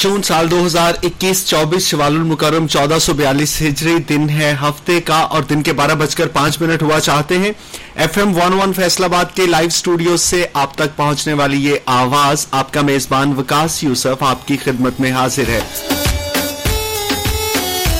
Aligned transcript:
جون 0.00 0.22
سال 0.22 0.50
دو 0.50 0.66
ہزار 0.66 0.92
اکیس، 1.02 1.46
چوبیس 1.46 1.86
شوال 1.86 2.14
المکرم، 2.14 2.66
چودہ 2.66 2.98
سو 3.00 3.12
بیالیس 3.12 3.62
ہجری 3.62 3.96
دن 4.08 4.30
ہے۔ 4.30 4.56
ہفتے 4.62 5.00
کا 5.00 5.18
اور 5.18 5.42
دن 5.42 5.62
کے 5.62 5.72
بارہ 5.72 5.94
بج 5.94 6.14
کر 6.14 6.28
پانچ 6.28 6.60
منٹ 6.60 6.82
ہوا 6.82 7.00
چاہتے 7.00 7.38
ہیں۔ 7.38 7.52
ایف 7.94 8.18
ایم 8.18 8.36
ون 8.36 8.52
ون 8.52 8.72
فیصلہ 8.72 9.04
آباد 9.04 9.24
کے 9.34 9.46
لائیو 9.46 9.66
اسٹوڈیو 9.66 10.16
سے 10.16 10.46
آپ 10.54 10.74
تک 10.74 10.96
پہنچنے 10.96 11.32
والی 11.32 11.64
یہ 11.66 11.76
آواز 11.86 12.46
آپ 12.50 12.72
کا 12.72 12.80
میزبان 12.80 13.32
وکاس 13.32 13.84
یوسف 13.84 14.22
آپ 14.22 14.48
کی 14.48 14.56
خدمت 14.64 15.00
میں 15.00 15.12
حاضر 15.12 15.48
ہے۔ 15.48 15.60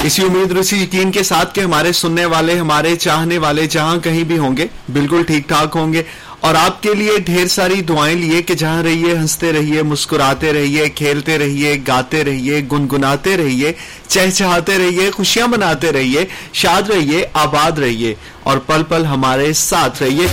اسی 0.03 0.23
امید 0.23 0.53
رسی 0.53 0.83
یقین 0.83 1.12
کے 1.12 1.23
ساتھ 1.23 1.55
کہ 1.55 1.61
ہمارے 1.61 1.93
سننے 1.93 2.25
والے، 2.25 2.59
ہمارے 2.59 2.97
چاہنے 2.97 3.39
والے 3.39 3.67
جہاں 3.67 3.97
کہیں 3.98 4.25
بھی 4.25 4.39
ہوں 4.39 4.57
گے، 4.57 4.67
بالکل 4.93 5.23
ٹھیک 5.23 5.48
ٹھاک 5.48 5.77
ہوں 5.77 5.93
گے۔ 5.93 6.03
اور 6.41 6.55
آپ 6.55 6.83
کے 6.83 6.95
لیے 6.95 7.19
ڈھیر 7.19 7.47
ساری 7.47 7.83
دعائیں 7.83 8.17
لیے 8.17 8.43
کہ 8.43 8.55
جہاں 8.55 8.83
رہیے، 8.83 9.12
ہنستے 9.12 9.53
رہیے، 9.53 9.83
مسکراتے 9.83 10.53
رہیے، 10.53 10.89
کھیلتے 10.89 11.39
رہیے، 11.39 11.77
گاتے 11.89 12.25
رہیے، 12.25 12.61
گنگناتے 12.73 13.37
رہیے، 13.37 13.73
چہچہاتے 14.09 14.79
رہیے، 14.79 15.11
خوشیاں 15.11 15.48
مناتے 15.48 15.92
رہیے، 15.92 16.25
شاد 16.53 16.91
رہیے، 16.91 17.25
آباد 17.33 17.79
رہیے، 17.79 18.14
اور 18.42 18.59
پل 18.59 18.83
پل 18.89 19.05
ہمارے 19.05 19.53
ساتھ 19.53 20.03
رہیے۔ 20.03 20.27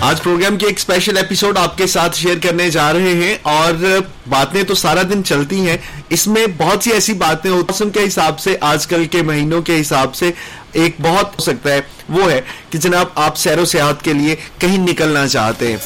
آج 0.00 0.22
پروگرام 0.22 0.56
کی 0.56 0.66
ایک 0.66 0.78
اسپیشل 0.78 1.16
ایپیسوڈ 1.16 1.58
آپ 1.58 1.78
کے 1.78 1.86
ساتھ 1.86 2.16
شیئر 2.16 2.36
کرنے 2.42 2.70
جا 2.70 2.92
رہے 2.92 3.14
ہیں 3.14 3.36
اور 3.42 3.84
باتیں 4.28 4.62
تو 4.62 4.74
سارا 4.74 5.02
دن 5.02 5.24
چلتی 5.24 5.60
ہیں۔ 5.60 5.76
اس 6.08 6.26
میں 6.26 6.46
بہت 6.56 6.84
سی 6.84 6.90
ایسی 6.90 7.12
باتیں 7.12 7.50
موسم 7.50 7.90
کے 7.90 8.00
حساب 8.06 8.38
سے، 8.40 8.56
آج 8.60 8.86
کل 8.86 9.04
کے 9.04 9.22
مہینوں 9.22 9.62
کے 9.62 9.80
حساب 9.80 10.14
سے 10.14 10.30
ایک 10.72 10.96
بہت 11.00 11.38
ہو 11.38 11.42
سکتا 11.42 11.72
ہے، 11.72 11.80
وہ 12.08 12.30
ہے 12.32 12.40
کہ 12.70 12.78
جناب 12.78 13.06
آپ 13.14 13.36
سیر 13.36 13.58
و 13.58 13.64
سیاحت 13.64 14.02
کے 14.02 14.12
لیے 14.12 14.36
کہیں 14.58 14.78
نکلنا 14.78 15.28
چاہتے 15.28 15.68
ہیں۔ 15.68 15.76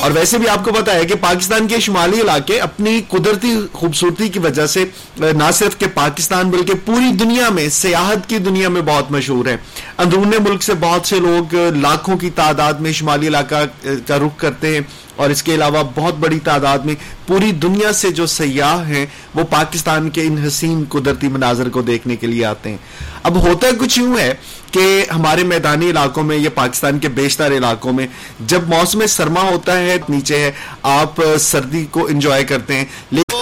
اور 0.00 0.10
ویسے 0.10 0.38
بھی 0.38 0.48
آپ 0.48 0.64
کو 0.64 0.72
پتا 0.72 0.94
ہے 0.94 1.04
کہ 1.04 1.14
پاکستان 1.14 1.68
کے 1.68 1.80
شمالی 1.80 2.20
علاقے 2.20 2.60
اپنی 2.60 3.00
قدرتی 3.08 3.56
خوبصورتی 3.72 4.28
کی 4.28 4.38
وجہ 4.38 4.66
سے 4.66 4.84
نہ 5.16 5.50
صرف 5.52 5.78
کہ 5.78 5.86
پاکستان 5.94 6.50
بلکہ 6.50 6.72
پوری 6.84 7.12
دنیا 7.12 7.48
میں 7.48 7.68
سیاحت 7.68 8.28
کی 8.28 8.38
دنیا 8.38 8.68
میں 8.68 8.82
بہت 8.82 9.12
مشہور 9.12 9.46
ہے 9.46 9.56
اندرون 9.98 10.32
ملک 10.40 10.62
سے 10.62 10.72
بہت 10.80 11.06
سے 11.06 11.20
لوگ 11.20 11.54
لاکھوں 11.54 12.18
کی 12.18 12.30
تعداد 12.30 12.72
میں 12.72 12.92
شمالی 12.92 13.26
علاقہ 13.26 13.86
کا 14.06 14.18
رخ 14.18 14.40
کرتے 14.40 14.74
ہیں۔ 14.74 14.80
اور 15.16 15.30
اس 15.30 15.42
کے 15.42 15.54
علاوہ 15.54 15.82
بہت 15.94 16.14
بڑی 16.14 16.38
تعداد 16.38 16.78
میں 16.78 16.94
پوری 17.26 17.52
دنیا 17.52 17.92
سے 17.92 18.10
جو 18.10 18.26
سیاح 18.26 18.84
ہیں، 18.84 19.06
وہ 19.34 19.44
پاکستان 19.50 20.10
کے 20.10 20.22
ان 20.22 20.38
حسین 20.46 20.84
قدرتی 20.88 21.28
مناظر 21.28 21.68
کو 21.68 21.82
دیکھنے 21.82 22.16
کے 22.16 22.26
لیے 22.26 22.44
آتے 22.44 22.70
ہیں۔ 22.70 22.76
اب 23.22 23.48
ہوتا 23.48 23.68
کچھ 23.80 23.98
یوں 23.98 24.18
ہے 24.18 24.34
کہ 24.70 25.04
ہمارے 25.14 25.44
میدانی 25.44 25.90
علاقوں 25.90 26.22
میں 26.22 26.36
یا 26.36 26.50
پاکستان 26.54 26.98
کے 26.98 27.08
بیشتر 27.08 27.52
علاقوں 27.52 27.92
میں 27.92 28.06
جب 28.40 28.68
موسم 28.68 29.06
سرما 29.06 29.42
ہوتا 29.42 29.78
ہے، 29.78 29.96
نیچے 30.08 30.38
ہے، 30.38 30.50
آپ 30.82 31.20
سردی 31.40 31.86
کو 31.90 32.06
انجوائے 32.06 32.44
کرتے 32.44 32.74
ہیں۔ 32.74 32.84
لیکن 33.10 33.36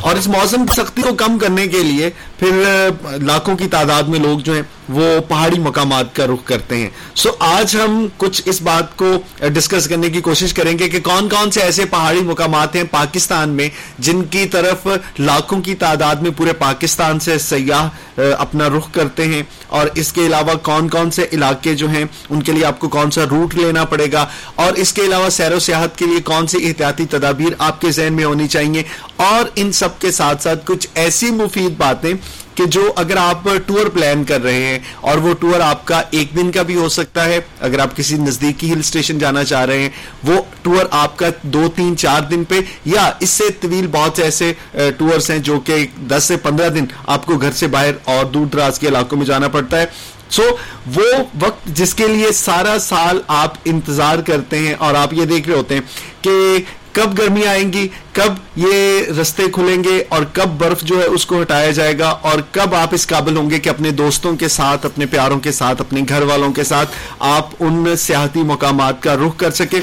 اور 0.00 0.16
اس 0.16 0.26
موسم 0.26 0.66
سختی 0.76 1.02
کو 1.02 1.14
کم 1.14 1.38
کرنے 1.38 1.66
کے 1.66 1.82
لیے 1.82 2.10
پھر 2.38 2.50
لاکھوں 3.22 3.56
کی 3.56 3.68
تعداد 3.68 4.02
میں 4.02 4.18
لوگ 4.18 4.38
جو 4.38 4.54
ہیں 4.54 4.62
وہ 4.88 5.20
پہاڑی 5.28 5.58
مقامات 5.58 6.14
کا 6.14 6.26
رخ 6.26 6.44
کرتے 6.44 6.76
ہیں۔ 6.76 6.90
سو 7.14 7.30
آج 7.38 7.76
ہم 7.76 8.06
کچھ 8.16 8.42
اس 8.44 8.62
بات 8.62 8.96
کو 8.96 9.06
ڈسکس 9.40 9.88
کرنے 9.88 10.10
کی 10.10 10.20
کوشش 10.20 10.54
کریں 10.54 10.78
گے 10.78 10.88
کہ 10.88 11.00
کون 11.00 11.28
کون 11.28 11.50
سے 11.50 11.60
ایسے 11.60 11.84
پہاڑی 11.84 12.20
مقامات 12.20 12.76
ہیں 12.76 12.84
پاکستان 12.90 13.48
میں 13.48 13.68
جن 13.98 14.24
کی 14.24 14.46
طرف 14.46 14.86
لاکھوں 15.18 15.60
کی 15.60 15.74
تعداد 15.74 16.16
میں 16.16 16.30
پورے 16.36 16.52
پاکستان 16.52 17.20
سے 17.20 17.38
سیاح 17.38 17.88
اپنا 18.38 18.68
رخ 18.68 18.92
کرتے 18.92 19.26
ہیں۔ 19.26 19.42
اور 19.66 19.86
اس 19.94 20.12
کے 20.12 20.26
علاوہ 20.26 20.54
کون 20.54 20.88
کون 20.88 21.10
سے 21.10 21.26
علاقے 21.32 21.74
جو 21.74 21.88
ہیں، 21.88 22.04
ان 22.30 22.42
کے 22.42 22.52
لیے 22.52 22.64
آپ 22.64 22.78
کو 22.78 22.88
کون 22.88 23.10
سا 23.10 23.24
روٹ 23.30 23.54
لینا 23.54 23.84
پڑے 23.84 24.12
گا۔ 24.12 24.26
اور 24.54 24.72
اس 24.72 24.92
کے 24.92 25.02
علاوہ 25.02 25.28
سیر 25.28 25.52
و 25.52 25.58
سیاحت 25.58 25.98
کے 25.98 26.04
لیے 26.04 26.20
کون 26.20 26.46
سی 26.46 26.66
احتیاطی 26.66 27.06
تدابیر 27.10 27.52
آپ 27.58 27.80
کے 27.80 27.90
ذہن 27.90 28.12
میں 28.12 28.24
ہونی 28.24 28.48
چاہیے۔ 28.48 28.82
اور 29.16 29.44
ان 29.54 29.72
سب 29.72 29.98
کے 29.98 30.10
ساتھ 30.12 30.42
ساتھ 30.42 30.66
کچھ 30.66 30.88
ایسی 30.94 31.30
مفید 31.30 31.76
باتیں 31.78 32.14
کہ 32.56 32.64
جو 32.64 32.92
اگر 32.96 33.16
آپ 33.16 33.48
ٹور 33.66 33.86
پلان 33.86 34.24
کر 34.24 34.42
رہے 34.42 34.64
ہیں 34.64 34.78
اور 35.00 35.18
وہ 35.18 35.34
ٹور 35.40 35.60
آپ 35.60 35.84
کا 35.84 36.02
ایک 36.10 36.36
دن 36.36 36.50
کا 36.52 36.62
بھی 36.62 36.74
ہو 36.74 36.88
سکتا 36.88 37.24
ہے 37.24 37.40
اگر 37.60 37.78
آپ 37.78 37.96
کسی 37.96 38.14
نزدیکی 38.14 38.72
ہل 38.72 38.78
اسٹیشن 38.78 39.18
جانا 39.18 39.44
چاہ 39.44 39.64
رہے 39.64 39.78
ہیں 39.78 39.88
وہ 40.24 40.40
ٹور 40.62 40.86
آپ 40.90 41.16
کا 41.16 41.28
دو 41.42 41.68
تین 41.74 41.96
چار 41.96 42.20
دن 42.20 42.44
پہ 42.44 42.60
یا 42.84 43.10
اس 43.20 43.30
سے 43.30 43.44
طویل 43.60 43.86
بہت 43.86 44.16
سے 44.16 44.22
ایسے 44.22 44.52
ٹورس 44.72 45.30
ہیں 45.30 45.38
جو 45.38 45.60
کہ 45.60 45.86
دس 46.08 46.24
سے 46.24 46.36
پندرہ 46.36 46.68
دن 46.68 46.84
آپ 47.06 47.26
کو 47.26 47.36
گھر 47.36 47.52
سے 47.52 47.66
باہر 47.66 47.92
اور 48.04 48.24
دور 48.24 48.46
دراز 48.46 48.78
کے 48.78 48.88
علاقوں 48.88 49.18
میں 49.18 49.26
جانا 49.26 49.48
پڑتا 49.48 49.80
ہے۔ 49.80 49.86
سو 50.30 50.42
so, 50.42 50.56
وہ 50.94 51.02
وقت 51.40 51.66
جس 51.66 51.94
کے 51.94 52.08
لیے 52.08 52.32
سارا 52.32 52.78
سال 52.80 53.20
آپ 53.26 53.54
انتظار 53.64 54.18
کرتے 54.18 54.58
ہیں 54.58 54.74
اور 54.78 54.94
آپ 54.94 55.14
یہ 55.14 55.24
دیکھ 55.24 55.48
رہے 55.48 55.56
ہوتے 55.56 55.74
ہیں 55.74 55.80
کہ 56.20 56.58
کب 56.96 57.18
گرمی 57.18 57.46
آئیں 57.46 57.72
گی، 57.72 57.88
کب 58.12 58.34
یہ 58.56 59.00
رستے 59.20 59.42
کھلیں 59.52 59.84
گے 59.84 60.04
اور 60.08 60.22
کب 60.32 60.48
برف 60.58 60.82
جو 60.82 60.98
ہے 60.98 61.04
اس 61.04 61.26
کو 61.26 61.40
ہٹایا 61.42 61.70
جائے 61.70 61.98
گا 61.98 62.08
اور 62.08 62.38
کب 62.50 62.74
آپ 62.74 62.94
اس 62.94 63.06
قابل 63.06 63.36
ہوں 63.36 63.50
گے 63.50 63.58
کہ 63.58 63.68
اپنے 63.68 63.90
دوستوں 63.90 64.36
کے 64.36 64.48
ساتھ، 64.48 64.86
اپنے 64.86 65.06
پیاروں 65.06 65.40
کے 65.40 65.52
ساتھ، 65.52 65.80
اپنے 65.80 66.02
گھر 66.08 66.22
والوں 66.22 66.52
کے 66.52 66.64
ساتھ 66.64 66.90
آپ 67.18 67.50
ان 67.60 67.96
سیاحتی 67.96 68.42
مقامات 68.42 69.02
کا 69.02 69.14
رخ 69.16 69.36
کر 69.36 69.50
سکیں۔ 69.50 69.80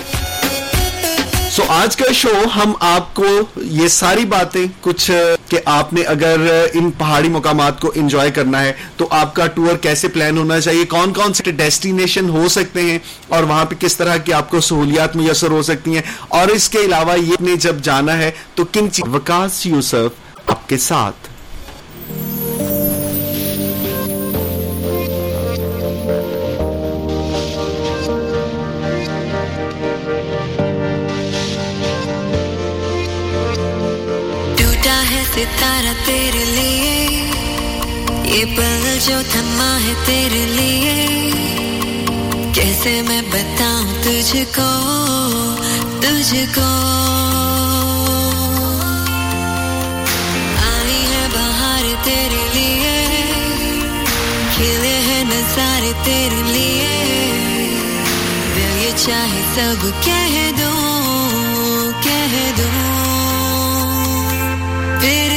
سو 1.55 1.63
آج 1.67 1.95
کا 1.95 2.11
شو 2.13 2.29
ہم 2.55 2.73
آپ 2.79 3.13
کو 3.13 3.25
یہ 3.55 3.87
ساری 3.87 4.25
باتیں 4.25 4.65
کچھ 4.81 5.11
کہ 5.49 5.59
آپ 5.65 5.93
نے 5.93 6.01
اگر 6.01 6.65
ان 6.73 6.91
پہاڑی 6.91 7.29
مقامات 7.29 7.79
کو 7.79 7.91
انجوائے 7.95 8.31
کرنا 8.31 8.61
ہے، 8.61 8.73
تو 8.97 9.07
آپ 9.11 9.35
کا 9.35 9.47
ٹور 9.47 9.77
کیسے 9.77 10.07
پلان 10.07 10.37
ہونا 10.37 10.61
چاہیے؟ 10.61 10.85
کون 10.85 11.13
کون 11.13 11.33
سے 11.33 11.51
ڈیسٹینیشن 11.51 12.29
ہو 12.29 12.47
سکتے 12.47 12.81
ہیں؟ 12.81 12.99
اور 13.27 13.43
وہاں 13.43 13.65
پہ 13.65 13.75
کس 13.75 13.97
طرح 13.97 14.17
کی 14.17 14.33
آپ 14.33 14.49
کو 14.49 14.59
سہولیات 14.59 15.15
میسر 15.15 15.51
ہو 15.51 15.61
سکتی 15.61 15.95
ہیں؟ 15.95 16.01
اور 16.27 16.47
اس 16.47 16.69
کے 16.69 16.79
علاوہ 16.79 17.19
یہ 17.19 17.35
نے 17.39 17.55
جب 17.55 17.75
جانا 17.83 18.17
ہے، 18.17 18.31
تو 18.55 18.65
کن 18.65 18.91
چیز 18.91 19.15
وکاس 19.15 19.65
یوسف 19.65 20.49
آپ 20.49 20.69
کے 20.69 20.77
ساتھ۔ 20.77 21.32
یہ 38.33 38.45
پل 38.45 38.99
جو 39.05 39.21
تھما 39.31 39.77
ہے 39.87 39.93
تیرے 40.05 40.45
لیے، 40.45 41.29
کیسے 42.53 43.01
میں 43.01 43.21
بتاؤں 43.31 44.03
تجھ 44.03 44.35
کو 44.55 44.71
تجھ 45.99 46.35
کو 46.55 46.69
آئی 50.63 51.01
ہے 51.11 51.27
باہر 51.33 51.85
تیرے 52.03 52.47
لیے، 52.53 53.05
کھلے 54.55 54.99
ہیں 55.07 55.23
نظارے 55.23 55.91
تیرے 56.03 56.41
لیے۔ 56.45 56.89
دل 58.55 58.83
یہ 58.83 58.91
چاہے 58.95 59.41
سب 59.55 60.05
کہہ 60.05 60.51
دوں 60.57 61.91
کہہ 62.03 62.51
دوں۔ 62.57 62.93
پھر 65.01 65.32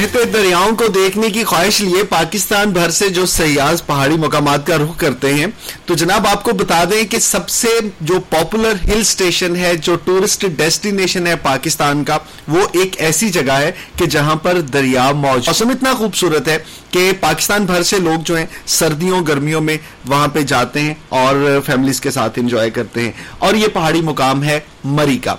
بہتے 0.00 0.24
دریاؤں 0.24 0.76
کو 0.76 0.86
دیکھنے 0.86 1.28
کی 1.30 1.42
خواہش 1.44 1.80
لیے 1.80 2.02
پاکستان 2.08 2.70
بھر 2.72 2.90
سے 2.90 3.08
جو 3.08 3.24
سیاز 3.26 3.84
پہاڑی 3.86 4.16
مقامات 4.16 4.66
کا 4.66 4.76
رخ 4.76 4.96
کرتے 4.98 5.32
ہیں، 5.34 5.46
تو 5.86 5.94
جناب 5.94 6.26
آپ 6.26 6.42
کو 6.44 6.52
بتا 6.52 6.82
دیں 6.90 7.02
کہ 7.10 7.18
سب 7.18 7.48
سے 7.48 7.68
جو 8.00 8.20
پاپولر 8.30 8.74
ہل 8.84 9.00
اسٹیشن 9.00 9.56
ہے، 9.56 9.74
جو 9.76 9.96
ٹورسٹ 10.04 10.44
ڈیسٹینیشن 10.56 11.26
ہے 11.26 11.34
پاکستان 11.42 12.04
کا، 12.04 12.18
وہ 12.48 12.66
ایک 12.72 12.96
ایسی 13.00 13.28
جگہ 13.28 13.58
ہے 13.60 13.70
کہ 13.96 14.06
جہاں 14.06 14.36
پر 14.36 14.60
دریا 14.72 15.10
موجود 15.12 15.46
موسم 15.46 15.68
اتنا 15.68 15.92
خوبصورت 15.94 16.48
ہے 16.48 16.56
کہ 16.90 17.10
پاکستان 17.20 17.64
بھر 17.66 17.82
سے 17.82 17.98
لوگ 17.98 18.22
جو 18.24 18.36
ہیں 18.36 18.46
سردیوں، 18.78 19.24
گرمیوں 19.28 19.60
میں 19.60 19.76
وہاں 20.08 20.28
پہ 20.28 20.42
جاتے 20.44 20.80
ہیں 20.80 20.94
اور 21.18 21.60
فیملیز 21.66 22.00
کے 22.00 22.10
ساتھ 22.10 22.38
انجوائے 22.38 22.70
کرتے 22.70 23.02
ہیں۔ 23.02 23.12
اور 23.38 23.54
یہ 23.54 23.68
پہاڑی 23.72 24.00
مقام 24.02 24.44
ہے 24.44 24.58
مری 24.96 25.18
کا 25.18 25.34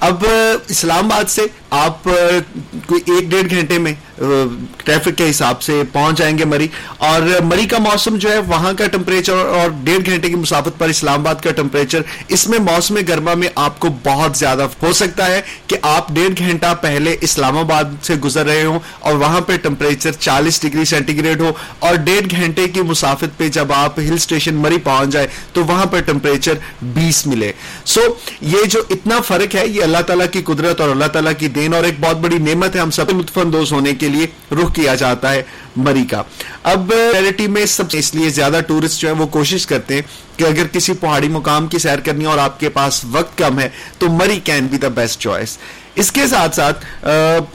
اب 0.00 0.24
اسلام 0.68 1.04
آباد 1.04 1.30
سے 1.30 1.42
آپ 1.76 2.02
کوئی 2.02 3.00
ایک 3.06 3.30
ڈیڑھ 3.30 3.50
گھنٹے 3.50 3.78
میں 3.78 3.94
ٹریفک 4.84 5.18
کے 5.18 5.30
حساب 5.30 5.62
سے 5.62 5.82
پہنچ 5.92 6.18
جائیں 6.18 6.38
گے 6.38 6.44
مری۔ 6.44 6.68
اور 6.98 7.20
مری 7.44 7.66
کا 7.66 7.78
موسم 7.78 8.16
جو 8.16 8.30
ہے 8.30 8.38
وہاں 8.38 8.72
کا 8.72 8.86
ٹمپریچر 8.86 9.32
اور 9.32 9.70
ڈیڑھ 9.84 10.06
گھنٹے 10.06 10.28
کی 10.28 10.34
مسافت 10.34 10.78
پر 10.78 10.88
اسلام 10.88 11.20
آباد 11.20 11.34
کا 11.34 11.50
ٹمپریچر 11.50 12.00
اس 12.28 12.48
میں 12.48 12.58
موسم 12.58 12.96
گرما 13.08 13.34
میں 13.34 13.48
آپ 13.54 13.80
کو 13.80 13.88
بہت 14.04 14.36
زیادہ 14.36 14.66
ہو 14.82 14.92
سکتا 14.92 15.26
ہے 15.26 15.40
کہ 15.66 15.76
آپ 15.82 16.08
ڈیڑھ 16.10 16.32
گھنٹہ 16.38 16.74
پہلے 16.80 17.16
اسلام 17.20 17.58
آباد 17.58 17.84
سے 18.02 18.14
گزر 18.14 18.46
رہے 18.46 18.64
ہوں 18.64 18.78
اور 18.98 19.14
وہاں 19.14 19.40
پہ 19.40 19.56
ٹمپریچر 19.56 20.12
چالیس 20.12 20.62
ڈگری 20.62 20.84
سینٹی 20.84 21.16
گریڈ 21.16 21.40
ہو 21.40 21.52
اور 21.78 21.94
ڈیڑھ 21.94 22.26
گھنٹے 22.30 22.68
کی 22.68 22.80
مسافت 22.80 23.38
پہ 23.38 23.48
جب 23.48 23.72
آپ 23.72 23.98
ہل 23.98 24.14
اسٹیشن 24.14 24.54
مری 24.54 24.78
پہنچ 24.78 25.08
جائے 25.08 25.26
تو 25.52 25.64
وہاں 25.64 25.86
پہ 25.86 26.00
ٹمپریچر 26.00 26.52
بیس 26.82 27.26
ملے۔ 27.26 27.52
سو 27.84 28.00
so, 28.00 28.08
یہ 28.40 28.58
جو 28.64 28.82
اتنا 28.90 29.20
فرق 29.20 29.54
ہے 29.54 29.66
یہ 29.66 29.82
اللہ 29.82 29.98
تعالیٰ 30.06 30.26
کی 30.32 30.42
قدرت 30.42 30.80
اور 30.80 30.88
اللہ 30.88 31.04
تعالیٰ 31.04 31.32
کی 31.38 31.48
دین 31.48 31.74
اور 31.74 31.84
ایک 31.84 31.94
بہت 32.00 32.16
بڑی 32.16 32.38
نعمت 32.38 32.76
ہے 32.76 32.80
ہم 32.80 32.90
سب۔ 32.90 33.10
لطف 33.10 33.38
اندوز 33.38 33.72
ہونے 33.72 33.92
کی 33.94 34.05
کے 34.06 34.12
لیے 34.12 34.26
رخ 34.54 34.74
کیا 34.74 34.94
جاتا 34.94 35.32
ہے 35.32 35.42
مری 35.76 36.04
کا۔ 36.10 36.22
اب 36.62 36.92
ریلیٹی 37.14 37.46
میں 37.46 37.64
سب 37.66 37.84
اس 37.92 38.14
لیے 38.14 38.28
زیادہ 38.30 38.60
ٹورسٹ 38.66 39.00
جو 39.00 39.08
ہیں 39.08 39.18
وہ 39.18 39.26
کوشش 39.30 39.66
کرتے 39.66 39.94
ہیں 39.94 40.02
کہ 40.36 40.44
اگر 40.44 40.66
کسی 40.72 40.92
پہاڑی 41.00 41.28
مقام 41.28 41.66
کی 41.66 41.78
سیر 41.78 42.00
کرنی 42.04 42.24
ہے 42.24 42.30
اور 42.30 42.38
آپ 42.38 42.60
کے 42.60 42.68
پاس 42.68 43.04
وقت 43.12 43.38
کم 43.38 43.60
ہے 43.60 43.68
تو 43.98 44.10
Murree 44.12 44.38
can 44.44 44.66
be 44.66 44.78
the 44.78 44.88
best 44.94 45.20
choice. 45.20 45.58
اس 45.94 46.10
کے 46.12 46.26
ساتھ 46.26 46.56
ساتھ 46.56 46.84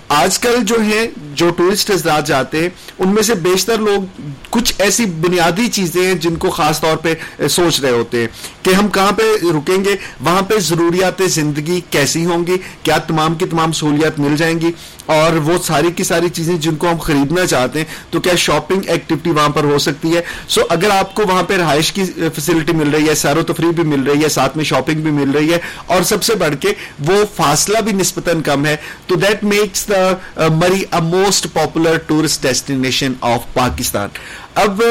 آج 0.10 0.38
کل 0.40 0.56
جو 0.62 0.80
ہیں، 0.82 1.08
جو 1.36 1.50
ٹورسٹ 1.50 1.92
حضرات 1.92 2.28
جاتے 2.28 2.62
ہیں، 2.62 2.70
ان 3.00 3.10
میں 3.10 3.24
سے 3.24 3.36
بیشتر 3.42 3.78
لوگ 3.78 4.22
کچھ 4.50 4.74
ایسی 4.78 5.06
بنیادی 5.22 5.68
چیزیں 5.68 6.02
ہیں 6.02 6.14
جن 6.14 6.36
کو 6.36 6.50
خاص 6.50 6.80
طور 6.82 6.98
پہ 6.98 7.14
سوچ 7.50 7.80
رہے 7.82 7.92
ہوتے 7.92 8.22
ہیں 8.22 8.28
کہ 8.62 8.74
ہم 8.74 8.88
کہاں 8.88 9.12
پہ 9.12 9.24
رکیں 9.44 9.84
گے، 9.86 9.96
وہاں 10.22 10.42
پہ 10.42 10.58
ضروریات 10.60 11.22
زندگی 11.30 11.80
کیسی 11.90 12.26
ہوں 12.26 12.48
گی، 12.48 12.58
کیا 12.84 12.98
تمام 13.08 13.36
کی 13.36 13.46
تمام 13.46 13.72
سہولیات 13.72 14.20
مل 14.20 14.36
جائیں 14.38 14.60
گی۔ 14.62 14.72
اور 15.12 15.38
وہ 15.44 15.58
ساری 15.64 15.92
کی 15.92 16.04
ساری 16.04 16.30
چیزیں 16.30 16.56
جن 16.58 16.76
کو 16.76 16.90
ہم 16.90 16.98
خریدنا 17.00 17.46
چاہتے 17.46 17.80
ہیں 17.80 17.86
تو 18.10 18.20
کیا 18.20 18.36
شاپنگ 18.38 18.82
ایکٹیویٹی 18.88 19.32
وہاں 19.32 19.50
پر 19.50 19.64
ہو 19.64 19.78
سکتی 19.80 20.16
ہے؟ 20.16 20.22
سو 20.48 20.62
so, 20.62 20.68
اگر 20.70 20.90
آپ 20.90 21.14
کو 21.16 21.24
وہاں 21.28 21.44
پہ 21.44 21.58
رہائش 21.58 21.92
کی 21.92 22.04
فیسلٹی 22.36 22.74
مل 22.74 22.90
رہی 22.90 23.10
ہے 23.10 23.16
سیر 23.16 23.38
و 23.38 23.44
تفریح 23.44 23.72
بھی 23.72 23.84
مل 23.84 24.04
رہی 24.04 24.24
ہے 24.24 24.30
ساتھ 24.30 24.58
میں 24.58 24.66
شاپنگ 24.66 25.02
بھی 25.02 25.12
مل 25.12 25.32
رہی 25.32 25.52
ہے 25.54 25.60
اور 25.88 26.04
سب 26.04 26.24
سے 26.24 26.36
بڑھ 26.36 26.56
کے 26.62 26.74
وہ 27.08 27.24
فاصلہ 27.36 27.82
بھی 27.82 27.92
نسبتاً 27.94 28.42
کم 28.42 28.66
ہے 28.66 28.76
تو 29.08 29.16
that 29.16 29.44
makes 29.44 29.88
the 29.90 30.48
Murree 30.56 30.84
a 30.92 31.00
most 31.06 31.48
popular 31.54 31.98
tourist 32.08 32.42
destination 32.42 33.14
of 33.28 33.54
Pakistan 33.54 34.10
اب 34.56 34.82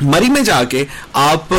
مری 0.00 0.28
میں 0.28 0.40
جا 0.40 0.64
کے 0.64 0.84
آپ 1.12 1.52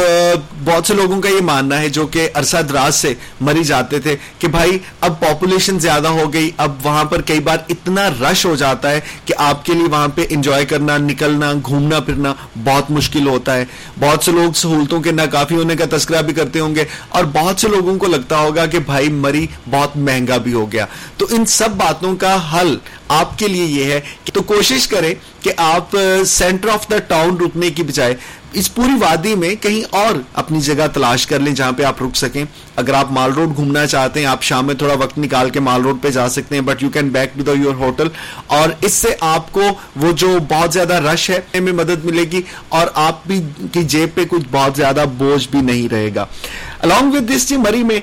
بہت 0.63 0.87
سے 0.87 0.93
لوگوں 0.93 1.21
کا 1.21 1.29
یہ 1.29 1.41
ماننا 1.41 1.81
ہے 1.81 1.89
جو 1.89 2.07
کہ 2.07 2.29
عرصہ 2.33 2.57
دراز 2.57 2.95
سے 2.95 3.13
مری 3.41 3.63
جاتے 3.63 3.99
تھے 3.99 4.15
کہ 4.39 4.47
بھائی 4.47 4.77
اب 5.01 5.19
پاپولیشن 5.19 5.79
زیادہ 5.79 6.07
ہو 6.07 6.33
گئی، 6.33 6.51
اب 6.57 6.73
وہاں 6.83 7.03
پر 7.03 7.21
کئی 7.21 7.39
بار 7.39 7.57
اتنا 7.69 8.09
رش 8.21 8.45
ہو 8.45 8.55
جاتا 8.55 8.91
ہے 8.91 8.99
کہ 9.25 9.33
آپ 9.37 9.65
کے 9.65 9.73
لیے 9.73 9.87
وہاں 9.87 10.07
پہ 10.15 10.25
انجوائے 10.29 10.65
کرنا، 10.65 10.97
نکلنا، 10.97 11.51
گھومنا 11.65 11.99
پھرنا 11.99 12.33
بہت 12.63 12.91
مشکل 12.91 13.27
ہوتا 13.27 13.55
ہے۔ 13.55 13.65
بہت 13.99 14.23
سے 14.23 14.31
لوگ 14.31 14.51
سہولتوں 14.51 15.01
کے 15.01 15.11
ناکافی 15.11 15.55
ہونے 15.55 15.75
کا 15.75 15.85
تذکرہ 15.97 16.21
بھی 16.21 16.33
کرتے 16.33 16.59
ہوں 16.59 16.75
گے 16.75 16.85
اور 17.09 17.23
بہت 17.23 17.61
سے 17.61 17.67
لوگوں 17.67 17.97
کو 17.97 18.05
لگتا 18.05 18.37
ہوگا 18.37 18.65
کہ 18.65 18.79
بھائی 18.79 19.09
مری 19.09 19.47
بہت 19.69 19.97
مہنگا 19.97 20.37
بھی 20.37 20.53
ہو 20.53 20.71
گیا۔ 20.71 20.85
تو 21.17 21.27
ان 21.29 21.45
سب 21.45 21.69
باتوں 21.69 22.15
کا 22.15 22.37
حل 22.53 22.77
آپ 23.07 23.37
کے 23.39 23.47
لیے 23.47 23.65
یہ 23.65 23.91
ہے 23.93 23.99
کہ 24.23 24.31
تو 24.33 24.41
کوشش 24.43 24.87
کریں 24.87 25.13
کہ 25.41 25.51
آپ 25.57 25.95
سینٹر 26.25 26.69
آف 26.69 26.89
دا 26.89 26.97
ٹاؤن 27.07 27.37
رکنے 27.37 27.69
کی 27.69 27.83
بجائے 27.83 28.15
اس 28.53 28.73
پوری 28.75 28.93
وادی 28.99 29.33
میں 29.35 29.53
کہیں 29.61 29.81
اور 29.95 30.19
اپنی 30.33 30.59
جگہ 30.61 30.87
تلاش 30.93 31.25
کر 31.27 31.39
لیں 31.39 31.53
جہاں 31.55 31.71
پہ 31.71 31.83
آپ 31.83 32.01
رک 32.03 32.15
سکیں۔ 32.17 32.43
اگر 32.75 32.93
آپ 32.93 33.11
مال 33.11 33.33
روڈ 33.33 33.55
گھومنا 33.55 33.85
چاہتے 33.87 34.19
ہیں، 34.19 34.27
آپ 34.27 34.43
شام 34.43 34.65
میں 34.67 34.75
تھوڑا 34.75 34.93
وقت 34.99 35.17
نکال 35.17 35.49
کے 35.49 35.59
مال 35.59 35.81
روڈ 35.81 36.01
پہ 36.01 36.09
جا 36.11 36.27
سکتے 36.29 36.55
ہیں 36.55 36.61
but 36.61 36.83
you 36.83 36.89
can 36.89 37.09
back 37.09 37.35
to 37.37 37.43
the 37.43 37.51
your 37.53 37.75
hotel 37.75 38.07
اور 38.57 38.69
اس 38.81 38.93
سے 38.93 39.15
آپ 39.21 39.51
کو 39.51 39.61
وہ 40.01 40.11
جو 40.17 40.37
بہت 40.49 40.73
زیادہ 40.73 40.99
رش 41.03 41.29
ہے 41.29 41.59
میں 41.59 41.73
مدد 41.73 42.05
ملے 42.05 42.23
گی 42.31 42.41
اور 42.69 42.87
آپ 42.93 43.27
بھی 43.27 43.41
کی 43.73 43.83
جیب 43.83 44.15
پہ 44.15 44.25
کچھ 44.29 44.47
بہت 44.51 44.77
زیادہ 44.77 45.05
بوجھ 45.17 45.47
بھی 45.51 45.61
نہیں 45.61 45.87
رہے 45.91 46.09
گا۔ 46.15 46.25
الانگ 46.81 47.13
ود 47.13 47.29
دس 47.29 47.47
جی 47.49 47.55
مری 47.57 47.83
میں 47.83 47.99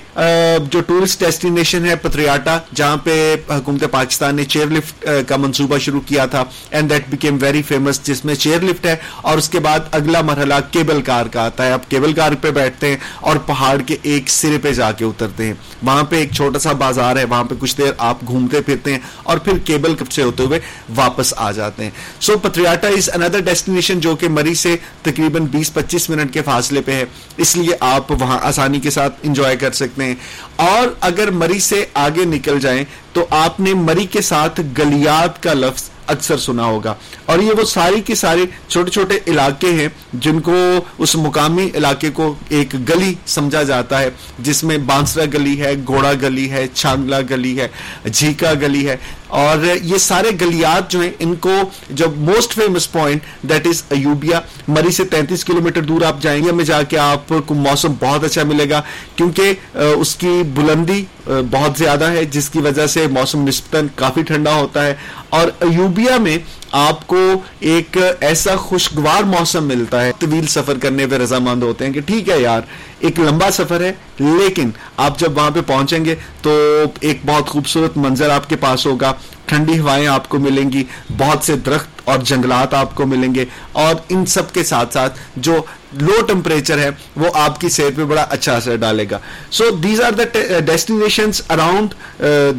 جو 0.70 0.80
ٹورسٹ 0.80 1.20
ڈیسٹینیشن 1.20 1.84
ہے 1.86 1.94
پتریاٹا، 1.96 2.58
جہاں 2.74 2.96
پہ 3.04 3.34
حکومت 3.50 3.84
پاکستان 3.90 4.36
نے 4.36 4.44
چیئر 4.44 4.66
لفٹ 4.66 5.06
کا 5.28 5.36
منصوبہ 5.36 5.78
شروع 5.78 6.00
کیا 6.06 6.26
تھا 6.26 6.42
and 6.70 6.90
that 6.90 7.08
became 7.10 7.38
very 7.40 7.62
famous 7.68 8.02
جس 8.06 8.24
میں 8.24 8.34
چیئر 8.34 8.62
لفٹ 8.62 8.86
ہے 8.86 8.96
اور 9.22 9.38
اس 9.38 9.48
کے 9.48 9.60
بعد 9.60 9.80
اگلا 9.92 10.22
مرحلہ 10.34 10.54
کیبل 10.70 11.02
کار 11.02 11.26
کا 11.26 11.44
آتا 11.44 11.66
ہے۔ 11.66 11.72
آپ 11.72 11.90
کیبل 11.90 12.12
کار 12.12 12.32
پہ 12.40 12.50
بیٹھتے 12.50 12.88
ہیں 12.88 12.96
اور 13.20 13.36
پہاڑ 13.36 13.80
کے 13.80 13.96
ایک 14.02 14.28
سرے 14.28 14.58
پہ 14.62 14.72
جا 14.72 14.92
کے 14.92 15.04
اترتے 15.04 15.46
ہیں۔ 15.46 15.54
وہاں 15.82 16.02
پہ 16.02 16.16
ایک 16.16 16.32
چھوٹا 16.32 16.58
سا 16.58 16.72
بازار 16.72 17.16
ہے 17.16 17.24
وہاں 17.24 17.44
پہ 17.44 17.54
کچھ 17.58 17.78
دیر 17.78 17.92
آپ 17.98 18.18
گھومتے 18.26 18.60
پھرتے 18.60 18.92
ہیں 18.92 18.98
اور 19.22 19.38
پھر 19.38 19.58
کیبل 19.58 19.94
کپ 19.94 20.10
سے 20.10 20.22
ہوتے 20.22 20.42
ہوئے 20.42 20.60
واپس 20.94 21.34
آ 21.36 21.50
جاتے 21.50 21.84
ہیں۔ 21.84 21.90
سو 22.20 22.32
so, 22.32 22.42
پتریاٹا 22.42 22.88
از 22.88 23.10
اندر 23.14 23.40
ڈیسٹینیشن 23.40 24.00
جو 24.00 24.16
کہ 24.16 24.28
مری 24.28 24.54
سے 24.54 24.76
تقریباً 25.02 25.44
بیس 25.44 25.74
پچیس 25.74 26.10
منٹ 26.10 26.34
کے 26.34 26.42
فاصلے 26.42 26.80
پہ 26.80 26.92
ہے۔ 26.92 27.04
اس 27.36 27.56
لیے 27.56 27.76
آپ 27.80 28.12
وہاں 28.12 28.38
آسانی 28.42 28.80
کے 28.80 28.90
ساتھ 28.90 29.14
انجوائے 29.22 29.56
کر 29.56 29.72
سکتے 29.72 30.04
ہیں۔ 30.04 30.14
اور 30.56 30.88
اگر 31.00 31.30
مری 31.30 31.58
سے 31.58 31.84
آگے 31.94 32.24
نکل 32.24 32.60
جائیں 32.60 32.84
تو 33.12 33.26
آپ 33.30 33.60
نے 33.60 33.74
مری 33.74 34.06
کے 34.06 34.22
ساتھ 34.22 34.60
گلیات 34.78 35.42
کا 35.42 35.52
لفظ 35.52 35.90
اکثر 36.06 36.36
سنا 36.36 36.64
ہوگا۔ 36.64 36.94
اور 37.26 37.38
یہ 37.38 37.52
وہ 37.58 37.64
ساری 37.64 38.00
کی 38.00 38.14
سارے 38.14 38.44
چھوٹے 38.68 38.90
چھوٹے 38.90 39.18
علاقے 39.26 39.72
ہیں 39.72 39.88
جن 40.12 40.40
کو 40.40 40.54
اس 40.98 41.16
مقامی 41.16 41.70
علاقے 41.74 42.10
کو 42.10 42.34
ایک 42.48 42.74
گلی 42.88 43.14
سمجھا 43.26 43.62
جاتا 43.62 44.00
ہے، 44.00 44.10
جس 44.38 44.64
میں 44.64 44.78
بانسرا 44.78 45.24
گلی 45.24 45.60
ہے، 45.60 45.74
گھوڑا 45.86 46.12
گلی 46.22 46.50
ہے، 46.50 46.66
چھاندلا 46.74 47.20
گلی 47.30 47.60
ہے، 47.60 47.68
جھیکا 48.12 48.52
گلی 48.54 48.88
ہے۔ 48.88 48.96
اور 49.34 49.64
یہ 49.82 49.98
سارے 49.98 50.30
گلیات 50.40 50.90
جو 50.90 51.00
ہیں، 51.00 51.10
ان 51.18 51.34
کو 51.34 51.52
جو 51.90 52.06
most 52.16 52.52
famous 52.54 52.90
point 52.92 53.22
that 53.42 53.66
is 53.66 53.82
Ayubia, 53.90 54.40
Murree 54.68 54.90
سے 54.90 55.04
تینتیس 55.04 55.44
کلومیٹر 55.44 55.82
دور 55.82 56.02
آپ 56.02 56.20
جائیں 56.22 56.44
گے 56.44 56.52
میں 56.52 56.64
جا 56.64 56.82
کے 56.82 56.98
آپ 56.98 57.32
کو 57.46 57.54
موسم 57.54 57.92
بہت 58.00 58.24
اچھا 58.24 58.42
ملے 58.42 58.68
گا۔ 58.70 58.80
کیونکہ 59.16 59.54
اس 59.74 60.14
کی 60.16 60.42
بلندی 60.54 61.04
بہت 61.26 61.78
زیادہ 61.78 62.10
ہے، 62.10 62.24
جس 62.24 62.48
کی 62.50 62.58
وجہ 62.58 62.86
سے 62.86 63.06
موسم 63.10 63.46
نسبتاً 63.48 63.86
کافی 63.94 64.22
ٹھنڈا 64.22 64.54
ہوتا 64.54 64.86
ہے۔ 64.86 64.94
اور 65.28 65.48
ایوبیا 65.60 66.16
میں 66.18 66.38
آپ 66.76 67.06
کو 67.06 67.18
ایک 67.60 67.96
ایسا 68.20 68.54
خوشگوار 68.56 69.22
موسم 69.22 69.64
ملتا 69.64 70.04
ہے، 70.04 70.12
طویل 70.18 70.46
سفر 70.46 70.78
کرنے 70.78 71.06
پہ 71.06 71.16
رضامند 71.16 71.62
ہوتے 71.62 71.86
ہیں 71.86 71.92
کہ 71.92 72.00
ٹھیک 72.00 72.28
ہے 72.28 72.40
یار، 72.40 72.60
ایک 72.98 73.20
لمبا 73.20 73.50
سفر 73.50 73.80
ہے، 73.80 73.92
لیکن 74.18 74.70
آپ 74.96 75.18
جب 75.18 75.36
وہاں 75.36 75.50
پہ 75.50 75.60
پہنچیں 75.66 76.04
گے 76.04 76.14
تو 76.42 76.82
ایک 77.00 77.20
بہت 77.26 77.48
خوبصورت 77.48 77.96
منظر 77.96 78.30
آپ 78.30 78.48
کے 78.48 78.56
پاس 78.56 78.86
ہوگا۔ 78.86 79.12
ٹھنڈی 79.46 79.78
ہوائیں 79.78 80.06
آپ 80.06 80.28
کو 80.28 80.38
ملیں 80.38 80.72
گی، 80.72 80.84
بہت 81.18 81.44
سے 81.44 81.56
درخت 81.56 82.00
اور 82.04 82.18
جنگلات 82.18 82.74
آپ 82.74 82.94
کو 82.94 83.06
ملیں 83.06 83.34
گے۔ 83.34 83.44
اور 83.72 83.94
ان 84.08 84.26
سب 84.26 84.52
کے 84.52 84.64
ساتھ 84.64 84.92
ساتھ 84.92 85.18
جو 85.36 85.62
لو 85.92 86.20
ٹمپریچر 86.26 86.78
ہے، 86.78 86.90
وہ 87.16 87.30
آپ 87.34 87.60
کی 87.60 87.68
صحت 87.68 87.96
پہ 87.96 88.04
بڑا 88.04 88.22
اچھا 88.22 88.56
اثر 88.56 88.76
ڈالے 88.76 89.04
گا۔ 89.10 89.18
So 89.50 89.70
these 89.70 90.00
are 90.00 90.12
the 90.12 90.58
destination 90.66 91.30
around 91.48 91.94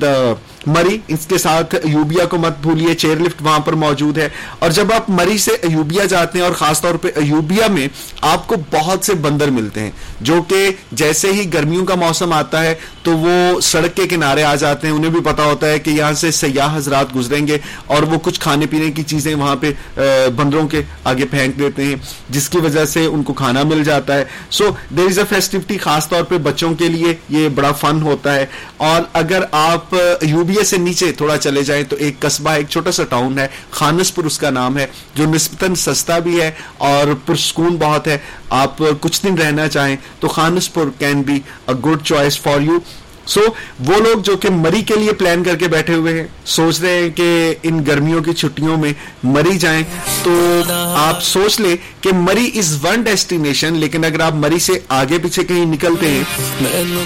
the 0.01 0.33
Murree, 0.65 0.97
اس 1.07 1.25
کے 1.27 1.37
ساتھ 1.37 1.75
ایوبیا 1.75 2.25
کو 2.25 2.37
مت 2.37 2.57
بھولیے، 2.61 2.93
چیئر 2.93 3.15
لفٹ 3.15 3.41
وہاں 3.41 3.59
پر 3.59 3.73
موجود 3.73 4.17
ہے۔ 4.17 4.29
اور 4.59 4.69
جب 4.69 4.93
آپ 4.93 5.09
مری 5.09 5.37
سے 5.37 5.51
ایوبیا 5.61 6.05
جاتے 6.05 6.37
ہیں 6.37 6.45
اور 6.45 6.53
خاص 6.53 6.81
طور 6.81 6.95
پہ 6.95 7.07
ایوبیا 7.15 7.67
میں 7.67 7.87
آپ 8.21 8.47
کو 8.47 8.55
بہت 8.71 9.05
سے 9.05 9.13
بندر 9.13 9.49
ملتے 9.49 9.79
ہیں، 9.79 9.91
جو 10.21 10.41
کہ 10.47 10.69
جیسے 10.91 11.31
ہی 11.31 11.53
گرمیوں 11.53 11.85
کا 11.85 11.95
موسم 11.95 12.33
آتا 12.33 12.63
ہے 12.63 12.73
تو 13.03 13.17
وہ 13.17 13.61
سڑک 13.61 13.95
کے 13.95 14.07
کنارے 14.07 14.43
آ 14.43 14.55
جاتے 14.55 14.87
ہیں۔ 14.87 14.93
انہیں 14.93 15.11
بھی 15.11 15.19
پتا 15.23 15.43
ہوتا 15.43 15.67
ہے 15.67 15.79
کہ 15.79 15.89
یہاں 15.89 16.13
سے 16.13 16.31
سیاح 16.31 16.75
حضرات 16.77 17.15
گزریں 17.15 17.45
گے 17.47 17.57
اور 17.87 18.03
وہ 18.03 18.19
کچھ 18.19 18.39
کھانے 18.39 18.65
پینے 18.65 18.91
کی 18.91 19.03
چیزیں 19.03 19.35
وہاں 19.35 19.55
پہ 19.55 19.71
بندروں 20.35 20.67
کے 20.67 20.81
آگے 21.03 21.25
پھینک 21.25 21.59
دیتے 21.59 21.83
ہیں، 21.83 21.95
جس 22.29 22.49
کی 22.49 22.57
وجہ 22.57 22.85
سے 22.85 23.05
ان 23.05 23.23
کو 23.23 23.33
کھانا 23.33 23.63
مل 23.63 23.83
جاتا 23.83 24.17
ہے۔ 24.17 24.23
سو 24.51 24.69
دیر 24.97 25.05
از 25.05 25.19
اے 25.19 25.25
فیسٹیوٹی 25.29 25.77
خاص 25.77 26.09
طور 26.09 26.23
پہ 26.23 26.37
بچوں 26.37 26.73
کے 26.73 26.87
لیے 26.87 27.15
یہ 27.29 27.49
بڑا 27.49 27.71
فن 27.71 28.01
ہوتا 28.01 28.35
ہے۔ 28.35 28.45
اور 28.77 29.01
اگر 29.13 29.43
آپ 29.51 29.95
ایوبیا 29.95 30.54
ایریا 30.55 30.65
سے 30.65 30.77
نیچے 30.77 31.11
تھوڑا 31.11 31.37
چلے 31.37 31.63
جائیں 31.63 31.83
تو 31.83 31.95
ایک 31.99 32.19
قصبہ، 32.19 32.49
ایک 32.49 32.69
چھوٹا 32.69 32.91
سا 32.91 33.03
ٹاؤن 33.03 33.39
ہے۔ 33.39 33.47
خانس 33.71 34.13
پور 34.15 34.25
اس 34.25 34.37
کا 34.39 34.49
نام 34.49 34.77
ہے، 34.77 34.85
جو 35.15 35.25
نسبتاً 35.25 35.75
سستا 35.75 36.19
بھی 36.19 36.39
ہے 36.41 36.51
اور 36.87 37.13
پرسکون 37.25 37.75
بہت 37.79 38.07
ہے۔ 38.07 38.17
آپ 38.61 38.77
کچھ 39.01 39.21
دن 39.23 39.37
رہنا 39.37 39.67
چاہیں 39.67 39.95
تو 40.19 40.27
Khanspur 40.73 40.87
can 40.99 41.21
be 41.21 41.39
a 41.67 41.73
good 41.85 42.03
choice 42.03 42.39
for 42.41 42.61
you 42.61 42.79
so 43.25 43.41
so, 43.41 43.47
وہ 43.85 43.95
لوگ 43.95 44.21
جو 44.21 44.37
کہ 44.37 44.49
مری 44.49 44.81
کے 44.81 44.95
لیے 44.95 45.13
پلان 45.13 45.43
کر 45.43 45.55
کے 45.55 45.67
بیٹھے 45.67 45.93
ہوئے 45.93 46.19
ہیں 46.19 46.27
سوچ 46.45 46.81
رہے 46.81 46.97
ہیں 46.97 47.09
کہ 47.09 47.55
ان 47.63 47.83
گرمیوں 47.87 48.23
کی 48.23 48.33
چھٹیوں 48.33 48.77
میں 48.77 48.93
مری 49.23 49.57
جائیں۔ 49.57 49.83
تو 50.23 50.61
آپ 50.95 51.23
سوچ 51.23 51.59
لیں 51.59 51.75
کہ 52.01 52.09
مری 52.13 52.51
از 52.55 52.85
ون 52.85 53.01
ڈیسٹینیشن 53.01 53.73
لیکن 53.73 54.05
اگر 54.05 54.19
آپ 54.19 54.33
مری 54.33 54.59
سے 54.59 54.73
آگے 54.89 55.17
پیچھے 55.17 55.43
کہیں 55.43 55.65
نکلتے 55.65 56.09
ہیں 56.09 56.23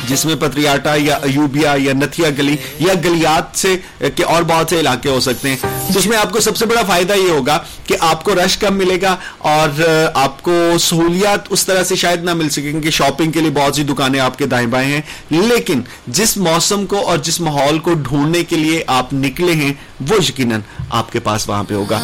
جس 0.08 0.26
میں 0.26 0.36
پتریاٹا 0.40 0.96
یا 0.98 1.16
ایوبیا 1.16 1.76
یا 1.78 1.94
نتھیا 1.94 2.30
گلی 2.38 2.56
یا 2.80 2.94
گلیات 3.06 3.58
سے 3.58 3.78
کے 4.16 4.24
اور 4.24 4.44
بہت 4.44 4.70
سے 4.70 4.80
علاقے 4.80 5.10
ہو 5.10 5.20
سکتے 5.20 5.50
ہیں۔ 5.50 5.58
جس 5.90 6.08
میں 6.08 6.18
آپ 6.18 6.32
کو 6.32 6.40
سب 6.40 6.58
سے 6.58 6.66
بڑا 6.66 6.82
فائدہ 6.88 7.14
یہ 7.14 7.30
ہوگا 7.30 7.64
کہ 7.86 7.96
آپ 8.00 8.24
کو 8.24 8.36
رش 8.36 8.58
کم 8.58 8.74
ملے 8.74 9.02
گا 9.02 9.16
اور 9.38 9.82
آپ 10.14 10.44
کو 10.44 10.78
سہولیات 10.80 11.40
اس 11.50 11.66
طرح 11.66 11.84
سے 11.84 11.96
شاید 11.96 12.24
نہ 12.24 12.34
مل 12.34 12.50
سکیں 12.50 12.82
کہ 12.82 12.90
شاپنگ 12.90 13.32
کے 13.32 13.42
لیے 13.42 13.50
بہت 13.50 13.76
سی 13.76 13.84
دکانیں 13.84 14.20
آپ 14.20 14.38
کے 14.38 14.46
دائیں 14.46 14.68
بائیں 14.68 14.92
ہیں۔ 14.92 15.02
لیکن 15.32 15.82
جس 16.12 16.38
موسم 16.38 16.86
کو 16.86 17.08
اور 17.08 17.18
جس 17.18 17.42
ماحول 17.42 17.80
کو 17.80 17.94
ڈھونڈنے 17.94 18.44
کے 18.44 18.56
لیے 18.56 18.84
آپ 18.88 19.14
نکلے 19.14 19.54
ہیں 19.54 19.74
وہ 20.10 20.16
یقیناً 20.18 20.60
آپ 20.90 21.12
کے 21.12 21.20
پاس 21.20 21.50
وہاں 21.50 21.64
پہ 21.64 21.74
ہوگا۔ 21.74 22.00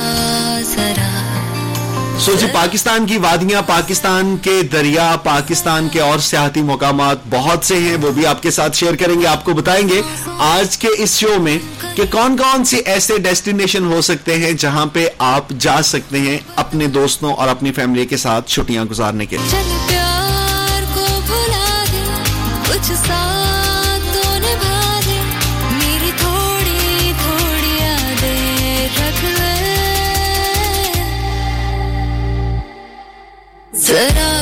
سو 2.20 2.34
جی 2.36 2.46
پاکستان 2.54 3.06
کی 3.06 3.18
وادیاں 3.18 3.62
پاکستان 3.62 4.38
کے 4.42 4.62
دریا 4.62 5.16
پاکستان 5.24 5.88
کے 5.90 6.00
اور 6.00 6.20
سیاحتی 6.20 6.62
مقامات 6.62 7.18
بہت 7.30 7.66
سے 7.66 7.80
ہیں 7.80 7.98
وہ 8.02 8.12
بھی 8.12 8.26
آپ 8.26 8.44
کے 8.44 8.52
ساتھ 8.52 8.78
شیئر 8.78 8.96
کریں 8.96 9.22
گے 9.22 9.28
آپ 9.28 9.46
کو 9.46 9.54
بتائیں 9.54 9.90
گے۔ 9.90 10.02
آج 10.40 10.78
کے 10.78 10.88
اس 10.98 11.18
شو 11.18 11.42
میں 11.42 11.58
کہ 11.96 12.04
کون 12.12 12.38
کون 12.38 12.66
سے 12.66 12.78
ایسے 12.78 13.18
ڈیسٹینیشن 13.18 13.86
ہو 13.86 14.02
سکتے 14.02 14.36
ہیں 14.36 14.52
جہاں 14.52 14.86
پہ 14.86 15.08
آپ 15.20 15.50
جا 15.60 15.82
سکتے 15.82 16.20
ہیں 16.20 16.38
اپنے 16.56 16.88
دوستوں 16.88 17.34
اور 17.34 17.48
اپنی 17.48 17.72
فیملی 17.72 18.06
کے 18.06 18.18
ساتھ 18.18 18.50
چھٹیاں 18.50 18.86
گزارنے 18.86 19.26
کے 19.26 19.38
لیے۔ 19.38 19.86
جی 33.86 34.35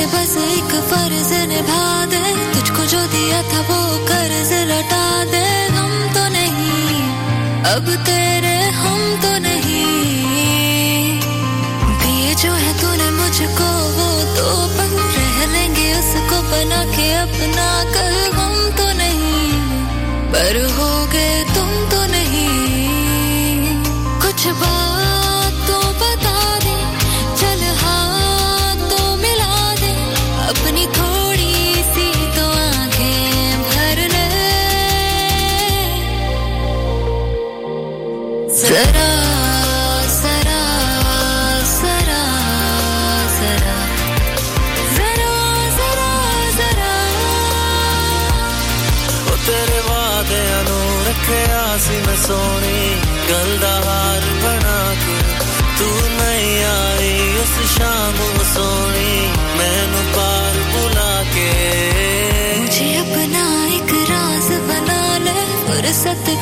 سے 0.00 0.06
بس 0.06 0.36
ایک 0.36 0.74
فرض 0.88 1.32
نبھا 1.32 2.04
دے۔ 2.10 2.18
تجھ 2.52 2.72
کو 2.72 2.84
جو 2.84 2.98
دیا 3.12 3.40
تھا 3.48 3.60
وہ 3.68 4.06
قرض 4.08 4.52
لٹا 4.52 5.24
دے۔ 5.32 5.44
ہم 5.72 5.90
تو 6.14 6.28
نہیں، 6.28 7.64
اب 7.64 7.90
تیرے 8.04 8.56
ہم 8.68 9.14
تو 9.20 9.38
نہیں۔ 9.38 11.20
دیے 12.04 12.34
جو 12.42 12.56
ہے 12.56 12.72
تو 12.80 12.94
نے 12.96 13.10
مجھ 13.10 13.42
کو، 13.58 13.68
وہ 13.96 14.36
تو 14.36 14.68
پن 14.76 14.96
رہ 15.16 15.46
لیں 15.46 15.76
گے 15.76 15.92
اس 15.92 16.14
کو 16.30 16.36
بنا 16.50 16.84
کے 16.96 17.14
اپنا 17.16 17.82
کر 17.94 18.34
ہم 18.34 18.70
تو 18.76 18.92
نہیں، 18.92 19.52
پر 20.32 20.56
ہو 20.78 21.06
گئے 21.12 21.44
تم 21.54 21.84
تو 21.90 22.04
نہیں۔ 22.06 23.82
کچھ 24.22 24.48
بات 24.48 24.99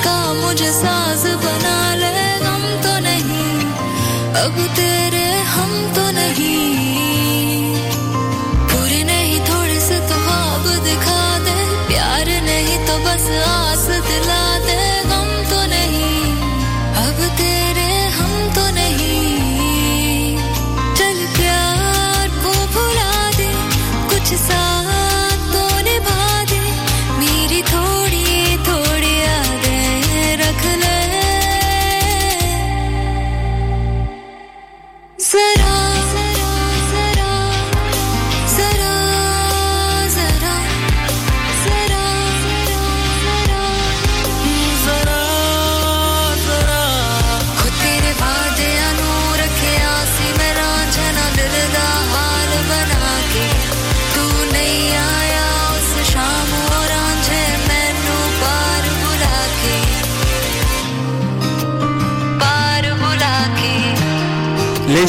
کا 0.05 0.33
مجھے 0.37 0.71
ساز 0.71 1.27
بنا 1.27 1.95
لے 1.95 2.45
ہم 2.45 2.63
تو 2.83 2.99
نہیں۔ 2.99 3.61
اب 4.35 4.77
تیرے 4.77 5.33
ہم 5.57 5.91
تو 5.95 6.11
نہیں۔ 6.11 7.75
پورے 8.73 9.03
نہیں، 9.03 9.39
تھوڑے 9.45 9.81
سے 9.81 9.99
تو 10.09 10.15
خواب 10.27 10.87
دکھا 10.87 11.39
دے۔ 11.47 11.85
پیار 11.87 12.43
نہیں 12.43 12.87
تو 12.87 12.99
بس 13.05 13.31
آس 13.47 13.89
دلا۔ 13.89 14.48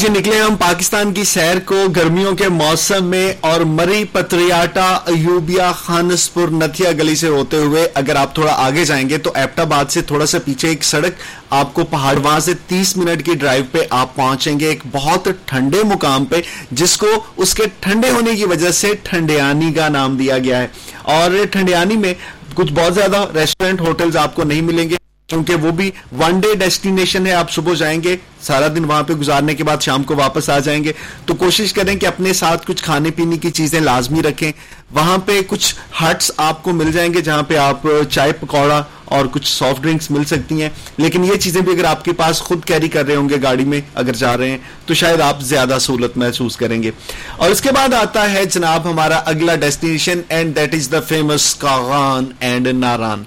لے 0.04 0.10
نکلے 0.10 0.40
ہم 0.40 0.56
پاکستان 0.56 1.14
کی 1.14 1.24
سیر 1.24 1.60
کو، 1.66 1.76
گرمیوں 1.96 2.32
کے 2.36 2.48
موسم 2.50 3.06
میں 3.06 3.34
اور 3.40 3.62
مری 3.62 4.04
پتریاٹا 4.12 4.88
ایوبیا 5.06 5.72
خانسپور 5.76 6.48
نتھیا 6.52 6.92
گلی 6.92 7.16
سے 7.16 7.28
ہوتے 7.28 7.58
ہوئے 7.58 7.88
اگر 7.94 8.16
آپ 8.16 8.34
تھوڑا 8.36 8.54
آگے 8.66 8.86
جائیں 8.86 9.10
گے 9.10 9.18
تو 9.18 9.32
ایپٹا 9.36 9.64
باد 9.64 9.92
سے 9.92 10.02
تھوڑا 10.02 10.26
سا 10.26 10.38
پیچھے 10.46 10.68
ایک 10.70 10.84
سڑک 10.84 11.22
آپ 11.50 11.74
کو 11.74 11.86
پہاڑ، 11.86 12.16
وہاں 12.18 12.40
سے 12.40 12.54
تیس 12.68 12.96
منٹ 12.98 13.26
کی 13.26 13.34
ڈرائیو 13.34 13.64
پہ 13.72 13.80
آپ 13.90 14.16
پہنچیں 14.16 14.60
گے 14.60 14.68
ایک 14.68 14.84
بہت 14.92 15.28
ٹھنڈے 15.46 15.84
مقام 15.84 16.26
پہ، 16.26 16.42
جس 16.72 16.98
کو 16.98 17.08
اس 17.38 17.54
کے 17.54 17.64
ٹھنڈے 17.80 18.10
ہونے 18.10 18.36
کی 18.36 18.46
وجہ 18.46 18.72
سے 18.72 18.94
ٹھنڈیانی 19.04 19.74
کا 19.74 19.90
نام 19.90 20.18
دیا 20.18 20.38
گیا 20.38 20.62
ہے۔ 20.62 20.68
اور 21.16 21.46
ٹھنڈیانی 21.52 21.98
میں 21.98 22.14
کچھ 22.56 22.74
بہت 22.74 22.96
زیادہ 22.96 23.26
ریسٹورینٹ 23.36 23.82
ہوٹلز 23.82 24.18
آپ 24.18 24.36
کو 24.36 24.44
نہیں 24.44 24.62
ملیں 24.62 24.90
گے۔ 24.90 24.99
کیونکہ 25.30 25.56
وہ 25.56 25.72
بھی 25.72 25.92
ون 26.20 26.40
ڈے 26.40 26.56
ڈیسٹینیشن 26.56 27.28
ہے، 27.28 27.34
آپ 27.34 27.52
صبح 27.52 27.74
جائیں 27.74 28.04
گے، 28.04 28.18
سارا 28.42 28.68
دن 28.68 28.86
وہاں 28.86 29.04
پہ 29.04 29.14
گزارنے 29.14 29.54
کے 29.54 29.64
بعد 29.64 29.78
شام 29.82 30.04
کو 30.04 30.16
واپس 30.16 30.50
آ 30.50 30.60
جائیں 30.60 30.84
گے۔ 30.84 30.92
تو 31.26 31.36
کوشش 31.36 31.74
کریں 31.74 31.96
کہ 31.96 32.06
اپنے 32.06 32.34
ساتھ 32.34 32.68
کچھ 32.68 32.84
کھانے 32.84 33.12
پینے 33.12 33.38
کی 33.38 33.52
چیزیں 33.52 33.80
لازمی 33.80 34.22
رکھیں۔ 34.24 34.52
وہاں 34.92 35.18
پہ 35.18 35.42
کچھ 35.48 35.76
ہٹس 36.04 36.32
آپ 36.38 36.64
کو 36.64 36.72
مل 36.72 36.92
جائیں 36.92 37.14
گے 37.14 37.22
جہاں 37.22 37.44
پہ 37.44 37.58
آپ 37.58 37.88
چائے 38.10 38.32
پکوڑا 38.32 38.84
اور 39.06 39.26
کچھ 39.32 39.58
سافٹ 39.58 39.84
ڈرنکس 39.84 40.12
مل 40.12 40.24
سکتی 40.24 40.62
ہیں۔ 40.62 40.70
لیکن 40.98 41.26
یہ 41.26 41.36
چیزیں 41.36 41.62
بھی 41.62 41.74
اگر 41.74 41.84
آپ 41.84 42.06
کے 42.06 42.14
پاس 42.14 42.40
خود 42.40 42.66
کیری 42.66 42.90
کر 42.90 43.06
رہے 43.06 43.16
ہوں 43.16 43.30
گے 43.30 43.36
گاڑی 43.44 43.66
میں 43.66 43.82
اگر 43.96 44.14
جا 44.14 44.38
رہے 44.38 44.50
ہیں، 44.50 44.58
تو 44.86 44.94
شاید 44.94 45.22
آپ 45.22 45.42
زیادہ 45.42 45.78
سہولت 45.82 46.18
محسوس 46.18 46.58
کریں 46.58 46.84
گے۔ 46.84 46.92
اور 47.38 47.50
اس 47.50 47.62
کے 47.62 47.72
بعد 47.72 47.94
آتا 47.94 48.32
ہے 48.32 48.46
جناب 48.46 48.92
ہمارا 48.92 49.18
اگلا 49.18 49.56
destination 49.56 50.22
and 50.30 50.56
that 50.56 50.74
is 50.74 50.92
the 50.92 51.00
famous 51.00 51.56
Kaghan 51.56 52.26
and 52.40 52.68
Naran 52.68 53.24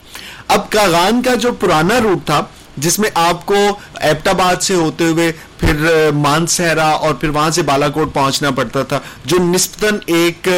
اب 0.55 0.71
کاغان 0.71 1.23
کا 1.23 1.35
جو 1.43 1.53
پرانا 1.61 1.99
روٹ 2.01 2.27
تھا، 2.27 2.43
جس 2.77 2.99
میں 2.99 3.11
آپ 3.15 3.45
کو 3.47 3.55
ایپٹ 4.01 4.29
آباد 4.29 4.63
سے 4.63 4.75
ہوتے 4.75 5.05
ہوئے 5.05 5.31
پھر 5.63 6.11
مان 6.15 6.47
سہرا 6.47 6.89
اور 6.89 7.15
پھر 7.15 7.29
وہاں 7.29 7.51
سے 7.51 7.63
بالا 7.63 7.89
کوٹ 7.89 8.13
پہنچنا 8.15 8.51
پڑتا 8.51 8.83
تھا، 8.83 8.99
جو 9.25 9.37
نسبتاً 9.43 9.99
ایک 10.07 10.49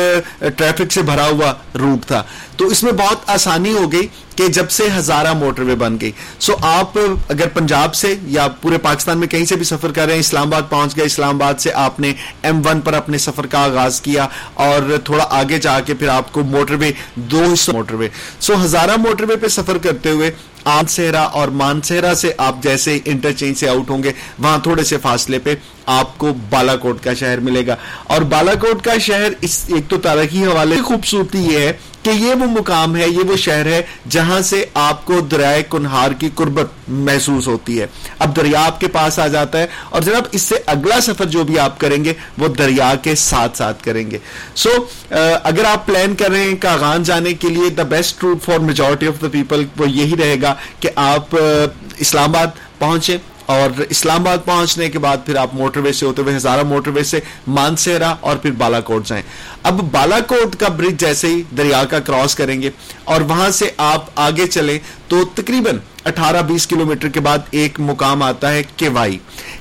ٹریفک 0.40 0.93
سے 0.93 1.03
بھرا 1.03 1.27
ہوا 1.29 1.53
روٹ 1.79 2.07
تھا۔ 2.07 2.23
تو 2.57 2.67
اس 2.67 2.83
میں 2.83 2.93
بہت 2.93 3.31
آسانی 3.31 3.73
ہو 3.73 3.90
گئی 3.93 4.07
کہ 4.37 4.47
جب 4.49 4.71
سے 4.71 4.85
ہزارہ 4.97 5.33
موٹر 5.33 5.62
وے 5.62 5.75
بن 5.75 5.97
گئی۔ 6.01 6.11
سو 6.40 6.55
آپ 6.62 6.99
اگر 6.99 7.49
پنجاب 7.55 7.95
سے 7.95 8.14
یا 8.27 8.47
پورے 8.61 8.79
پاکستان 8.79 9.19
میں 9.19 9.29
کہیں 9.29 9.45
سے 9.45 9.57
بھی 9.57 9.64
سفر 9.64 9.93
کر 9.93 10.05
رہے 10.05 10.12
ہیں، 10.12 10.21
اسلام 10.21 10.47
آباد 10.47 10.71
پہنچ 10.71 10.97
گئے، 10.97 11.05
اسلام 11.05 11.35
آباد 11.35 11.61
سے 11.61 11.73
آپ 11.85 12.01
نے 12.01 12.12
ایم 12.43 12.61
ون 12.67 12.81
پر 12.81 12.95
اپنے 12.95 13.19
سفر 13.19 13.47
کا 13.47 13.64
آغاز 13.64 14.01
کیا 14.01 14.27
اور 14.64 14.97
تھوڑا 15.05 15.27
آگے 15.31 15.59
جا 15.59 15.79
کے 15.81 15.95
پھر 15.95 16.09
آپ 16.09 16.33
کو 16.33 16.45
موٹر 16.47 16.75
وے، 16.81 16.93
دو 17.17 17.45
حصوں 17.53 17.75
موٹر 17.75 17.95
وے۔ 17.95 18.09
سو 18.40 18.64
ہزارہ 18.64 18.97
موٹر 18.99 19.25
وے 19.29 19.37
پہ 19.37 19.49
سفر 19.49 19.79
کرتے 19.79 20.11
ہوئے 20.11 20.31
آن 20.64 20.87
سہرا 20.87 21.22
اور 21.22 21.48
مان 21.48 21.83
سہرا 21.83 22.14
سے 22.14 22.33
آپ 22.38 22.62
جیسے 22.62 22.98
انٹرچینج 23.05 23.57
سے 23.57 23.68
آؤٹ 23.68 23.90
ہوں 23.90 24.03
گے، 24.03 24.12
وہاں 24.38 24.59
تھوڑے 24.59 24.85
سے 24.85 24.96
فاصلے 24.98 25.38
پہ 25.38 25.55
آپ 25.87 26.18
کو 26.18 26.33
بالا 26.50 26.77
کوٹ 26.77 27.03
کا 27.03 27.14
شہر 27.14 27.38
ملے 27.38 27.66
گا۔ 27.66 27.77
اور 28.07 28.22
بالا 28.22 28.55
کوٹ 28.55 28.85
کا 28.85 28.98
شہر 28.98 29.29
اس، 29.40 29.64
ایک 29.68 29.90
تو 29.90 29.96
تاریخی 29.96 30.44
حوالے 30.44 30.81
خوبصورتی 30.83 31.38
یہ 31.38 31.59
ہے 31.59 31.72
کہ 32.05 32.11
یہ 32.11 32.35
وہ 32.40 32.47
مقام 32.51 32.97
ہے، 32.97 33.09
یہ 33.09 33.29
وہ 33.29 33.37
شہر 33.37 33.67
ہے 33.67 33.81
جہاں 34.11 34.40
سے 34.49 34.64
آپ 34.75 35.05
کو 35.05 35.21
دریائے 35.31 35.62
کنہار 35.71 36.11
کی 36.19 36.29
قربت 36.35 36.88
محسوس 36.88 37.47
ہوتی 37.49 37.81
ہے۔ 37.81 37.87
اب 38.19 38.37
دریا 38.37 38.64
آپ 38.67 38.81
کے 38.81 38.88
پاس 38.93 39.19
آ 39.19 39.27
جاتا 39.29 39.59
ہے 39.59 39.67
اور 39.90 40.03
جناب 40.03 40.27
اس 40.33 40.43
سے 40.43 40.55
اگلا 40.67 41.01
سفر 41.03 41.25
جو 41.35 41.45
بھی 41.45 41.59
آپ 41.59 41.79
کریں 41.81 42.03
گے، 42.05 42.14
وہ 42.38 42.49
دریا 42.59 42.93
کے 43.03 43.14
ساتھ 43.14 43.57
ساتھ 43.59 43.83
کریں 43.85 44.11
گے۔ 44.11 44.19
سو 44.55 44.71
اگر 45.11 45.64
آپ 45.64 45.87
پلان 45.87 46.14
کر 46.14 46.31
رہے 46.31 46.43
ہیں 46.45 46.57
کاغان 46.61 47.03
جانے 47.03 47.33
کے 47.35 47.49
لیے 47.49 47.71
the 47.71 47.83
best 47.90 48.25
route 48.25 48.43
for 48.45 48.59
majority 48.69 49.09
of 49.09 49.21
the 49.23 49.29
people 49.33 49.64
وہ 49.77 49.90
یہی 49.90 50.17
رہے 50.19 50.37
گا 50.43 50.55
کہ 50.81 50.90
آپ 50.97 51.37
اسلام 51.37 52.23
آباد 52.25 52.59
پہنچے 52.79 53.17
اور 53.47 53.81
اسلام 53.91 54.21
آباد 54.21 54.45
پہنچنے 54.45 54.89
کے 54.91 54.99
بعد 54.99 55.17
پھر 55.27 55.37
آپ 55.37 55.55
موٹر 55.55 55.81
وے 55.81 55.93
سے 55.93 56.07
ہوتے 56.07 56.23
ہوئے 56.23 56.37
ہزارہ 56.37 56.63
موٹر 56.63 56.91
وے 56.91 57.03
سے 57.05 57.21
مانسیرا 57.47 58.15
اور 58.21 58.37
پھر 58.37 58.51
بالا 58.51 58.81
کوٹ 58.81 59.07
جائیں۔ 59.07 59.23
اب 59.63 59.81
بالا 59.93 60.21
کوٹ 60.21 60.57
کا 60.57 60.69
برج 60.69 61.01
جیسے 61.01 61.29
ہی 61.29 61.43
دریا 61.57 61.85
کا 61.85 61.99
کراس 61.99 62.35
کریں 62.35 62.61
گے 62.63 62.71
اور 63.05 63.21
وہاں 63.21 63.51
سے 63.51 63.71
آپ 63.77 64.07
آگے 64.15 64.47
چلیں 64.47 64.79
تو 65.09 65.25
تقریباً 65.35 65.79
اٹھارہ 66.05 66.43
بیس 66.43 66.67
کلومیٹر 66.67 67.09
کے 67.09 67.21
بعد 67.21 67.39
ایک 67.51 67.81
مقام 67.81 68.23
آتا 68.23 68.53
ہے 68.53 68.63
کیوائی۔ 68.77 69.19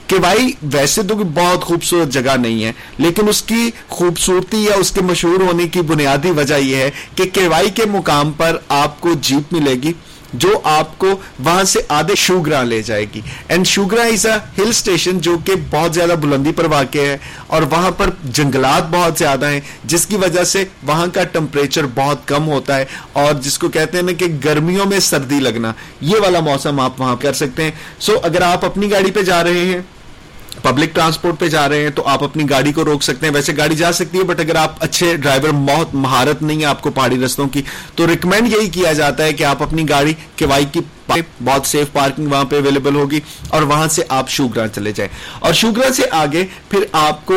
کیوائی 0.07 0.51
ویسے 0.73 1.03
تو 1.03 1.15
بہت 1.15 1.63
خوبصورت 1.63 2.09
جگہ 2.09 2.35
نہیں 2.37 2.63
ہے، 2.63 2.71
لیکن 2.97 3.29
اس 3.29 3.41
کی 3.41 3.69
خوبصورتی 3.89 4.63
یا 4.63 4.75
اس 4.75 4.91
کے 4.91 5.01
مشہور 5.01 5.41
ہونے 5.41 5.67
کی 5.67 5.81
بنیادی 5.81 6.31
وجہ 6.31 6.55
یہ 6.55 6.75
ہے 6.75 6.89
کہ 7.15 7.25
کیوائی 7.33 7.69
کے 7.69 7.85
مقام 7.85 8.31
پر 8.31 8.57
آپ 8.69 8.99
کو 9.01 9.13
جیپ 9.21 9.53
ملے 9.53 9.73
گی۔ 9.83 9.93
جو 10.33 10.49
آپ 10.63 10.97
کو 10.99 11.07
وہاں 11.45 11.63
سے 11.63 11.79
آدھے 11.89 12.15
شوگرا 12.15 12.61
لے 12.63 12.81
جائے 12.81 13.05
گی. 13.13 13.21
And 13.47 13.67
شوگرا 13.67 14.03
is 14.03 14.25
a 14.25 14.33
hill 14.57 14.69
station 14.69 15.19
جو 15.19 15.37
کہ 15.45 15.53
بہت 15.69 15.93
زیادہ 15.93 16.15
بلندی 16.21 16.51
پر 16.51 16.65
واقع 16.69 16.97
ہے 16.97 17.17
اور 17.47 17.61
وہاں 17.71 17.91
پر 17.97 18.09
جنگلات 18.23 18.89
بہت 18.91 19.17
زیادہ 19.17 19.49
ہیں، 19.49 19.59
جس 19.83 20.05
کی 20.05 20.17
وجہ 20.17 20.43
سے 20.43 20.63
وہاں 20.83 21.07
کا 21.13 21.23
ٹمپریچر 21.31 21.85
بہت 21.95 22.27
کم 22.27 22.47
ہوتا 22.47 22.77
ہے 22.77 22.85
اور 23.13 23.33
جس 23.41 23.57
کو 23.57 23.69
کہتے 23.69 23.97
ہیں 23.97 24.03
نا 24.03 24.11
کہ 24.11 24.27
گرمیوں 24.45 24.85
میں 24.85 24.99
سردی 24.99 25.39
لگنا، 25.39 25.71
یہ 26.01 26.19
والا 26.19 26.39
موسم 26.39 26.79
آپ 26.79 27.01
وہاں 27.01 27.15
کر 27.21 27.33
سکتے 27.33 27.63
ہیں. 27.63 27.71
سو 27.99 28.19
اگر 28.23 28.41
آپ 28.41 28.65
اپنی 28.65 28.91
گاڑی 28.91 29.11
پہ 29.11 29.21
جا 29.21 29.43
رہے 29.43 29.65
ہیں 29.65 29.81
پبلک 30.61 30.93
ٹرانسپورٹ 30.95 31.39
پہ 31.39 31.47
جا 31.47 31.67
رہے 31.69 31.81
ہیں 31.81 31.89
تو 31.89 32.07
آپ 32.07 32.23
اپنی 32.23 32.49
گاڑی 32.49 32.73
کو 32.73 32.85
روک 32.85 33.03
سکتے 33.03 33.25
ہیں۔ 33.25 33.33
ویسے 33.33 33.57
گاڑی 33.57 33.75
جا 33.75 33.91
سکتی 33.91 34.17
ہے 34.17 34.23
بٹ 34.23 34.39
اگر 34.39 34.55
آپ 34.55 34.83
اچھے 34.83 35.15
ڈرائیور 35.17 35.49
بہت 35.67 35.95
مہارت 35.95 36.41
نہیں 36.41 36.59
ہے 36.59 36.65
آپ 36.65 36.81
کو 36.81 36.91
پہاڑی 36.91 37.23
رستوں 37.25 37.47
کی، 37.47 37.61
تو 37.95 38.07
ریکمینڈ 38.07 38.47
یہی 38.47 38.69
کیا 38.69 38.93
جاتا 38.93 39.23
ہے 39.23 39.33
کہ 39.33 39.43
آپ 39.43 39.63
اپنی 39.63 39.89
گاڑی 39.89 40.13
کے 40.35 40.47
بائک 40.47 40.73
کی 40.73 40.79
بہت 41.09 41.67
سیف 41.67 41.91
پارکنگ 41.91 42.27
وہاں 42.27 42.43
پہ 42.43 42.55
اویلیبل 42.55 42.95
ہوگی 42.95 43.19
اور 43.49 43.61
وہاں 43.61 43.87
سے 43.87 44.03
آپ 44.09 44.29
شوگرا 44.29 44.67
چلے 44.67 44.91
جائیں۔ 44.91 45.15
اور 45.39 45.53
شوگرا 45.53 45.93
سے 45.93 46.03
آگے 46.11 46.45
پھر 46.69 46.83
آپ 46.91 47.25
کو 47.25 47.35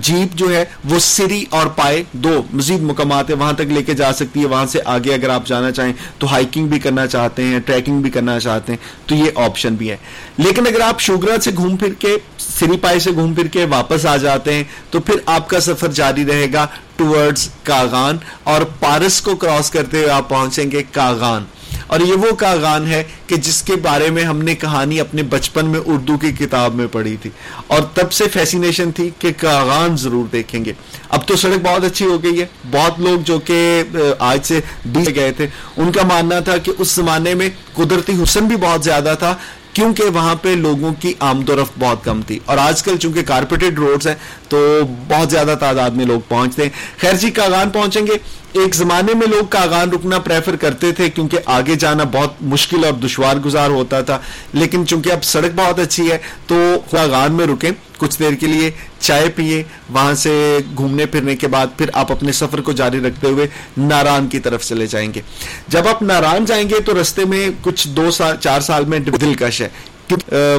جیپ 0.00 0.36
جو 0.36 0.54
ہے 0.54 0.64
وہ 0.84 0.98
سری 0.98 1.44
اور 1.50 1.66
پائے 1.66 2.04
دو 2.12 2.42
مزید 2.52 2.80
مقامات 2.80 3.30
ہے 3.30 3.34
وہاں 3.34 3.52
تک 3.52 3.60
لے 3.60 3.82
کے 3.82 3.94
جا 3.94 4.12
سکتی 4.12 4.40
ہے۔ 4.40 4.46
وہاں 4.46 4.66
سے 4.66 4.78
آگے 4.84 5.14
اگر 5.14 5.28
آپ 5.28 5.46
جانا 5.46 5.70
چاہیں 5.72 5.92
تو 6.18 6.32
ہائکنگ 6.32 6.66
بھی 6.66 6.78
کرنا 6.78 7.06
چاہتے 7.06 7.44
ہیں 7.44 7.60
ٹریکنگ 7.60 8.02
بھی 8.02 8.10
کرنا 8.10 8.40
چاہتے 8.40 8.72
ہیں، 8.72 9.08
تو 9.08 9.14
یہ 9.14 9.30
آپشن 9.34 9.74
بھی 9.74 9.90
ہے۔ 9.90 9.96
لیکن 10.36 10.66
اگر 10.66 10.80
آپ 10.80 11.00
شوگرا 11.00 11.40
سے 11.40 11.50
گھوم 11.56 11.76
پھر 11.76 11.92
کے، 11.92 12.16
سری 12.38 12.76
پائے 12.76 12.98
سے 12.98 13.10
گھوم 13.10 13.34
پھر 13.34 13.46
کے 13.46 13.64
واپس 13.64 14.06
آ 14.06 14.16
جاتے 14.16 14.54
ہیں، 14.54 14.64
تو 14.90 15.00
پھر 15.00 15.14
آپ 15.26 15.48
کا 15.48 15.60
سفر 15.60 15.88
جاری 15.88 16.24
رہے 16.26 16.46
گا 16.52 16.66
ٹورڈز 16.96 17.48
کاغان 17.62 18.18
اور 18.42 18.62
پارس 18.62 19.20
کو 19.20 19.36
کراس 19.36 19.70
کرتے 19.70 19.96
ہوئے 19.98 20.10
آپ 20.10 20.28
پہنچیں 20.28 20.70
گے 20.70 20.82
کاغان۔ 20.92 21.44
اور 21.86 22.00
یہ 22.00 22.12
وہ 22.12 22.34
کاغان 22.34 22.86
ہے 22.86 23.04
کہ 23.26 23.36
جس 23.36 23.62
کے 23.62 23.76
بارے 23.76 24.10
میں 24.10 24.22
ہم 24.22 24.42
نے 24.42 24.54
کہانی 24.54 25.00
اپنے 25.00 25.22
بچپن 25.22 25.66
میں 25.66 25.80
اردو 25.86 26.18
کی 26.18 26.32
کتاب 26.32 26.74
میں 26.74 26.86
پڑھی 26.92 27.16
تھی۔ 27.22 27.30
اور 27.66 27.82
تب 27.94 28.12
سے 28.12 28.28
فیسینیشن 28.28 28.92
تھی 28.92 29.10
کہ 29.18 29.32
کاغان 29.36 29.96
ضرور 29.96 30.24
دیکھیں 30.32 30.64
گے۔ 30.64 30.72
اب 31.08 31.28
تو 31.28 31.36
سڑک 31.36 31.66
بہت 31.66 31.84
اچھی 31.84 32.04
ہو 32.04 32.22
گئی 32.22 32.40
ہے۔ 32.40 32.46
بہت 32.70 33.00
لوگ 33.00 33.20
جو 33.20 33.38
کہ 33.38 33.82
آج 34.18 34.46
سے 34.46 34.60
ڈی 34.84 35.16
گئے 35.16 35.32
تھے۔ 35.32 35.46
ان 35.76 35.92
کا 35.92 36.02
ماننا 36.02 36.40
تھا 36.40 36.56
کہ 36.56 36.72
اس 36.78 36.92
زمانے 36.92 37.34
میں 37.34 37.50
قدرتی 37.74 38.22
حسن 38.22 38.44
بھی 38.44 38.56
بہت 38.56 38.84
زیادہ 38.84 39.14
تھا، 39.18 39.34
کیونکہ 39.72 40.04
وہاں 40.04 40.34
پہ 40.42 40.48
لوگوں 40.48 40.94
کی 41.00 41.12
آمد 41.18 41.48
و 41.48 41.56
رفت 41.56 41.72
بہت 41.78 42.04
کم 42.04 42.22
تھی۔ 42.22 42.38
اور 42.44 42.58
آج 42.58 42.82
کل 42.82 42.96
چونکہ 42.96 43.22
کارپیٹڈ 43.22 43.78
روڈز 43.78 44.06
ہیں، 44.06 44.14
تو 44.48 44.80
بہت 45.08 45.30
زیادہ 45.30 45.54
تعداد 45.60 45.90
میں 45.90 46.04
لوگ 46.04 46.20
پہنچتے 46.28 46.62
ہیں۔ 46.62 46.70
خیر 47.00 47.12
جی 47.12 47.30
کاغان 47.30 47.70
پہنچیں 47.70 48.02
گے۔ 48.02 48.43
ایک 48.54 48.74
زمانے 48.74 49.14
میں 49.14 49.26
لوگ 49.26 49.44
کاغان 49.50 49.90
رکنا 49.90 50.18
پریفر 50.18 50.56
کرتے 50.56 50.90
تھے 50.92 51.08
کیونکہ 51.10 51.38
آگے 51.44 51.74
جانا 51.74 52.04
بہت 52.12 52.34
مشکل 52.40 52.84
اور 52.84 52.92
دشوار 52.92 53.36
گزار 53.44 53.70
ہوتا 53.70 54.00
تھا۔ 54.00 54.18
لیکن 54.52 54.86
چونکہ 54.86 55.12
اب 55.12 55.24
سڑک 55.24 55.54
بہت 55.56 55.78
اچھی 55.78 56.10
ہے 56.10 56.18
تو 56.46 56.56
کاغان 56.90 57.32
میں 57.32 57.46
رکیں، 57.46 57.70
کچھ 57.98 58.18
دیر 58.18 58.34
کے 58.40 58.46
لیے 58.46 58.70
چائے 59.00 59.28
پیئے 59.28 59.62
وہاں 59.90 60.14
سے 60.14 60.58
گھومنے 60.76 61.06
پھرنے 61.06 61.36
کے 61.36 61.48
بعد 61.48 61.66
پھر 61.76 61.90
آپ 61.92 62.12
اپنے 62.12 62.32
سفر 62.32 62.60
کو 62.60 62.72
جاری 62.72 63.00
رکھتے 63.00 63.26
ہوئے 63.26 63.46
ناران 63.76 64.28
کی 64.28 64.38
طرف 64.38 64.64
چلے 64.64 64.86
جائیں 64.86 65.12
گے۔ 65.14 65.20
جب 65.68 65.88
آپ 65.88 66.02
ناران 66.02 66.44
جائیں 66.44 66.68
گے 66.68 66.80
تو 66.80 67.00
رستے 67.00 67.24
میں 67.24 67.48
کچھ 67.62 67.88
دو 67.88 68.10
سال 68.10 68.36
چار 68.36 68.60
سال 68.60 68.84
میں 68.84 68.98
دلکش 68.98 69.62
ہے۔ 69.62 69.68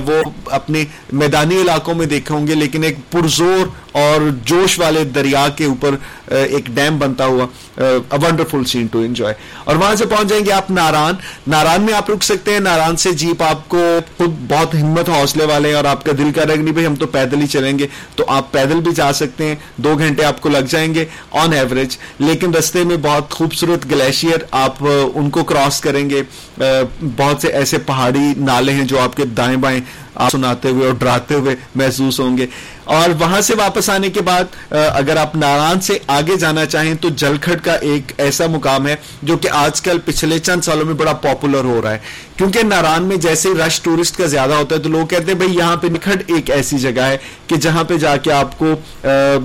وہ 0.05 0.21
اپنے 0.45 0.83
میدانی 1.13 1.61
علاقوں 1.61 1.95
میں 1.95 2.05
دیکھے 2.05 2.35
ہوں 2.35 2.47
گے، 2.47 2.55
لیکن 2.55 2.83
ایک 2.83 2.97
پرزور 3.11 3.67
اور 4.01 4.29
جوش 4.45 4.77
والے 4.79 5.03
دریا 5.15 5.47
کے 5.57 5.65
اوپر 5.65 5.95
ایک 6.27 6.67
ڈیم 6.75 6.97
بنتا 6.99 7.25
ہوا 7.25 7.45
ونڈرفل 7.77 8.63
سین 8.65 8.87
ٹو 8.91 8.99
انجوائے 8.99 9.35
اور 9.63 9.75
وہاں 9.75 9.95
سے 9.95 10.05
پہنچ 10.05 10.29
جائیں 10.29 10.43
گے 10.45 10.51
آپ 10.51 10.71
ناران. 10.71 11.15
ناران 11.47 11.81
میں 11.81 11.93
آپ 11.93 12.09
رک 12.09 12.23
سکتے 12.23 12.53
ہیں. 12.53 12.59
ناران 12.59 12.97
سے 12.97 13.11
جیپ 13.11 13.43
آپ 13.43 13.67
کو 13.69 13.79
خود 14.17 14.35
بہت 14.49 14.75
ہمت 14.75 15.09
حوصلے 15.09 15.45
والے 15.45 15.69
ہیں 15.69 15.75
اور 15.75 15.85
آپ 15.85 16.03
کا 16.05 16.11
دل 16.17 16.31
کر 16.35 16.47
رہے 16.47 16.55
نہیں 16.55 16.73
بھائی، 16.73 16.87
ہم 16.87 16.95
تو 16.95 17.07
پیدل 17.07 17.41
ہی 17.41 17.47
چلیں 17.47 17.77
گے. 17.79 17.87
تو 18.15 18.25
آپ 18.27 18.51
پیدل 18.51 18.79
بھی 18.81 18.91
جا 18.95 19.11
سکتے 19.13 19.47
ہیں. 19.47 19.55
دو 19.77 19.95
گھنٹے 19.97 20.25
آپ 20.25 20.41
کو 20.41 20.49
لگ 20.49 20.65
جائیں 20.69 20.93
گے 20.93 21.05
آن 21.41 21.53
ایوریج 21.53 21.97
لیکن 22.19 22.55
رستے 22.55 22.83
میں 22.83 22.97
بہت 23.01 23.33
خوبصورت 23.33 23.91
گلیشیئر 23.91 24.43
آپ 24.63 24.83
ان 24.83 25.29
کو 25.29 25.43
کراس 25.43 25.81
کریں 25.81 26.09
گے. 26.09 26.23
بہت 26.57 27.41
سے 27.41 27.47
ایسے 27.47 27.77
پہاڑی 27.85 28.33
نالے 28.37 28.73
ہیں 28.73 28.83
جو 28.83 28.99
آپ 28.99 29.15
کے 29.17 29.25
دائیں 29.37 29.57
بائیں 29.57 29.79
آپ 30.15 30.31
سناتے 30.31 30.69
ہوئے 30.69 30.85
اور 30.85 30.95
ڈراتے 30.95 31.35
ہوئے 31.35 31.55
محسوس 31.75 32.19
ہوں 32.19 32.37
گے۔ 32.37 32.47
اور 32.83 33.09
وہاں 33.19 33.41
سے 33.41 33.53
واپس 33.55 33.89
آنے 33.89 34.09
کے 34.09 34.21
بعد 34.21 34.71
اگر 34.71 35.17
آپ 35.17 35.35
ناران 35.35 35.79
سے 35.81 35.97
آگے 36.07 36.35
جانا 36.35 36.65
چاہیں 36.65 36.93
تو 36.93 37.09
جلکھڑ 37.09 37.55
کا 37.63 37.73
ایک 37.73 38.11
ایسا 38.17 38.45
مقام 38.47 38.87
ہے 38.87 38.95
جو 39.21 39.37
کہ 39.37 39.49
آج 39.51 39.81
کل 39.81 39.97
پچھلے 40.05 40.39
چند 40.39 40.61
سالوں 40.61 40.85
میں 40.85 40.93
بڑا 40.93 41.13
پاپولر 41.13 41.63
ہو 41.63 41.81
رہا 41.83 41.91
ہے۔ 41.91 41.97
کیونکہ 42.35 42.63
ناران 42.63 43.03
میں 43.03 43.17
جیسے 43.17 43.49
رش 43.67 43.81
ٹورسٹ 43.81 44.17
کا 44.17 44.25
زیادہ 44.25 44.53
ہوتا 44.53 44.75
ہے 44.75 44.81
تو 44.81 44.89
لوگ 44.89 45.07
کہتے 45.07 45.23
ہیں، 45.23 45.33
بھائی، 45.33 45.55
یہاں 45.55 45.75
پہ 45.77 45.87
نکھڑ 45.87 46.15
ایک 46.27 46.51
ایسی 46.51 46.77
جگہ 46.77 47.01
ہے 47.01 47.17
کہ 47.47 47.55
جہاں 47.55 47.83
پہ 47.83 47.97
جا 47.97 48.17
کے 48.17 48.31
آپ 48.31 48.59
کو 48.59 48.73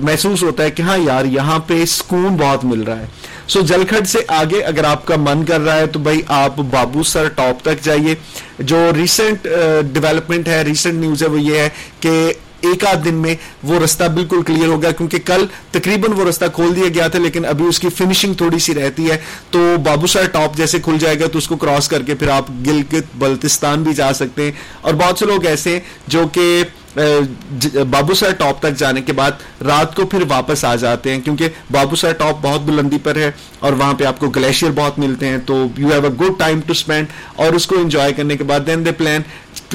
محسوس 0.01 0.43
ہوتا 0.43 0.63
ہے 0.63 0.71
کہ 0.71 0.81
ہاں 0.81 0.97
یار، 0.97 1.25
یہاں 1.25 1.59
پہ 1.59 1.85
سکون 1.85 2.37
بہت 2.37 2.65
مل 2.65 2.83
رہا 2.83 2.99
ہے۔ 2.99 3.05
سو 3.51 3.61
جلکھڈ 3.63 4.07
سے 4.07 4.19
آگے 4.31 4.61
اگر 4.63 4.83
آپ 4.83 5.05
کا 5.05 5.15
من 5.19 5.43
کر 5.45 5.59
رہا 5.61 5.75
ہے 5.75 5.87
تو 5.87 5.99
بھائی 5.99 6.21
آپ 6.35 6.59
بابو 6.71 7.03
سر 7.05 7.27
ٹاپ 7.35 7.61
تک 7.61 7.83
جائیے 7.83 8.15
جو 8.61 8.77
ریسنٹ 8.95 9.47
ڈیولپمنٹ 9.93 10.47
ہے 10.47 10.61
ریسنٹ 10.63 10.99
نیوز 10.99 11.23
ہے 11.23 11.27
وہ 11.27 11.41
یہ 11.41 11.59
ہے 11.59 11.69
کہ 11.99 12.31
ایک 12.61 12.85
آدھ 12.85 13.03
دن 13.05 13.15
میں 13.15 13.33
وہ 13.63 13.79
رستہ 13.79 14.03
بالکل 14.13 14.41
کلیئر 14.43 14.67
ہو 14.67 14.81
گیا 14.81 14.91
کیونکہ 14.91 15.19
کل 15.25 15.45
تقریباً 15.71 16.13
وہ 16.17 16.25
رستہ 16.25 16.45
کھول 16.53 16.75
دیا 16.75 16.87
گیا 16.93 17.07
تھا 17.07 17.19
لیکن 17.19 17.45
ابھی 17.45 17.65
اس 17.65 17.79
کی 17.79 17.89
فنشنگ 17.97 18.33
تھوڑی 18.33 18.59
سی 18.59 18.75
رہتی 18.75 19.09
ہے 19.11 19.17
تو 19.51 19.65
بابو 19.83 20.07
سر 20.07 20.27
ٹاپ 20.27 20.57
جیسے 20.57 20.79
کھل 20.79 20.97
جائے 20.97 21.19
گا 21.19 21.27
تو 21.27 21.37
اس 21.37 21.47
کو 21.47 21.55
کراس 21.57 21.87
کر 21.87 22.01
کے 22.01 22.15
پھر 22.15 22.29
آپ 22.29 22.49
گلگت 22.67 23.15
بلتستان 23.17 23.83
بھی 23.83 23.93
جا 23.93 24.11
سکتے 24.13 24.43
ہیں 24.43 24.51
اور 24.81 24.93
بہت 24.95 25.19
سے 25.19 25.25
لوگ 25.25 25.45
ایسے 25.45 25.71
ہیں 25.71 25.79
جو 26.07 26.27
کہ 26.31 26.63
جی، 26.95 27.69
بابو 27.89 28.13
سر 28.13 28.31
ٹاپ 28.37 28.59
تک 28.61 28.77
جانے 28.77 29.01
کے 29.01 29.13
بعد 29.13 29.63
رات 29.65 29.95
کو 29.95 30.05
پھر 30.05 30.23
واپس 30.29 30.63
آ 30.65 30.75
جاتے 30.75 31.11
ہیں، 31.11 31.19
کیونکہ 31.21 31.49
بابو 31.71 31.95
سر 31.95 32.13
ٹاپ 32.13 32.41
بہت 32.41 32.61
بلندی 32.61 32.97
پر 33.03 33.15
ہے 33.15 33.31
اور 33.59 33.73
وہاں 33.73 33.93
پہ 33.93 34.05
آپ 34.05 34.19
کو 34.19 34.29
گلیشیئر 34.29 34.71
بہت 34.75 34.99
ملتے 34.99 35.27
ہیں، 35.27 35.37
تو 35.45 35.65
you 35.77 35.91
have 35.91 36.03
a 36.03 36.09
good 36.19 36.39
time 36.39 36.59
to 36.67 36.71
spend 36.71 37.07
اور 37.35 37.53
اس 37.53 37.67
کو 37.67 37.75
انجوائے 37.79 38.13
کرنے 38.13 38.37
کے 38.37 38.43
بعد 38.43 38.67
دین 38.67 38.85
دے 38.85 38.91
پلان 38.97 39.21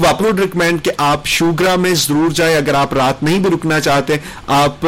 آپ 0.09 0.23
وڈ 0.23 0.41
ریکمینڈ 0.41 0.85
کہ 0.85 0.91
آپ 0.97 1.27
شوگرا 1.27 1.75
میں 1.77 1.95
ضرور 1.95 2.31
جائیں۔ 2.31 2.57
اگر 2.57 2.75
آپ 2.75 2.95
رات 2.95 3.23
نہیں 3.23 3.39
بھی 3.39 3.51
رکنا 3.51 3.81
چاہتے، 3.81 4.17
آپ 4.47 4.87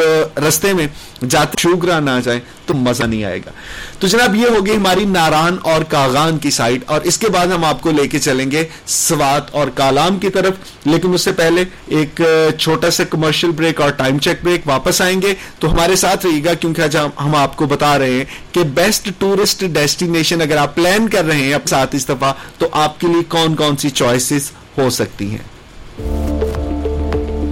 رستے 0.49 0.73
میں 0.73 0.87
جاتے، 1.29 1.57
شوگرا 1.59 2.01
نہ 2.01 2.11
جائیں 2.25 2.41
تو 2.67 2.75
مزہ 2.75 3.05
نہیں 3.05 3.25
آئے 3.25 3.39
گا۔ 3.47 3.51
تو 3.99 4.07
جناب، 4.07 4.35
یہ 4.35 4.47
ہوگی 4.47 4.77
ہماری 4.77 5.05
ناران 5.05 5.57
اور 5.63 5.83
کاغان 5.83 6.39
کی 6.39 6.51
سائڈ 6.51 6.83
اور 6.87 7.01
اس 7.01 7.19
کے 7.19 7.29
بعد 7.29 7.47
ہم 7.47 7.65
آپ 7.65 7.81
کو 7.81 7.91
لے 7.91 8.09
کے 8.09 8.19
چلیں 8.19 8.51
گے 8.51 8.65
سوات 8.87 9.55
اور 9.55 9.69
کالام 9.69 10.19
کی 10.19 10.29
طرف۔ 10.29 10.55
لیکن 10.85 11.15
اس 11.15 11.23
سے 11.23 11.33
پہلے 11.33 11.65
ایک 11.87 12.21
چھوٹا 12.59 12.91
سا 12.91 13.05
کمرشل 13.05 13.51
بریک 13.51 13.81
اور 13.81 13.91
ٹائم 13.91 14.19
چیک 14.19 14.45
بریک 14.45 14.61
واپس 14.67 15.01
آئیں 15.01 15.23
گے۔ 15.23 15.35
تو 15.59 15.73
ہمارے 15.73 15.97
ساتھ 15.97 16.27
رہیے 16.27 16.45
گا، 16.45 16.55
کیونکہ 16.55 16.83
آج 16.83 16.97
ہم 16.97 17.35
آپ 17.35 17.57
کو 17.57 17.67
بتا 17.67 17.99
رہے 17.99 18.13
ہیں 18.13 18.25
کہ 18.53 18.63
بیسٹ 18.63 19.09
ٹورسٹ 19.19 19.65
ڈیسٹینیشن 19.65 20.43
اگر 20.43 20.57
آپ 20.57 20.75
پلان 20.75 21.09
کر 21.09 21.25
رہے 21.25 21.37
ہیں 21.37 21.67
ساتھ 21.67 21.95
اس 21.95 22.09
دفعہ 22.09 22.33
تو 22.59 22.69
آپ 22.73 23.01
کے 23.01 23.07
لیے 23.07 23.23
کون 23.29 23.55
کون 23.55 23.77
سی 23.77 23.91
چوائسز 23.91 24.51
ہو 24.79 24.91
سکتی 24.91 25.31
ہیں۔ 25.31 25.39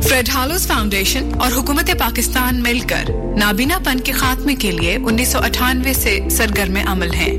فریڈ 0.02 0.28
ہالوز 0.34 0.66
فاؤنڈیشن 0.66 1.30
اور 1.38 1.52
حکومت 1.52 1.90
پاکستان 1.98 2.62
مل 2.62 2.80
کر 2.80 3.04
نابینا 3.36 3.78
پن 3.84 4.00
کے 4.00 4.12
خاتمے 4.12 4.54
کے 4.54 4.70
لیے 4.70 4.96
انیس 4.96 5.28
سو 5.28 5.38
اٹھانوے 5.38 5.92
سے 5.92 6.18
سرگرم 6.30 6.78
عمل 6.86 7.14
ہیں۔ 7.14 7.38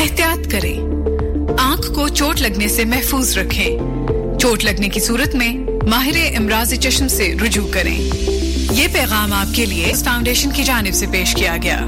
احتیاط 0.00 0.52
کریں۔ 0.52 0.80
آنکھ 1.58 1.92
کو 1.92 2.08
چوٹ 2.08 2.40
لگنے 2.40 2.68
سے 2.68 2.84
محفوظ 2.84 3.38
رکھیں۔ 3.38 3.78
چوٹ 4.38 4.64
لگنے 4.64 4.88
کی 4.88 5.00
صورت 5.00 5.34
میں 5.34 5.56
ماہر 5.88 6.16
امراض 6.36 6.74
چشم 6.74 7.08
سے 7.08 7.34
رجوع 7.44 7.68
کریں۔ 7.72 8.00
یہ 8.72 8.88
پیغام 8.92 9.32
آپ 9.32 9.54
کے 9.54 9.66
لیے 9.66 9.90
اس 9.90 10.04
فاؤنڈیشن 10.04 10.50
کی 10.50 10.62
جانب 10.62 10.94
سے 10.94 11.06
پیش 11.10 11.34
کیا 11.34 11.56
گیا۔ 11.62 11.80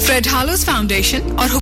فریڈ 0.00 0.26
ہالوز 0.26 0.64
فاؤنڈیشن 0.64 1.20
اور 1.36 1.59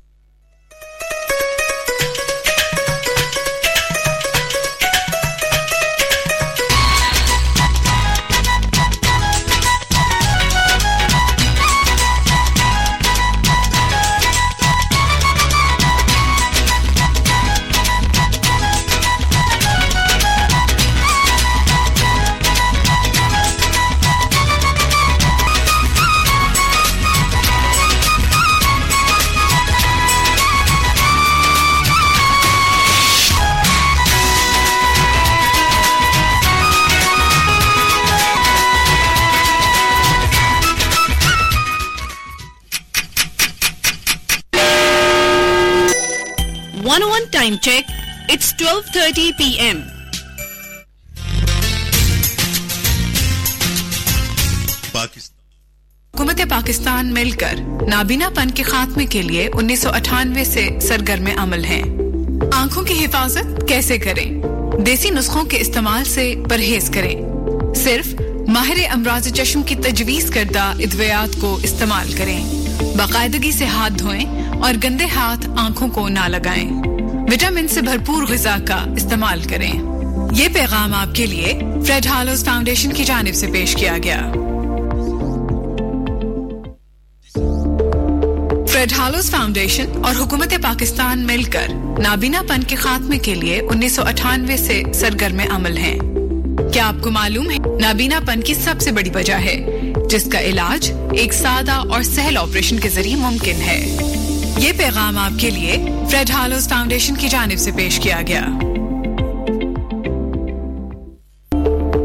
حکومت 56.14 56.40
پاکستان 56.50 57.14
مل 57.14 57.30
کر 57.30 57.54
نابینا 57.88 58.30
پن 58.34 58.50
کے 58.50 58.62
خاتمے 58.62 59.06
کے 59.06 59.22
لیے 59.22 59.50
انیس 59.52 59.82
سو 59.82 59.90
اٹھانوے 59.90 60.44
سے 60.44 60.68
سرگرم 60.82 61.28
عمل 61.36 61.64
ہیں۔ 61.64 61.82
آنکھوں 62.52 62.82
کی 62.82 63.04
حفاظت 63.04 63.68
کیسے 63.68 63.98
کریں؟ 63.98 64.42
دیسی 64.86 65.10
نسخوں 65.10 65.44
کے 65.44 65.60
استعمال 65.60 66.04
سے 66.04 66.34
پرہیز 66.50 66.90
کریں۔ 66.94 67.22
صرف 67.74 68.08
ماہر 68.48 68.76
امراض 68.90 69.32
چشم 69.32 69.62
کی 69.62 69.74
تجویز 69.74 70.30
کردہ 70.30 70.72
ادویات 70.78 71.40
کو 71.40 71.58
استعمال 71.62 72.12
کریں۔ 72.12 72.44
باقاعدگی 72.96 73.52
سے 73.52 73.64
ہاتھ 73.64 73.92
دھوئیں 73.98 74.52
اور 74.62 74.74
گندے 74.84 75.06
ہاتھ 75.06 75.48
آنکھوں 75.56 75.88
کو 75.88 76.08
نہ 76.08 76.28
لگائیں۔ 76.28 76.97
وٹامن 77.32 77.68
سے 77.68 77.82
بھرپور 77.82 78.22
غذا 78.22 78.56
کا 78.66 78.84
استعمال 78.96 79.40
کریں۔ 79.42 79.72
یہ 80.32 80.48
پیغام 80.52 80.94
آپ 80.94 81.14
کے 81.14 81.26
لیے 81.26 81.60
فریڈ 81.86 82.06
ہالوز 82.06 82.44
فاؤنڈیشن 82.44 82.92
کی 82.92 83.04
جانب 83.04 83.34
سے 83.34 83.46
پیش 83.52 83.74
کیا 83.74 83.96
گیا۔ 84.02 84.32
فریڈ 88.66 88.92
ہالوز 88.98 89.30
فاؤنڈیشن 89.30 90.04
اور 90.04 90.14
حکومت 90.20 90.54
پاکستان 90.62 91.26
مل 91.26 91.42
کر 91.42 91.68
نابینا 91.98 92.42
پن 92.48 92.62
کے 92.62 92.76
خاتمے 92.76 93.18
کے 93.18 93.34
لیے 93.34 93.60
انیس 93.60 93.92
سو 93.92 94.02
اٹھانوے 94.02 94.56
سے 94.56 94.82
سرگرم 94.94 95.40
عمل 95.50 95.76
ہیں۔ 95.76 95.98
کیا 96.72 96.88
آپ 96.88 97.02
کو 97.02 97.10
معلوم 97.10 97.50
ہے 97.50 97.56
نابینا 97.80 98.20
پن 98.26 98.40
کی 98.40 98.54
سب 98.54 98.74
سے 98.80 98.92
بڑی 98.92 99.10
وجہ 99.14 99.34
ہے، 99.34 99.66
جس 100.10 100.28
کا 100.32 100.40
علاج 100.40 100.92
ایک 101.12 101.32
سادہ 101.32 101.72
اور 101.72 102.02
سہل 102.02 102.36
آپریشن 102.36 102.80
کے 102.80 102.88
ذریعے 102.88 103.16
ممکن 103.16 103.56
ہے۔ 103.56 103.96
یہ 104.58 104.72
پیغام 104.76 105.18
آپ 105.18 105.38
کے 105.38 105.50
لیے 105.50 105.86
فریڈ 106.10 106.30
ہالوز 106.30 106.68
فاؤنڈیشن 106.68 107.14
کی 107.14 107.28
جانب 107.28 107.58
سے 107.58 107.70
پیش 107.72 108.00
کیا 108.00 108.20
گیا۔ 108.26 108.46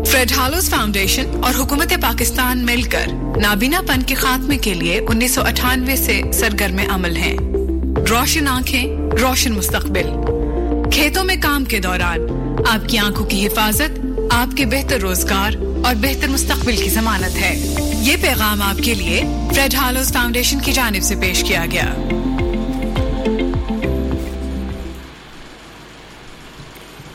فریڈ 0.05 0.31
ہالوز 0.37 0.69
فاؤنڈیشن 0.69 1.25
اور 1.43 1.53
حکومت 1.59 1.93
پاکستان 2.01 2.65
مل 2.65 2.81
کر 2.81 3.05
نابینا 3.37 3.81
پن 3.87 4.03
کے 4.03 4.15
خاتمے 4.15 4.57
کے 4.57 4.73
لیے 4.73 5.01
انیس 5.09 5.35
سو 5.35 5.41
اٹھانوے 5.41 5.95
سے 5.95 6.21
سرگرم 6.33 6.79
عمل 6.89 7.15
ہیں۔ 7.15 7.37
روشن 8.09 8.47
آنکھیں، 8.47 8.97
روشن 9.21 9.53
مستقبل۔ 9.53 10.09
کھیتوں 10.91 11.23
میں 11.23 11.35
کام 11.41 11.65
کے 11.65 11.79
دوران 11.79 12.19
آپ 12.69 12.89
کی 12.89 12.97
آنکھوں 12.97 13.25
کی 13.25 13.47
حفاظت، 13.47 13.99
آپ 14.31 14.57
کے 14.57 14.65
بہتر 14.65 14.99
روزگار 14.99 15.51
اور 15.85 15.95
بہتر 15.95 16.27
مستقبل 16.27 16.75
کی 16.75 16.89
ضمانت 16.89 17.41
ہے۔ 17.41 17.75
یہ 17.99 18.15
پیغام 18.21 18.61
آپ 18.61 18.83
کے 18.83 18.93
لیے 18.93 19.23
فریڈ 19.55 19.75
ہالوز 19.75 20.13
فاؤنڈیشن 20.13 20.59
کی 20.59 20.71
جانب 20.71 21.03
سے 21.03 21.15
پیش 21.15 21.43
کیا 21.43 21.65
گیا۔ 21.71 21.93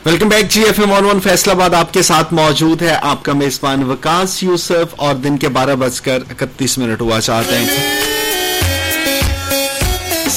Welcome 0.05 0.29
back 0.29 0.49
G 0.49 0.61
F 0.63 0.79
M 0.79 0.91
one 0.91 1.05
one 1.05 1.19
Faisalabad 1.53 1.73
آپ 1.73 1.93
کے 1.93 2.01
ساتھ 2.01 2.33
موجود 2.33 2.81
ہے. 2.81 2.95
آپ 3.01 3.23
کا 3.23 3.33
میزبان 3.33 3.83
وکاس 3.83 4.43
یوسف 4.43 4.93
اور 4.95 5.15
دن 5.15 5.37
کے 5.37 5.49
بارہ 5.49 5.75
بج 5.75 6.01
کر 6.01 6.23
اکتیس 6.29 6.77
منٹ 6.77 7.01
ہوا. 7.01 7.21
چاہتے 7.21 7.57
ہیں 7.57 7.65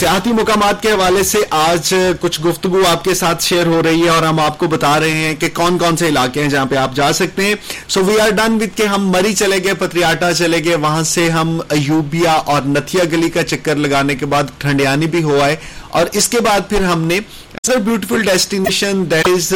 سیاحتی 0.02 0.32
مقامات 0.32 0.80
کے 0.82 0.90
حوالے 0.92 1.22
سے 1.22 1.38
آج 1.50 1.92
کچھ 2.20 2.40
گفتگو 2.42 2.80
آپ 2.88 3.04
کے 3.04 3.12
ساتھ 3.14 3.42
شیئر 3.44 3.66
ہو 3.66 3.82
رہی 3.82 4.02
ہے 4.04 4.08
اور 4.08 4.22
ہم 4.22 4.38
آپ 4.40 4.56
کو 4.58 4.66
بتا 4.68 4.98
رہے 5.00 5.10
ہیں 5.10 5.34
کہ 5.34 5.48
کون 5.54 5.76
کون 5.78 5.96
سے 5.96 6.08
علاقے 6.08 6.42
ہیں 6.42 6.48
جہاں 6.50 6.64
پہ 6.66 6.76
آپ 6.76 6.94
جا 6.94 7.12
سکتے 7.12 7.44
ہیں۔ 7.44 7.54
So 7.88 8.04
we 8.04 8.18
are 8.20 8.30
done 8.30 8.54
with 8.60 8.76
کے 8.76 8.86
ہم 8.86 9.08
مری 9.10 9.34
چلے 9.34 9.62
گئے، 9.64 9.74
پتریاٹا 9.74 10.32
چلے 10.34 10.62
گئے، 10.64 10.74
وہاں 10.74 11.02
سے 11.12 11.28
ہم 11.30 11.58
ایوبیا 11.68 12.32
اور 12.32 12.62
نتھیا 12.66 13.04
گلی 13.12 13.30
کا 13.30 13.42
چکر 13.42 13.76
لگانے 13.76 14.14
کے 14.14 14.26
بعد 14.26 14.50
ٹھنڈیانی 14.58 15.06
بھی 15.06 15.22
ہوا 15.22 15.46
ہے 15.46 15.56
اور 15.88 16.06
اس 16.12 16.28
کے 16.28 16.40
بعد 16.40 16.68
پھر 16.68 16.84
ہم 16.84 17.02
نے 17.02 17.20
beautiful 17.66 18.22
destination 18.22 19.04
that 19.10 19.28
is 19.28 19.52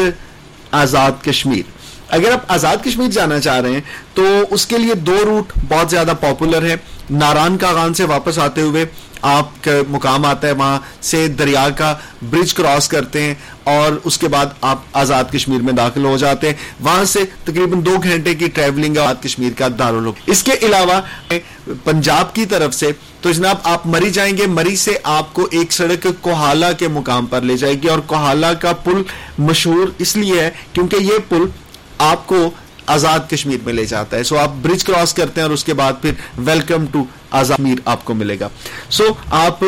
Azad 0.83 1.25
Kashmir. 1.25 1.75
اگر 2.09 2.33
آپ 2.33 2.53
آزاد 2.53 2.85
کشمیر 2.85 3.11
جانا 3.11 3.41
چاہ 3.41 3.61
رہے 3.61 3.73
ہیں 3.73 3.81
تو 4.15 4.25
اس 4.51 4.67
کے 4.67 4.79
لیے 4.79 4.95
دو 5.07 5.19
روٹ 5.25 5.53
بہت 5.69 5.91
زیادہ 5.91 6.13
پاپولر 6.21 6.71
ہے 6.71 6.77
ناران 7.11 7.59
کا 7.59 7.73
غان 7.73 7.95
سے 7.95 8.05
واپس 8.05 8.39
آتے 8.39 8.61
ہوئے 8.61 8.85
آپ 9.23 9.65
کا 9.65 9.71
مقام 9.89 10.25
آتا 10.27 10.49
ہے، 10.49 10.53
وہاں 10.53 10.79
سے 11.03 11.27
دریا 11.29 11.69
کا 11.77 11.95
برج 12.31 12.55
کراس 12.55 12.89
کرتے 12.89 13.23
ہیں 13.23 13.35
اور 13.65 13.99
اس 14.05 14.19
کے 14.19 14.29
بعد 14.29 14.47
آپ 14.61 14.79
آزاد 14.93 15.33
کشمیر 15.33 15.63
میں 15.63 15.73
داخل 15.73 16.05
ہو 16.05 16.17
جاتے 16.17 16.47
ہیں۔ 16.47 16.55
وہاں 16.81 17.05
سے 17.05 17.25
تقریباً 17.45 17.85
دو 17.87 17.97
گھنٹے 18.03 18.35
کی 18.35 18.49
ٹریولنگ 18.49 18.99
آزاد 18.99 19.23
کشمیر 19.23 19.53
کا 19.59 19.69
دارالعلوم 19.79 20.15
اس 20.27 20.43
کے 20.43 20.53
علاوہ، 20.63 21.01
پنجاب 21.85 22.35
کی 22.35 22.47
طرف 22.47 22.75
سے 22.75 22.91
تو 23.21 23.33
جناب 23.33 23.57
آپ 23.63 23.87
مری 23.87 24.11
جائیں 24.11 24.37
گے، 24.37 24.47
مری 24.47 24.77
سے 24.77 24.97
آپ 25.03 25.35
کو 25.35 25.49
ایک 25.51 25.73
سڑک 25.73 26.07
کوہالا 26.21 26.73
کے 26.73 26.89
مقام 26.89 27.27
پر 27.27 27.41
لے 27.41 27.57
جائے 27.57 27.75
گی 27.83 27.89
اور 27.89 27.99
کوہالا 28.07 28.53
کا 28.55 28.73
پل 28.73 29.03
مشہور 29.39 29.89
اس 29.99 30.17
لیے 30.17 30.41
ہے 30.41 30.51
کیونکہ 30.73 30.97
یہ 30.97 31.19
پل 31.29 31.45
آپ 31.99 32.27
کو 32.27 32.51
آزاد 32.87 33.21
کشمیر 33.31 33.59
میں 33.65 33.73
لے 33.73 33.85
جاتا 33.85 34.17
ہے۔ 34.17 34.23
سو 34.23 34.39
آپ 34.39 34.53
برج 34.63 34.85
کراس 34.85 35.15
کرتے 35.15 35.41
ہیں 35.41 35.47
اور 35.47 35.55
اس 35.55 35.65
کے 35.65 35.75
بعد 35.75 35.93
پھر 36.03 36.13
ویلکم 36.39 36.87
ٹو 36.87 37.05
آزاد 37.31 37.57
کشمیر 37.57 37.79
آپ 37.85 38.05
کو 38.05 38.15
ملے 38.15 38.41
گا۔ 38.41 38.49
سو 38.91 39.05
آپ 39.31 39.65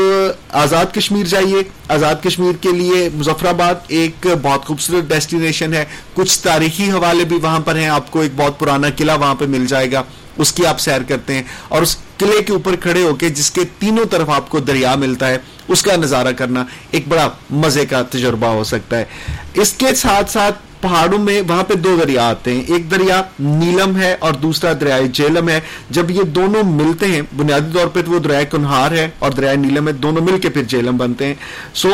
آزاد 0.49 0.95
کشمیر 0.95 1.27
جائیے۔ 1.27 1.63
آزاد 1.89 2.15
کشمیر 2.23 2.53
کے 2.61 2.73
لیے 2.73 3.09
مظفر 3.15 3.47
آباد 3.47 3.75
ایک 3.89 4.27
بہت 4.43 4.65
خوبصورت 4.65 5.05
ڈیسٹینیشن 5.05 5.75
ہے۔ 5.75 5.85
کچھ 6.15 6.39
تاریخی 6.39 6.91
حوالے 6.91 7.25
بھی 7.25 7.37
وہاں 7.37 7.61
پر 7.61 7.77
ہیں۔ 7.77 7.89
آپ 7.89 8.11
کو 8.11 8.21
ایک 8.21 8.33
بہت 8.37 8.59
پرانا 8.59 8.89
قلعہ 8.97 9.19
وہاں 9.19 9.35
پہ 9.35 9.45
مل 9.45 9.67
جائے 9.67 9.93
گا۔ 9.93 10.03
اس 10.37 10.53
کی 10.53 10.67
آپ 10.67 10.81
سیر 10.81 11.03
کرتے 11.09 11.35
ہیں 11.35 11.43
اور 11.69 11.83
اس 11.83 11.97
قلعے 12.17 12.43
کے 12.43 12.53
اوپر 12.53 12.77
کھڑے 12.77 13.03
ہو 13.03 13.15
کے 13.15 13.29
جس 13.29 13.51
کے 13.51 13.61
تینوں 13.79 14.05
طرف 14.05 14.31
آپ 14.31 14.51
کو 14.51 14.61
دریا 14.61 14.95
ملتا 14.95 15.29
ہے، 15.29 15.39
اس 15.69 15.83
کا 15.83 15.97
نظارہ 15.97 16.33
کرنا 16.33 16.65
ایک 16.91 17.09
بڑا 17.09 17.29
مزے 17.51 17.87
کا 17.87 18.03
تجربہ 18.03 18.47
ہو 18.47 18.65
سکتا 18.65 18.99
ہے۔ 18.99 19.05
اس 19.55 19.73
کے 19.73 19.95
ساتھ 19.95 20.31
ساتھ 20.31 20.59
پہاڑوں 20.81 21.19
میں 21.19 21.43
وہاں 21.49 21.63
پہ 21.63 21.75
دو 21.75 21.97
دریا 22.03 22.29
آتے 22.29 22.53
ہیں۔ 22.53 22.63
ایک 22.67 22.91
دریا 22.91 23.23
نیلم 23.41 23.97
ہے 23.97 24.17
اور 24.19 24.33
دوسرا 24.33 24.73
دریائے 24.81 25.09
جیلم 25.09 25.49
ہے۔ 25.49 25.61
جب 25.91 26.11
یہ 26.11 26.23
دونوں 26.23 26.63
ملتے 26.65 27.07
ہیں، 27.07 27.23
بنیادی 27.37 27.71
طور 27.73 27.87
پہ 27.87 28.01
وہ 28.07 28.19
دریائے 28.19 28.45
کنہار 28.51 28.93
ہے 28.93 29.09
اور 29.19 29.31
دریائے 29.31 29.57
نیلم 29.57 29.89
ہے، 29.89 29.93
دونوں 29.93 30.23
مل 30.23 30.41
کے 30.41 30.49
پھر 30.49 30.63
جیلم 30.63 30.97
بنتے 30.97 31.27
ہیں۔ 31.27 31.35
سو 31.75 31.89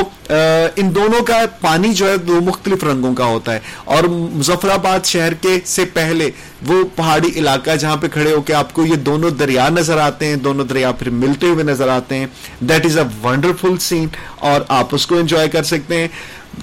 ان 0.76 0.94
دونوں 0.94 1.24
کا 1.24 1.40
پانی 1.60 1.94
جو 1.94 2.08
ہے 2.08 2.14
وہ 2.26 2.40
مختلف 2.40 2.84
رنگوں 2.84 3.14
کا 3.14 3.24
ہوتا 3.24 3.52
ہے۔ 3.54 3.60
اور 3.84 4.04
مظفر 4.04 4.68
آباد 4.68 5.00
شہر 5.04 5.34
کے 5.34 5.58
سے 5.64 5.84
پہلے 5.84 6.30
وہ 6.66 6.84
پہاڑی 6.96 7.30
علاقہ 7.36 7.76
جہاں 7.76 7.96
پہ 7.96 8.08
کھڑے 8.08 8.32
ہو 8.32 8.40
کے 8.40 8.54
آپ 8.54 8.72
کو 8.72 8.86
یہ 8.86 8.94
دونوں 8.94 9.30
دریا 9.30 9.68
نظر 9.68 9.98
آتے 9.98 10.26
ہیں، 10.26 10.36
دونوں 10.36 10.64
دریا 10.64 10.92
پھر 10.92 11.10
ملتے 11.10 11.46
ہوئے 11.46 11.64
نظر 11.64 11.88
آتے 11.88 12.16
ہیں۔ 12.16 12.26
دیٹ 12.60 12.86
از 12.86 12.98
اے 12.98 13.04
ونڈرفل 13.22 13.76
سین 13.80 14.08
اور 14.38 14.60
آپ 14.68 14.88
اس 14.92 15.06
کو 15.06 15.16
انجوائے 15.18 15.48
کر 15.48 15.62
سکتے 15.62 15.96
ہیں۔ 15.96 16.08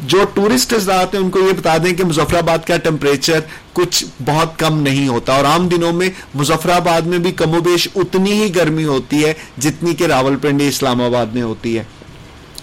جو 0.03 0.23
ٹورسٹ 0.33 0.73
آتے 0.73 1.17
ہیں 1.17 1.23
ان 1.23 1.29
کو 1.29 1.39
یہ 1.39 1.51
بتا 1.51 1.77
دیں 1.77 1.93
کہ 1.93 2.03
مظفر 2.03 2.37
آباد 2.37 2.67
کا 2.67 2.77
ٹیمپریچر 2.77 3.39
کچھ 3.73 4.03
بہت 4.25 4.59
کم 4.59 4.81
نہیں 4.81 5.07
ہوتا 5.07 5.33
اور 5.33 5.45
عام 5.45 5.67
دنوں 5.67 5.93
میں 5.93 6.09
مظفر 6.35 6.69
آباد 6.69 7.01
میں 7.01 7.17
بھی 7.17 7.31
کم 7.31 7.55
و 7.55 7.59
بیش 7.59 7.87
اتنی 7.95 8.31
ہی 8.31 8.55
گرمی 8.55 8.85
ہوتی 8.85 9.25
ہے 9.25 9.33
جتنی 9.57 9.95
کہ 9.95 10.03
راول 10.03 10.35
پنڈی 10.41 10.67
اسلام 10.67 11.01
آباد 11.01 11.25
میں 11.33 11.41
ہوتی 11.41 11.77
ہے۔ 11.77 11.83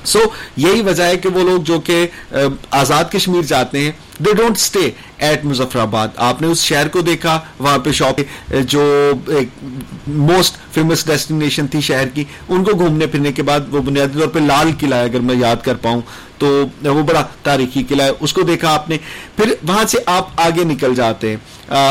سو 0.05 0.19
so, 0.19 0.27
یہی 0.57 0.81
وجہ 0.81 1.03
ہے 1.03 1.17
کہ 1.17 1.29
وہ 1.29 1.43
لوگ 1.45 1.63
جو 1.63 1.81
کہ 1.81 2.07
آزاد 2.71 3.05
کشمیر 3.13 3.43
جاتے 3.43 3.81
ہیں 3.81 3.93
they 4.19 4.33
don't 4.33 4.57
stay 4.57 4.91
at 5.19 5.45
Muzaffarabad 5.79 6.09
آپ 6.17 6.43
نے 6.43 6.49
اس 6.49 6.63
شہر 6.63 6.89
کو 6.89 7.01
دیکھا 7.01 7.39
وہاں 7.59 7.79
پہ 7.79 7.93
شاپ 7.93 8.21
جو 8.67 9.13
موسٹ 10.07 10.57
فیمس 10.75 11.05
ڈیسٹینیشن 11.07 11.67
تھی 11.67 11.81
شہر 11.81 12.09
کی 12.09 12.25
ان 12.49 12.65
کو 12.65 12.77
گھومنے 12.79 13.07
پھرنے 13.07 13.33
کے 13.33 13.43
بعد 13.43 13.75
وہ 13.75 13.81
بنیادی 13.81 14.19
طور 14.19 14.29
پہ 14.29 14.39
لال 14.39 14.71
قلعہ 14.81 15.05
اگر 15.05 15.21
میں 15.21 15.37
یاد 15.37 15.65
کر 15.65 15.75
پاؤں۔ 15.75 16.01
تو 16.39 16.65
وہ 16.85 17.03
بڑا 17.03 17.25
تاریخی 17.43 17.85
قلعہ 17.89 18.07
ہے، 18.07 18.13
اس 18.21 18.33
کو 18.33 18.43
دیکھا 18.43 18.75
آپ 18.75 18.89
نے۔ 18.89 18.97
پھر 19.37 19.55
وہاں 19.69 19.85
سے 19.87 19.99
آپ 20.07 20.29
آگے 20.37 20.65
نکل 20.65 20.95
جاتے 20.95 21.29
ہیں۔ 21.29 21.37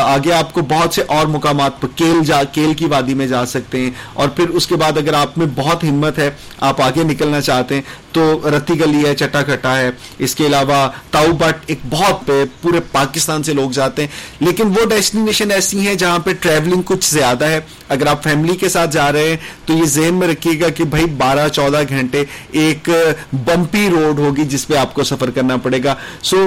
آگے 0.03 0.31
آپ 0.31 0.53
کو 0.53 0.61
بہت 0.61 0.93
سے 0.93 1.01
اور 1.07 1.27
مقامات 1.27 1.81
پر 1.81 1.87
کیل 1.95 2.25
جا، 2.25 2.43
کیل 2.43 2.73
کی 2.73 2.85
وادی 2.85 3.13
میں 3.13 3.27
جا 3.27 3.45
سکتے 3.45 3.79
ہیں۔ 3.81 3.91
اور 4.13 4.29
پھر 4.29 4.49
اس 4.49 4.67
کے 4.67 4.75
بعد 4.75 4.97
اگر 4.97 5.13
آپ 5.13 5.37
میں 5.37 5.47
بہت 5.55 5.83
ہمت 5.83 6.19
ہے، 6.19 6.31
آپ 6.59 6.81
آگے 6.81 7.03
نکلنا 7.03 7.41
چاہتے 7.41 7.75
ہیں، 7.75 7.81
تو 8.11 8.39
رتی 8.57 8.79
گلی 8.79 9.05
ہے، 9.05 9.15
چٹا 9.15 9.43
کھٹا 9.43 9.77
ہے۔ 9.77 9.91
اس 10.17 10.35
کے 10.35 10.45
علاوہ 10.45 10.89
تاؤ 11.11 11.25
بٹ 11.25 11.55
ایک 11.65 11.79
بہت 11.89 12.31
پورے 12.61 12.79
پاکستان 12.91 13.43
سے 13.43 13.53
لوگ 13.53 13.71
جاتے 13.71 14.01
ہیں۔ 14.01 14.09
لیکن 14.39 14.67
وہ 14.67 14.85
ڈیسٹینیشن 14.85 15.51
ایسی 15.51 15.87
ہیں 15.87 15.95
جہاں 15.95 16.19
پہ 16.19 16.33
ٹریولنگ 16.39 16.81
کچھ 16.85 17.13
زیادہ 17.13 17.45
ہے۔ 17.45 17.59
اگر 17.89 18.07
آپ 18.07 18.23
فیملی 18.23 18.55
کے 18.55 18.69
ساتھ 18.69 18.91
جا 18.91 19.11
رہے 19.11 19.29
ہیں، 19.29 19.37
تو 19.65 19.73
یہ 19.73 19.83
ذہن 19.83 20.13
میں 20.13 20.27
رکھیے 20.27 20.59
گا 20.59 20.69
کہ 20.69 20.83
بھائی 20.83 21.05
بارہ، 21.05 21.47
چودہ 21.47 21.81
گھنٹے 21.89 22.23
ایک 22.51 22.89
بمپی 23.33 23.89
روڈ 23.89 24.19
ہوگی 24.19 24.36
ہوگی 24.37 24.49
جس 24.49 24.67
پہ 24.67 24.75
آپ 24.75 24.93
کو 24.93 25.03
سفر 25.03 25.29
کرنا 25.29 25.57
پڑے 25.57 25.79
گا۔ 25.83 25.95
سو 26.21 26.37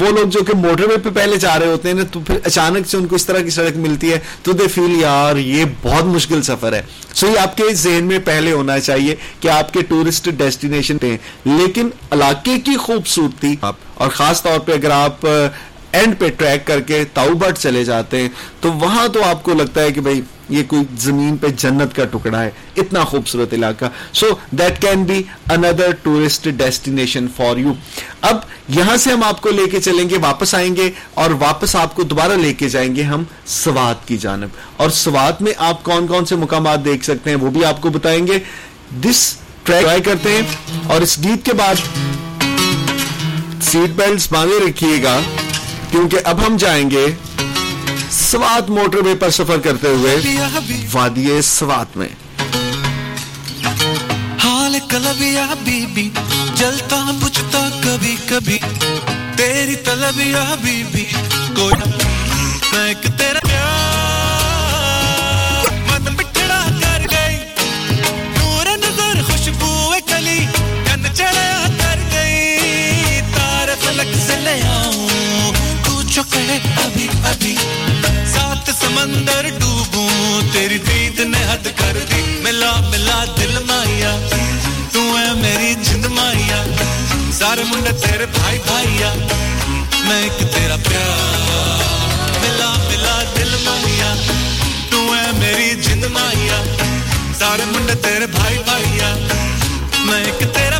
وہ 0.00 0.10
لوگ 0.10 0.28
جو 0.28 0.40
کہ 0.44 0.56
موٹر 0.56 0.88
وے 0.88 0.96
پہ 0.96 1.08
پہلے 1.14 1.36
جا 1.36 1.58
رہے 1.58 1.66
ہوتے 1.66 1.88
ہیں 1.88 1.94
نا، 1.94 2.04
تو 2.12 2.20
پھر 2.20 2.38
اچانک 2.44 2.88
سے 2.88 2.96
ان 2.96 3.06
کو 3.06 3.16
اس 3.16 3.26
طرح 3.26 3.40
کی 3.40 3.50
سڑک 3.50 3.76
ملتی 3.76 4.12
ہے۔ 4.12 4.18
تو 4.42 4.52
دے 4.52 4.68
فیل 4.68 5.00
یار، 5.00 5.36
یہ 5.36 5.64
بہت 5.82 6.04
مشکل 6.04 6.42
سفر 6.42 6.72
ہے۔ 6.72 6.82
سو 7.14 7.26
یہ 7.26 7.38
آپ 7.38 7.56
کے 7.56 7.74
ذہن 7.74 8.04
میں 8.04 8.18
پہلے 8.24 8.52
ہونا 8.52 8.78
چاہیے 8.80 9.14
کہ 9.40 9.48
آپ 9.48 9.72
کے 9.72 9.82
ٹورسٹ 9.82 10.28
ڈیسٹینیشن 10.36 10.96
ہیں۔ 11.02 11.16
لیکن 11.44 11.88
علاقے 12.10 12.58
کی 12.60 12.76
خوبصورتی 12.76 13.54
اور 13.62 14.08
خاص 14.08 14.42
طور 14.42 14.58
پہ 14.58 14.72
اگر 14.72 14.90
آپ 14.90 15.26
اینڈ 15.92 16.18
پہ 16.18 16.28
ٹریک 16.36 16.66
کر 16.66 16.80
کے 16.80 17.04
تاؤ 17.14 17.34
بٹ 17.38 17.58
چلے 17.58 17.84
جاتے 17.84 18.20
ہیں، 18.22 18.28
تو 18.60 18.72
وہاں 18.72 19.08
تو 19.08 19.24
آپ 19.24 19.42
کو 19.42 19.54
لگتا 19.54 19.82
ہے 19.82 19.92
کہ 19.92 20.00
بھائی 20.00 20.20
یہ 20.48 20.62
کوئی 20.68 20.82
زمین 20.98 21.36
پہ 21.36 21.46
جنت 21.56 21.94
کا 21.96 22.04
ٹکڑا 22.04 22.42
ہے، 22.42 22.50
اتنا 22.76 23.04
خوبصورت 23.04 23.54
علاقہ۔ 23.54 23.84
So 24.12 24.26
that 24.50 24.80
can 24.82 25.04
be 25.04 25.22
another 25.50 25.90
tourist 26.02 26.48
destination 26.56 27.26
for 27.36 27.56
you 27.56 27.72
اب 28.20 28.36
یہاں 28.68 28.96
سے 28.96 29.12
ہم 29.12 29.22
آپ 29.22 29.40
کو 29.40 29.50
لے 29.50 29.66
کے 29.70 29.80
چلیں 29.80 30.08
گے، 30.10 30.18
واپس 30.18 30.54
آئیں 30.54 30.76
گے 30.76 30.90
اور 31.14 31.30
واپس 31.30 31.74
آپ 31.76 31.94
کو 31.94 32.02
دوبارہ 32.02 32.32
لے 32.32 32.52
کے 32.54 32.68
جائیں 32.68 32.94
گے 32.96 33.02
ہم 33.02 33.22
سوات 33.46 34.06
کی 34.08 34.16
جانب۔ 34.16 34.48
اور 34.76 34.90
سوات 34.90 35.42
میں 35.42 35.52
آپ 35.58 35.82
کون 35.84 36.06
کون 36.06 36.24
سے 36.24 36.36
مقامات 36.36 36.84
دیکھ 36.84 37.04
سکتے 37.04 37.30
ہیں 37.30 37.36
وہ 37.36 37.50
بھی 37.50 37.64
آپ 37.64 37.80
کو 37.80 37.88
بتائیں 37.88 38.26
گے۔ 38.26 38.38
دس 39.04 39.36
ٹرائی 39.64 40.02
کرتے 40.02 40.30
ہیں 40.30 40.42
اور 40.86 41.00
اس 41.00 41.18
گیت 41.24 41.44
کے 41.44 41.52
بعد 41.52 41.74
سیٹ 43.62 43.90
بیلٹ 43.90 44.32
باندھے 44.32 44.58
رکھیے 44.68 45.02
گا، 45.02 45.18
کیونکہ 45.90 46.18
اب 46.24 46.46
ہم 46.46 46.56
جائیں 46.56 46.90
گے 46.90 47.06
سوات 48.30 48.70
موٹر 48.70 49.04
وے 49.04 49.14
پر 49.14 49.30
سفر 49.30 49.58
کرتے 49.58 49.88
ہوئے 49.88 50.16
وادی 50.92 51.42
سوات 51.42 51.96
میں۔ 51.96 52.08
حال 54.44 54.78
کلبیا 54.90 55.46
بی 55.64 55.86
بی 55.94 56.08
جلتا 56.54 57.10
بجھتا 57.22 57.68
کبھی 57.84 58.16
کبھی۔ 58.26 58.58
تیری 59.36 59.76
طلبیا 59.76 60.54
بی 60.62 60.82
بی 60.92 61.04
کوئی 61.56 61.90
میں 90.08 90.20
ایک 90.22 90.38
تیرا 90.54 90.76
پیار 90.82 91.16
ملا 92.42 92.70
ملا 92.88 93.16
دل 93.36 93.54
مائیا 93.64 94.12
تو 94.90 95.02
ہے 95.14 95.30
میری 95.38 95.74
جند 95.82 96.04
مائیا 96.12 96.62
سارے 97.38 97.64
منڈے 97.72 97.94
تیرے 98.02 98.26
بھائی 98.32 98.58
بھائیا 98.66 99.14
میں 100.04 100.22
ایک 100.24 100.40
تیرا 100.54 100.78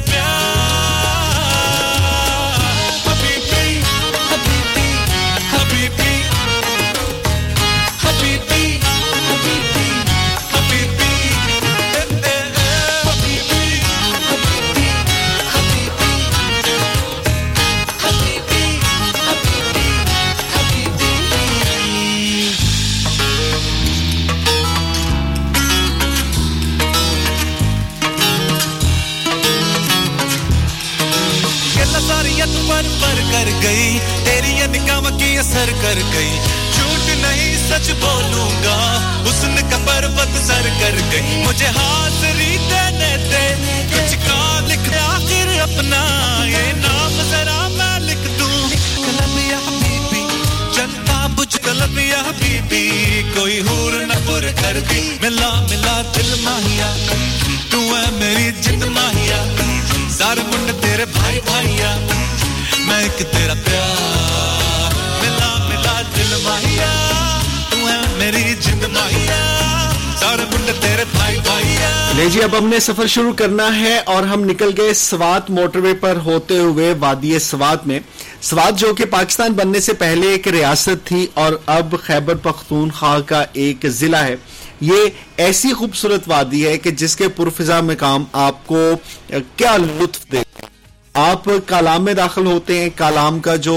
کر 35.88 35.98
گئی۔ 36.14 36.38
جھوٹ 36.72 37.08
نہیں 37.16 37.56
سچ 37.68 37.90
بولوں 38.00 38.50
گا۔ 38.64 38.76
حسن 39.24 39.54
کا 39.70 39.78
پربت 39.86 40.46
سر 40.46 40.68
کر 40.80 40.94
گئی۔ 41.12 41.42
مجھے 41.46 41.66
حاضری 41.66 42.56
دینے 42.70 43.16
دے۔ 43.30 43.46
کچھ 43.92 44.14
کا 44.26 44.60
لکھ 44.66 44.90
آخر 44.98 45.60
اپنا۔ 45.60 46.02
یہ 46.46 46.72
نام 46.72 47.22
ذرا 47.30 47.68
میں 47.68 47.98
لکھ 48.00 48.28
دوں۔ 48.38 48.68
قلم 48.96 49.38
یا 49.50 49.56
حبیبی 49.56 50.26
چلتا 50.74 51.26
بجھ 51.26 51.56
قلم 51.56 51.98
یا 51.98 52.20
حبیبی۔ 52.20 53.22
کوئی 53.34 53.60
حور 53.60 53.92
نہ 53.92 54.18
پر 54.26 54.46
کر 54.62 54.78
دی 54.90 55.16
ملا 55.22 55.50
ملا 55.70 56.02
دل 56.16 56.34
ماہیا۔ 56.40 56.94
تو 57.70 57.80
اے 57.94 58.10
میری 58.10 58.50
جد 58.60 58.82
ماہیا۔ 58.82 59.42
سارے 60.18 60.40
منڈ 60.40 60.82
تیرے 60.82 61.04
بھائی 61.04 61.40
بھائیا 61.44 61.96
میں 62.78 63.02
ایک 63.02 63.18
تیرا 63.18 63.54
پیار۔ 63.64 64.57
لے 72.16 72.28
جی 72.30 72.42
اب 72.42 72.58
ہم 72.58 72.68
نے 72.68 72.80
سفر 72.80 73.06
شروع 73.06 73.32
کرنا 73.32 73.80
ہے 73.80 73.98
اور 73.98 74.22
ہم 74.22 74.44
نکل 74.44 74.70
گئے 74.76 74.94
سوات 74.94 75.50
موٹر 75.50 75.78
وے 75.78 75.94
پر 75.94 76.18
ہوتے 76.24 76.58
ہوئے 76.58 76.94
وادی 76.98 77.38
سوات 77.38 77.86
میں 77.86 78.00
سوات 78.42 78.78
جو 78.78 78.94
کہ 78.94 79.04
پاکستان 79.04 79.52
بننے 79.52 79.80
سے 79.80 79.92
پہلے 79.92 80.28
ایک 80.28 80.48
ریاست 80.48 81.06
تھی 81.06 81.26
اور 81.34 81.52
اب 81.66 81.94
خیبر 82.02 82.34
پختونخوا 82.34 83.20
کا 83.20 83.44
ایک 83.52 83.86
ضلع 83.88 84.18
ہے۔ 84.18 84.36
یہ 84.80 84.96
ایسی 85.36 85.72
خوبصورت 85.72 86.22
وادی 86.26 86.66
ہے 86.66 86.78
کہ 86.78 86.90
جس 86.90 87.16
کے 87.16 87.28
پرفضا 87.28 87.80
مقام 87.80 88.24
آپ 88.32 88.66
کو، 88.66 88.92
کیا 89.56 89.76
لطف 89.76 90.32
دے 90.32 90.42
آپ 91.18 91.48
کالام 91.66 92.04
میں 92.04 92.14
داخل 92.14 92.46
ہوتے 92.46 92.78
ہیں، 92.78 92.88
کالام 92.96 93.38
کا 93.38 93.56
جو 93.56 93.76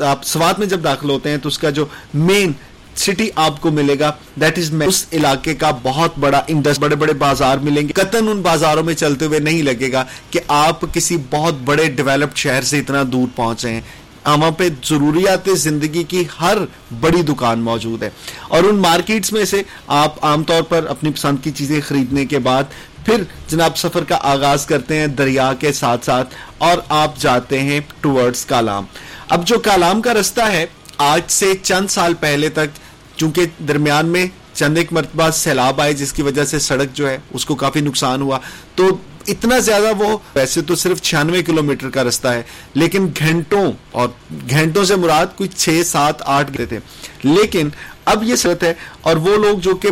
آپ 0.00 0.24
سوات 0.24 0.58
میں 0.58 0.66
جب 0.66 0.84
داخل 0.84 1.10
ہوتے 1.10 1.30
ہیں 1.30 1.36
تو 1.36 1.48
اس 1.48 1.58
کا 1.58 1.70
جو 1.70 1.84
مین 2.14 2.52
سٹی 2.96 3.28
آپ 3.36 3.60
کو 3.60 3.70
ملے 3.70 3.98
گا 3.98 4.10
دیٹ 4.40 4.58
از 4.58 4.72
اس 4.86 5.04
علاقے 5.12 5.54
کا 5.54 5.70
بہت 5.82 6.18
بڑا 6.18 6.42
انڈس 6.46 6.78
بڑے 6.78 6.96
بڑے 6.96 7.12
بازار 7.12 7.58
ملیں 7.58 7.88
گے۔ 7.88 7.92
قطن 7.92 8.28
ان 8.28 8.42
بازاروں 8.42 8.82
میں 8.82 8.94
چلتے 8.94 9.24
ہوئے 9.24 9.38
نہیں 9.38 9.62
لگے 9.62 9.92
گا 9.92 10.04
کہ 10.30 10.40
آپ 10.48 10.84
کسی 10.92 11.16
بہت 11.30 11.54
بڑے 11.64 11.86
ڈیولپڈ 11.90 12.36
شہر 12.36 12.62
سے 12.62 12.78
اتنا 12.78 13.02
دور 13.12 13.26
پہنچے 13.36 13.70
ہیں۔ 13.70 13.80
وہاں 14.26 14.50
پہ 14.50 14.68
ضروریات 14.84 15.48
زندگی 15.54 16.02
کی 16.02 16.22
ہر 16.40 16.56
بڑی 17.00 17.22
دکان 17.22 17.60
موجود 17.60 18.02
ہے۔ 18.02 18.10
اور 18.48 18.64
ان 18.64 18.76
مارکیٹس 18.78 19.32
میں 19.32 19.44
سے 19.44 19.62
آپ 19.86 20.24
عام 20.24 20.42
طور 20.44 20.62
پر 20.62 20.86
اپنی 20.88 21.10
پسند 21.10 21.36
کی 21.42 21.50
چیزیں 21.50 21.80
خریدنے 21.80 22.26
کے 22.26 22.38
بعد 22.38 22.64
پھر 23.04 23.22
جناب 23.48 23.78
سفر 23.78 24.04
کا 24.04 24.18
آغاز 24.20 24.66
کرتے 24.66 25.00
ہیں 25.00 25.06
دریا 25.06 25.52
کے 25.58 25.72
ساتھ 25.72 26.04
ساتھ 26.04 26.34
اور 26.58 26.78
آپ 26.88 27.16
جاتے 27.16 27.60
ہیں 27.60 27.80
ٹورڈز 28.00 28.46
کالام۔ 28.46 28.84
اب 29.28 29.46
جو 29.46 29.58
کالام 29.58 30.02
کا 30.02 30.14
رستہ 30.14 30.40
ہے، 30.40 30.66
آج 30.98 31.22
سے 31.28 31.52
چند 31.62 31.86
سال 31.88 32.14
پہلے 32.14 32.48
تک، 32.48 32.78
چونکہ 33.16 33.46
درمیان 33.68 34.06
میں 34.06 34.26
چند 34.52 34.78
ایک 34.78 34.92
مرتبہ 34.92 35.30
سیلاب 35.30 35.80
آئے 35.80 35.92
جس 35.92 36.12
کی 36.12 36.22
وجہ 36.22 36.44
سے 36.44 36.58
سڑک 36.58 36.88
جو 36.94 37.10
ہے، 37.10 37.18
اس 37.30 37.46
کو 37.46 37.54
کافی 37.54 37.80
نقصان 37.80 38.22
ہوا۔ 38.22 38.38
تو 38.74 38.96
اتنا 39.26 39.58
زیادہ 39.58 39.92
وہ، 39.98 40.18
ویسے 40.34 40.62
تو 40.62 40.74
صرف 40.74 41.02
چھیانوے 41.02 41.42
کلومیٹر 41.42 41.90
کا 41.90 42.04
رستہ 42.04 42.28
ہے، 42.28 42.42
لیکن 42.74 43.08
گھنٹوں 43.18 43.72
اور 43.90 44.08
گھنٹوں 44.50 44.84
سے 44.84 44.96
مراد 44.96 45.26
کوئی 45.36 45.48
چھ، 45.56 45.82
سات، 45.86 46.22
آٹھ 46.24 46.50
گئے 46.58 46.66
تھے۔ 46.66 46.78
لیکن 47.22 47.68
اب 48.04 48.22
یہ 48.22 48.36
صورت 48.36 48.62
ہے 48.62 48.74
اور 49.00 49.16
وہ 49.16 49.36
لوگ 49.36 49.58
جو 49.58 49.74
کہ 49.74 49.88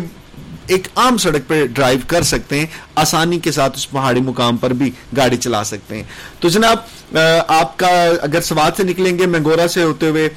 ایک 0.70 0.86
عام 0.96 1.16
سڑک 1.16 1.48
پہ 1.48 1.64
ڈرائیو 1.66 2.00
کر 2.06 2.22
سکتے 2.22 2.58
ہیں، 2.58 2.66
آسانی 2.94 3.38
کے 3.38 3.52
ساتھ 3.52 3.76
اس 3.76 3.90
پہاڑی 3.90 4.20
مقام 4.20 4.56
پر 4.56 4.72
بھی 4.72 4.90
گاڑی 5.16 5.36
چلا 5.36 5.62
سکتے 5.64 5.96
ہیں۔ 5.96 6.02
تو 6.40 6.48
جناب 6.48 7.18
آپ 7.48 7.76
کا 7.78 7.90
اگر 8.22 8.40
سوات 8.40 8.76
سے 8.76 8.82
نکلیں 8.84 9.18
گے، 9.18 9.26
مینگورا 9.26 9.68
سے 9.68 9.82
ہوتے 9.82 10.08
ہوئے 10.08 10.28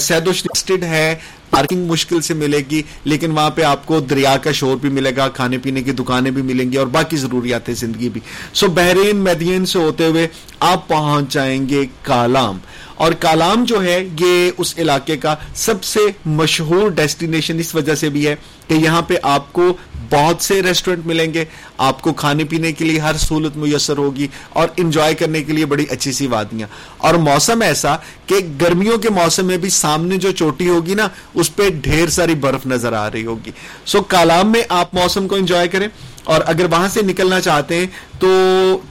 سید 0.00 0.28
و 0.28 0.32
شریسٹڈ 0.32 0.84
ہے، 0.84 1.14
پارکنگ 1.50 1.86
مشکل 1.86 2.20
سے 2.20 2.34
ملے 2.34 2.58
گی، 2.70 2.82
لیکن 3.04 3.30
وہاں 3.30 3.50
پہ 3.50 3.62
آپ 3.62 3.86
کو 3.86 4.00
دریا 4.00 4.36
کا 4.42 4.52
شور 4.52 4.76
بھی 4.76 4.88
ملے 4.88 5.14
گا، 5.16 5.28
کھانے 5.28 5.58
پینے 5.58 5.82
کی 5.82 5.92
دکانیں 5.92 6.30
بھی 6.30 6.42
ملیں 6.42 6.70
گی 6.72 6.76
اور 6.76 6.86
باقی 6.96 7.16
ضروریات 7.16 7.70
زندگی 7.76 8.08
بھی۔ 8.08 8.20
سو 8.54 8.66
بحرین 8.68 9.16
میدین 9.24 9.66
سے 9.66 9.78
ہوتے 9.78 10.06
ہوئے 10.06 10.26
آپ 10.60 10.88
پہنچ 10.88 11.32
جائیں 11.32 11.68
گے 11.68 11.84
کالام۔ 12.02 12.58
اور 12.98 13.12
کالام 13.12 13.64
جو 13.64 13.84
ہے 13.84 14.08
یہ 14.20 14.50
اس 14.58 14.74
علاقے 14.78 15.16
کا 15.16 15.34
سب 15.54 15.84
سے 15.84 16.00
مشہور 16.26 16.88
ڈیسٹینیشن 16.88 17.58
اس 17.58 17.74
وجہ 17.74 17.94
سے 17.94 18.08
بھی 18.08 18.28
ہے 18.28 18.36
کہ 18.68 18.74
یہاں 18.74 19.02
پہ 19.02 19.14
آپ 19.22 19.52
کو 19.52 19.76
بہت 20.10 20.42
سے 20.42 20.62
ریسٹورنٹ 20.62 21.06
ملیں 21.06 21.34
گے 21.34 21.44
آپ 21.78 22.02
کو 22.02 22.12
کھانے 22.12 22.44
پینے 22.44 22.72
کے 22.72 22.84
لیے 22.84 22.98
ہر 22.98 23.16
سہولت 23.16 23.56
میسر 23.56 23.98
ہوگی 23.98 24.28
اور 24.48 24.68
انجوائے 24.76 25.14
کرنے 25.14 25.42
کے 25.42 25.52
لیے 25.52 25.66
بڑی 25.66 25.86
اچھی 25.90 26.12
سی 26.12 26.26
وادیاں۔ 26.26 26.68
اور 26.96 27.14
موسم 27.14 27.62
ایسا 27.62 27.96
کہ 28.26 28.34
گرمیوں 28.60 28.98
کے 28.98 29.10
موسم 29.10 29.46
میں 29.46 29.56
بھی 29.56 29.68
سامنے 29.68 30.16
جو 30.16 30.32
چوٹی 30.32 30.68
ہوگی 30.68 30.94
نا 30.94 31.08
اس 31.34 31.56
پہ 31.56 31.68
ڈھیر 31.68 32.08
ساری 32.08 32.34
برف 32.34 32.66
نظر 32.66 32.92
آ 32.92 33.10
رہی 33.10 33.26
ہوگی۔ 33.26 33.50
سو 33.86 33.98
so, 33.98 34.04
کالام 34.06 34.52
میں 34.52 34.62
آپ 34.68 34.94
موسم 34.94 35.28
کو 35.28 35.34
انجوائے 35.34 35.68
کریں۔ 35.68 35.88
اور 36.28 36.40
اگر 36.46 36.66
وہاں 36.70 36.88
سے 36.88 37.02
نکلنا 37.02 37.40
چاہتے 37.40 37.74
ہیں 37.74 37.86
تو 38.18 38.28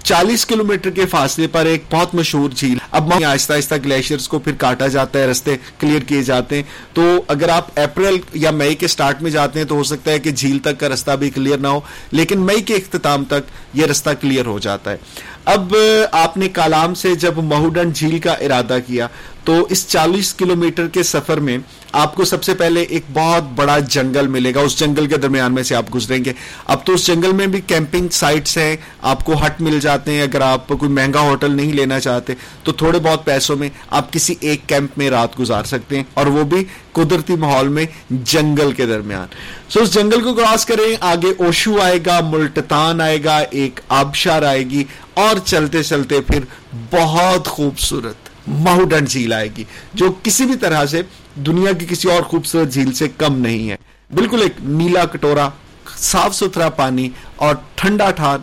چالیس 0.04 0.46
کلومیٹر 0.46 0.90
کے 0.90 1.06
فاصلے 1.06 1.48
پر 1.48 1.66
ایک 1.66 1.84
بہت 1.92 2.16
مشہور 2.16 2.50
جھیل 2.50 2.78
اب 2.92 3.08
وہاں 3.08 3.24
آہستہ 3.24 3.54
آہستہ 3.54 3.76
گلیشئرز 3.86 4.28
کو 4.28 4.40
پھر 4.40 4.54
کاٹا 4.58 4.88
جاتا 4.88 5.20
ہے، 5.20 5.28
رستے 5.28 5.56
کلیئر 5.80 6.00
کیے 6.00 6.24
جاتے 6.24 6.56
ہیں۔ 6.56 6.64
تو 6.94 7.22
اگر 7.28 7.50
آپ 7.50 7.80
اپریل 7.80 8.18
یا 8.34 8.52
مئی 8.52 8.76
کے 8.76 8.88
سٹارٹ 8.88 9.22
میں 9.22 9.32
جاتے 9.32 9.60
ہیں 9.60 9.66
تو 9.66 9.76
ہو 9.76 9.84
سکتا 9.84 10.12
ہے 10.12 10.20
کہ 10.20 10.32
جھیل 10.32 10.60
تک 10.60 10.80
کا 10.80 10.90
رستہ 10.90 11.12
بھی 11.12 11.30
کلیئر 11.30 11.58
نہ 11.58 11.68
ہو، 11.68 11.80
لیکن 12.12 12.40
مئی 12.40 12.62
کے 12.62 12.74
اختتام 12.74 13.26
تک 13.26 13.52
یہ 13.74 13.86
رستہ 13.86 14.10
کلیئر 14.22 14.46
ہو 14.46 14.60
جاتا 14.60 14.92
ہے۔ 14.92 14.98
اب 15.46 15.76
آپ 16.12 16.38
نے 16.38 16.50
کالام 16.50 16.94
سے 16.94 17.16
جب 17.16 17.38
مہوڈن 17.38 17.92
جھیل 17.92 18.20
کا 18.20 18.34
ارادہ 18.34 18.78
کیا 18.88 19.08
تو 19.48 19.68
اس 19.70 19.88
چالیس 19.88 20.34
کلومیٹر 20.34 20.88
کے 20.88 21.04
سفر 21.04 21.38
میں 21.38 21.58
آپ 21.92 22.16
کو 22.16 22.26
سب 22.26 22.44
سے 22.44 22.54
پہلے 22.54 22.82
ایک 22.82 23.04
بہت 23.14 23.44
بڑا 23.56 23.80
جنگل 23.80 24.28
ملے 24.28 24.56
گا، 24.56 24.60
اس 24.60 24.80
جنگل 24.80 25.06
کے 25.08 25.18
درمیان 25.18 25.54
میں 25.54 25.64
سے 25.64 25.76
آپ 25.76 25.94
گزریں 25.96 26.26
گے۔ 26.26 26.34
اب 26.66 26.86
تو 26.86 26.94
اس 26.94 27.08
جنگل 27.08 27.32
میں 27.32 27.48
بھی 27.48 27.62
کیمپنگ 27.62 28.08
سائٹس 28.12 28.58
ہیں، 28.58 28.78
آپ 29.02 29.26
کو 29.26 29.46
ہٹ 29.46 29.62
مل 29.62 29.80
جاتے 29.80 30.12
ہیں۔ 30.12 30.22
اگر 30.22 30.42
آپ 30.42 30.68
کوئی 30.68 30.92
مہنگا 30.92 31.20
ہوٹل 31.20 31.52
نہیں 31.52 31.74
لینا 31.74 32.00
چاہتے 32.00 32.34
تو 32.64 32.72
تھوڑے 32.72 33.00
بہت 33.00 33.26
پیسوں 33.26 33.56
میں 33.56 33.70
آپ 33.90 34.14
کسی 34.14 34.36
ایک 34.40 34.68
کیمپ 34.68 34.98
میں 34.98 35.10
رات 35.10 35.40
گزار 35.40 35.64
سکتے 35.64 35.96
ہیں 35.96 36.04
اور 36.14 36.26
وہ 36.26 36.44
بھی 36.44 36.64
قدرتی 36.92 37.36
ماحول 37.36 37.68
میں 37.68 37.86
جنگل 38.10 38.72
کے 38.72 38.86
درمیان۔ 38.86 39.28
سو 39.70 39.80
اس 39.80 39.94
جنگل 39.94 40.24
کو 40.24 40.34
کراس 40.34 40.66
کریں، 40.66 40.96
آگے 41.00 41.34
اوشو 41.38 41.82
آئے 41.82 42.00
گا، 42.06 42.20
ملٹتان 42.30 43.02
آئے 43.02 43.24
گا، 43.24 43.38
ایک 43.38 43.80
آبشار 43.90 44.42
آئے 44.44 44.64
گی 44.64 44.84
اور 45.14 45.46
چلتے 45.46 45.84
چلتے 45.84 46.22
پھر 46.22 46.44
بہت 46.92 47.48
خوبصورت 47.48 48.27
ماہو 48.48 48.84
ڈنڈ 48.84 49.10
جھیل 49.10 49.34
آئے 49.34 49.50
گی، 49.58 49.64
جو 49.94 50.14
کسی 50.24 50.46
بھی 50.46 50.56
طرح 50.56 50.86
سے 50.86 51.02
دنیا 51.36 51.72
کی 51.72 51.86
کسی 51.90 52.12
اور 52.12 52.22
خوبصورت 52.22 52.70
جھیل 52.70 52.94
سے 52.94 53.08
کم 53.18 53.38
نہیں 53.38 53.70
ہے۔ 53.70 53.76
بالکل 54.16 54.42
ایک 54.42 54.54
نیلا 54.60 55.06
کٹورا، 55.06 55.50
صاف 55.98 56.36
ستھرا 56.36 56.70
پانی 56.70 57.10
اور 57.36 57.56
ٹھنڈا 57.76 58.12
ٹھار، 58.12 58.40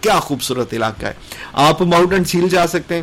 کیا 0.00 0.20
خوبصورت 0.20 0.74
علاقہ 0.74 1.06
ہے۔ 1.06 1.12
آپ 1.52 1.82
ماؤنٹن 1.82 2.22
جھیل 2.22 2.48
جا 2.48 2.66
سکتے 2.66 2.94
ہیں۔ 2.94 3.02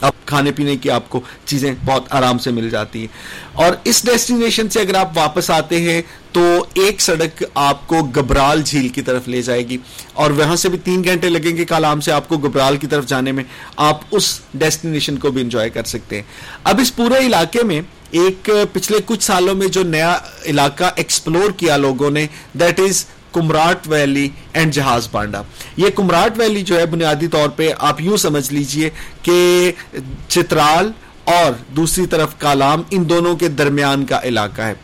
اب 0.00 0.12
کھانے 0.26 0.52
پینے 0.52 0.76
کی 0.76 0.90
آپ 0.90 1.08
کو 1.08 1.20
چیزیں 1.44 1.74
بہت 1.84 2.04
آرام 2.10 2.38
سے 2.38 2.50
مل 2.50 2.70
جاتی 2.70 2.98
ہیں۔ 2.98 3.06
اور 3.52 3.74
اس 3.84 4.02
ڈیسٹینیشن 4.04 4.68
سے 4.68 4.80
اگر 4.80 4.94
آپ 4.94 5.18
واپس 5.18 5.50
آتے 5.50 5.80
ہیں 5.80 6.02
تو 6.32 6.64
ایک 6.74 7.00
سڑک 7.00 7.44
آپ 7.54 7.88
کو 7.88 7.96
گبرال 7.96 8.62
جھیل 8.62 8.88
کی 8.88 9.02
طرف 9.02 9.28
لے 9.28 9.42
جائے 9.42 9.68
گی۔ 9.68 9.76
اور 10.12 10.30
وہاں 10.30 10.56
سے 10.56 10.68
بھی 10.68 10.78
تین 10.78 11.04
گھنٹے 11.04 11.28
لگیں 11.28 11.56
گے 11.56 11.64
کالام 11.64 12.00
سے 12.00 12.12
آپ 12.12 12.28
کو 12.28 12.38
گبرال 12.38 12.76
کی 12.76 12.86
طرف 12.86 13.06
جانے 13.06 13.32
میں۔ 13.32 13.44
آپ 13.76 14.00
اس 14.10 14.40
ڈیسٹینیشن 14.54 15.16
کو 15.16 15.30
بھی 15.30 15.42
انجوائے 15.42 15.70
کر 15.70 15.84
سکتے 15.84 16.16
ہیں۔ 16.16 16.22
اب 16.64 16.80
اس 16.80 16.96
پورے 16.96 17.26
علاقے 17.26 17.62
میں 17.62 17.80
ایک 18.10 18.50
پچھلے 18.72 18.98
کچھ 19.06 19.24
سالوں 19.24 19.54
میں 19.54 19.66
جو 19.66 19.82
نیا 19.82 20.18
علاقہ 20.44 20.84
ایکسپلور 20.96 21.50
کیا 21.50 21.76
لوگوں 21.76 22.10
نے 22.10 22.26
that 22.52 22.80
is 22.80 23.04
Kumrat 23.34 23.88
valley 23.88 24.28
and 24.52 24.72
Jahaz 24.72 25.10
Banda. 25.10 25.42
یہ 25.76 25.90
کمراٹ 25.90 26.38
ویلی 26.38 26.62
جو 26.62 26.78
ہے، 26.78 26.86
بنیادی 26.86 27.28
طور 27.28 27.48
پہ 27.48 27.70
آپ 27.78 28.00
یوں 28.00 28.16
سمجھ 28.16 28.52
لیجیے 28.52 28.90
کہ 29.22 29.72
چترال 30.28 30.90
اور 31.24 31.52
دوسری 31.76 32.06
طرف 32.06 32.38
کالام 32.38 32.82
ان 32.90 33.08
دونوں 33.08 33.36
کے 33.36 33.48
درمیان 33.48 34.04
کا 34.06 34.20
علاقہ 34.24 34.62
ہے۔ 34.62 34.74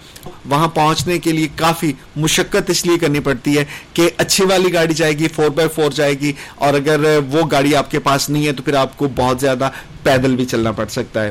وہاں 0.48 0.68
پہنچنے 0.68 1.18
کے 1.18 1.32
لیے 1.32 1.48
کافی 1.57 1.92
مشقت 2.16 2.70
اس 2.70 2.84
لیے 2.86 2.98
کرنی 2.98 3.20
پڑتی 3.20 3.57
ہے 3.59 3.64
کہ 3.92 4.09
اچھی 4.16 4.44
والی 4.44 4.72
گاڑی 4.72 4.94
جائے 4.94 5.18
گی، 5.18 5.28
فور 5.28 5.51
بائی 5.51 5.68
فور 5.74 5.90
جائے 5.90 6.14
گی 6.20 6.32
اور 6.55 6.74
اگر 6.74 7.18
وہ 7.30 7.42
گاڑی 7.51 7.74
آپ 7.74 7.90
کے 7.90 7.98
پاس 7.98 8.28
نہیں 8.30 8.46
ہے 8.46 8.53
تو 8.53 8.62
پھر 8.62 8.74
آپ 8.74 8.96
کو 8.96 9.09
بہت 9.16 9.40
زیادہ 9.40 9.70
پیدل 10.03 10.36
بھی 10.36 10.44
چلنا 10.44 10.72
پڑ 10.72 10.86
سکتا 10.86 11.24
ہے۔ 11.24 11.30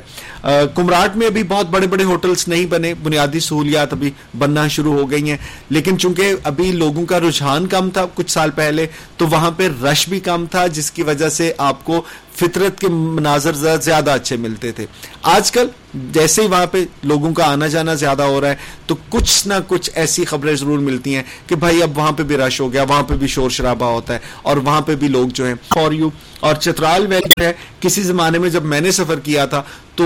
کمراٹ 0.76 1.17
میں 1.17 1.28
ابھی 1.28 1.43
بہت 1.43 1.65
بڑے 1.70 1.88
بڑے 1.88 2.03
ہوٹلز 2.03 2.47
نہیں 2.47 2.65
بنے، 2.65 2.93
بنیادی 2.93 3.39
سہولیات 3.39 3.93
ابھی 3.93 4.11
بننا 4.38 4.67
شروع 4.67 4.93
ہو 4.93 5.11
گئی 5.11 5.30
ہیں۔ 5.30 5.38
لیکن 5.70 5.97
چونکہ 5.97 6.34
ابھی 6.43 6.72
لوگوں 6.72 7.05
کا 7.05 7.20
رجحان 7.20 7.67
کم 7.67 7.89
تھا 7.89 8.05
کچھ 8.13 8.32
سال 8.32 8.49
پہلے، 8.51 8.88
تو 9.17 9.28
وہاں 9.28 9.51
پہ 9.51 9.67
رش 9.84 10.09
بھی 10.09 10.20
کم 10.20 10.45
تھا، 10.51 10.67
جس 10.67 10.91
کی 10.91 11.03
وجہ 11.03 11.30
سے 11.30 11.53
آپ 11.57 11.86
کو 11.86 12.01
فطرت 12.40 12.80
کے 12.80 12.88
مناظر 12.88 13.54
زیادہ 13.82 14.12
اچھے 14.12 14.38
ملتے 14.38 14.72
تھے۔ 14.72 14.86
آج 15.22 15.52
کل 15.52 15.68
جیسے 15.94 16.42
ہی 16.42 16.48
وہاں 16.48 16.66
پہ 16.66 16.84
لوگوں 17.04 17.34
کا 17.34 17.52
آنا 17.52 17.68
جانا 17.68 17.94
زیادہ 17.94 18.24
ہو 18.24 18.42
رہا 18.42 18.50
ہے، 18.50 18.56
تو 18.88 18.96
کچھ 19.10 19.48
نہ 19.48 19.54
کچھ 19.68 19.90
ایسی 19.94 20.26
خبریں 20.26 20.56
ضرور 20.56 20.80
ملتی 20.80 21.16
ہیں 21.16 21.24
کہ 21.48 21.56
بھائی 21.56 21.84
اب 21.84 21.98
وہاں 21.98 22.12
پہ 22.12 22.24
بھی 22.24 22.38
رش 22.38 22.62
ہو 22.62 22.72
گیا، 22.74 22.84
وہاں 22.84 23.04
پہ 23.04 23.16
بھی 23.16 23.28
شور 23.28 23.50
شرابہ 23.50 23.86
ہوتا 23.86 24.14
ہے 24.14 24.20
اور 24.42 24.58
وہاں 24.58 24.82
پہ 24.82 24.96
بھی 24.96 25.08
لوگ 25.08 25.28
جو 25.28 25.46
ہیں 25.46 25.56
فار 25.74 25.92
یو 25.92 26.10
اور 26.40 26.56
چترال 26.56 27.08
میں 27.08 27.20
جو 27.20 27.44
ہے، 27.46 27.52
کسی 27.80 28.02
زمانے 28.02 28.40
میں 28.40 28.50
جب 28.50 28.64
میں 28.64 28.82
نے 28.82 28.92
سفر 28.92 29.20
کیا 29.20 29.46
تھا، 29.46 29.62
تو 29.96 30.06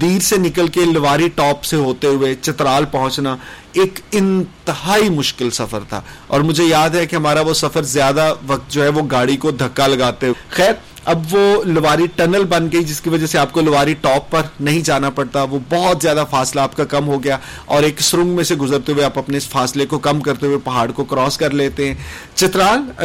دیر 0.00 0.20
سے 0.20 0.36
نکل 0.36 0.66
کے 0.66 0.84
لواری 0.84 1.28
ٹاپ 1.28 1.64
سے 1.64 1.76
ہوتے 1.76 2.06
ہوئے 2.06 2.34
چترال 2.34 2.84
پہنچنا 2.84 3.36
ایک 3.72 3.98
انتہائی 4.12 5.08
مشکل 5.08 5.50
سفر 5.50 5.80
تھا۔ 5.88 6.00
اور 6.26 6.40
مجھے 6.40 6.64
یاد 6.64 6.90
ہے 6.90 7.06
کہ 7.06 7.16
ہمارا 7.16 7.40
وہ 7.40 7.54
سفر 7.54 7.82
زیادہ 7.82 8.34
وقت 8.46 8.70
جو 8.70 8.82
ہے، 8.82 8.88
وہ 8.88 9.02
گاڑی 9.10 9.36
کو 9.36 9.50
دھکا 9.50 9.86
لگاتے 9.86 10.26
ہوئے 10.26 10.42
خیر 10.50 10.72
اب 11.04 11.22
وہ 11.30 11.64
لواری 11.64 12.06
ٹنل 12.14 12.44
بن 12.44 12.68
گئی 12.72 12.84
جس 12.84 13.00
کی 13.00 13.08
وجہ 13.08 13.26
سے 13.26 13.38
آپ 13.38 13.52
کو 13.52 13.60
لواری 13.60 13.94
ٹاپ 14.00 14.30
پر 14.30 14.42
نہیں 14.60 14.80
جانا 14.80 15.10
پڑتا، 15.10 15.42
وہ 15.42 15.58
بہت 15.70 16.02
زیادہ 16.02 16.24
فاصلہ 16.30 16.60
آپ 16.60 16.76
کا 16.76 16.84
کم 16.84 17.06
ہو 17.08 17.22
گیا 17.24 17.36
اور 17.64 17.82
ایک 17.82 18.00
سرنگ 18.00 18.28
میں 18.28 18.44
سے 18.44 18.54
گزرتے 18.54 18.92
ہوئے 18.92 19.04
آپ 19.04 19.18
اپنے 19.18 19.36
اس 19.36 19.48
فاصلے 19.48 19.86
کو 19.86 19.98
کم 19.98 20.20
کرتے 20.20 20.46
ہوئے 20.46 20.58
پہاڑ 20.64 20.90
کو 20.90 21.04
کراس 21.04 21.36
کر 21.36 21.50
لیتے 21.50 21.88
ہیں۔ 21.88 21.94
چترال 22.34 23.04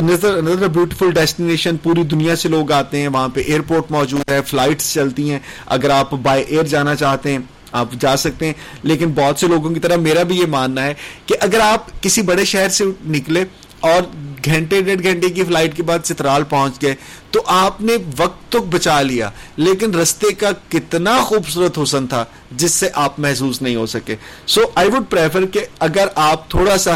بیوٹیفل 0.74 1.12
ڈیسٹینیشن 1.12 1.78
پوری 1.78 2.04
دنیا 2.04 2.36
سے 2.36 2.50
لوگ 2.50 2.72
آتے 2.72 3.02
ہیں، 3.02 3.08
وہاں 3.08 3.28
پہ 3.28 3.42
ایئرپورٹ 3.42 3.92
موجود 3.92 4.32
ہے 4.32 4.42
فلائٹس 4.48 4.94
چلتی 4.94 5.32
ہیں۔ 5.32 5.40
اگر 5.66 5.90
آپ 5.90 6.14
بائی 6.14 6.44
ایئر 6.48 6.64
جانا 6.64 6.96
چاہتے 6.96 7.32
ہیں، 7.32 7.40
آپ 7.72 7.88
جا 8.00 8.18
سکتے 8.18 8.46
ہیں۔ 8.46 8.54
لیکن 8.84 9.12
بہت 9.16 9.40
سے 9.40 9.48
لوگوں 9.48 9.70
کی 9.70 9.80
طرح 9.80 9.96
میرا 9.96 10.24
بھی 10.24 10.38
یہ 10.38 10.46
ماننا 10.46 10.84
ہے 10.84 10.94
کہ 11.26 11.36
اگر 11.40 11.60
آپ 11.60 12.04
کسی 12.04 12.22
بڑے 12.22 12.46
شہر 12.46 12.70
سے 12.70 12.84
نکلے 13.06 13.46
اور 13.80 14.02
گھنٹے 14.46 14.82
ڈیڑھ 14.82 15.04
گھنٹے 15.04 15.30
کی 15.30 15.44
فلائٹ 15.44 15.76
کے 15.78 15.84
بعد 15.84 16.00
چترال 16.04 16.44
پہنچ 16.50 16.82
گئے۔ 16.82 16.96
تو 17.32 17.42
آپ 17.46 17.82
نے 17.82 17.94
وقت 18.18 18.52
تو 18.52 18.60
بچا 18.72 19.02
لیا، 19.02 19.30
لیکن 19.58 19.96
رستے 19.96 20.32
کا 20.34 20.50
کتنا 20.70 21.18
خوبصورت 21.22 21.78
حسن 21.84 22.08
تھا 22.08 22.24
جس 22.52 22.72
سے 22.72 22.90
آپ 22.94 23.20
محسوس 23.20 23.62
نہیں 23.62 23.76
ہو 23.76 23.86
سکے۔ 23.86 24.16
سو 24.48 24.62
آئی 24.76 24.90
وڈ 24.90 25.04
پریفر 25.10 25.46
کہ 25.46 25.66
اگر 25.80 26.08
آپ 26.16 26.50
تھوڑا 26.50 26.78
سا 26.78 26.96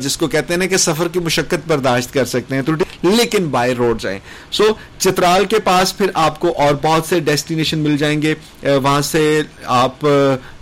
جس 0.00 0.16
کو 0.16 0.28
کہتے 0.28 0.54
ہیں 0.54 0.58
نا 0.58 0.66
کہ 0.66 0.76
سفر 0.76 1.08
کی 1.08 1.20
مشقت 1.20 1.66
برداشت 1.68 2.12
کر 2.14 2.24
سکتے 2.24 2.54
ہیں 2.54 2.62
تو 2.62 2.72
لیکن 3.02 3.48
بائی 3.48 3.74
روڈ 3.74 4.00
جائیں۔ 4.00 4.18
سو 4.50 4.64
چترال 4.98 5.44
کے 5.44 5.58
پاس 5.64 5.96
پھر 5.96 6.10
آپ 6.14 6.38
کو 6.40 6.52
اور 6.58 6.74
بہت 6.82 7.06
سے 7.08 7.20
ڈیسٹینیشن 7.20 7.78
مل 7.78 7.96
جائیں 7.96 8.20
گے۔ 8.22 8.34
وہاں 8.62 9.00
سے 9.02 9.40
آپ 9.64 10.06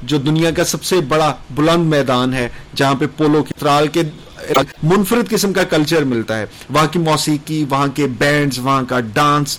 جو 0.02 0.18
دنیا 0.18 0.50
کا 0.50 0.64
سب 0.64 0.84
سے 0.84 1.00
بڑا 1.08 1.32
بلند 1.50 1.90
میدان 1.90 2.34
ہے، 2.34 2.48
جہاں 2.76 2.94
پہ 2.94 3.06
پولو 3.16 3.44
چترال 3.48 3.88
کے 3.88 4.02
منفرد 4.82 5.30
قسم 5.30 5.52
کا 5.52 5.62
کلچر 5.62 6.04
ملتا 6.04 6.38
ہے۔ 6.38 6.46
وہاں 6.70 6.86
کی 6.86 6.98
موسیقی، 6.98 7.64
وہاں 7.70 7.86
کے 7.86 8.06
بینڈز 8.06 8.58
وہاں 8.58 8.82
کا 8.88 9.00
ڈانس 9.00 9.58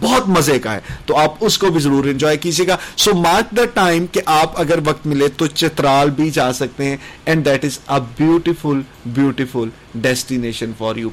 بہت 0.00 0.28
مزے 0.28 0.58
کا 0.58 0.74
ہے۔ 0.74 0.80
تو 1.06 1.16
آپ 1.16 1.34
اس 1.40 1.58
کو 1.58 1.66
بھی 1.66 1.80
ضرور 1.80 2.04
انجوائے 2.04 2.36
کیجیے 2.36 2.66
گا۔ 2.66 2.76
سو 2.96 3.14
مارک 3.14 3.56
دا 3.56 3.64
ٹائم 3.64 4.06
کہ 4.06 4.20
آپ 4.26 4.60
اگر 4.60 4.78
وقت 4.84 5.06
ملے 5.06 5.28
تو 5.28 5.46
چترال 5.46 6.10
بھی 6.10 6.30
جا 6.30 6.52
سکتے 6.52 6.84
ہیں۔ 6.84 6.96
And 7.24 7.44
that 7.44 7.64
is 7.64 7.78
a 7.88 8.00
beautiful 8.16 8.80
beautiful 9.06 9.68
destination 9.94 10.70
for 10.78 10.96
you 10.96 11.08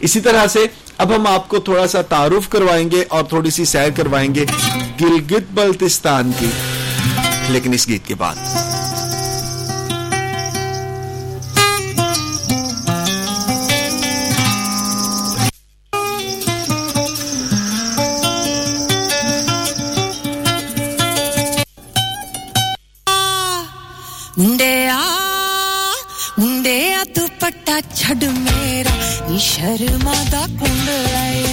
اسی 0.00 0.20
طرح 0.20 0.46
سے 0.46 0.66
اب 0.98 1.14
ہم 1.16 1.26
آپ 1.26 1.48
کو 1.48 1.58
تھوڑا 1.58 1.88
سا 1.88 2.02
تعارف 2.02 2.48
کروائیں 2.48 2.90
گے 2.90 3.04
اور 3.08 3.24
تھوڑی 3.24 3.50
سی 3.50 3.64
سیر 3.64 3.90
کروائیں 3.96 4.34
گے 4.34 4.44
گلگت 5.00 5.52
بلتستان 5.54 6.30
کی۔ 6.38 6.46
لیکن 7.48 7.72
اس 7.72 7.88
گیت 7.88 8.06
کے 8.06 8.14
بعد۔ 8.14 8.34
چھڈ 28.00 28.24
میرا 28.36 28.96
نی 29.28 29.38
شرما 29.50 30.12
دا 30.32 30.44
کنڈ 30.58 30.88
لے 30.88 31.49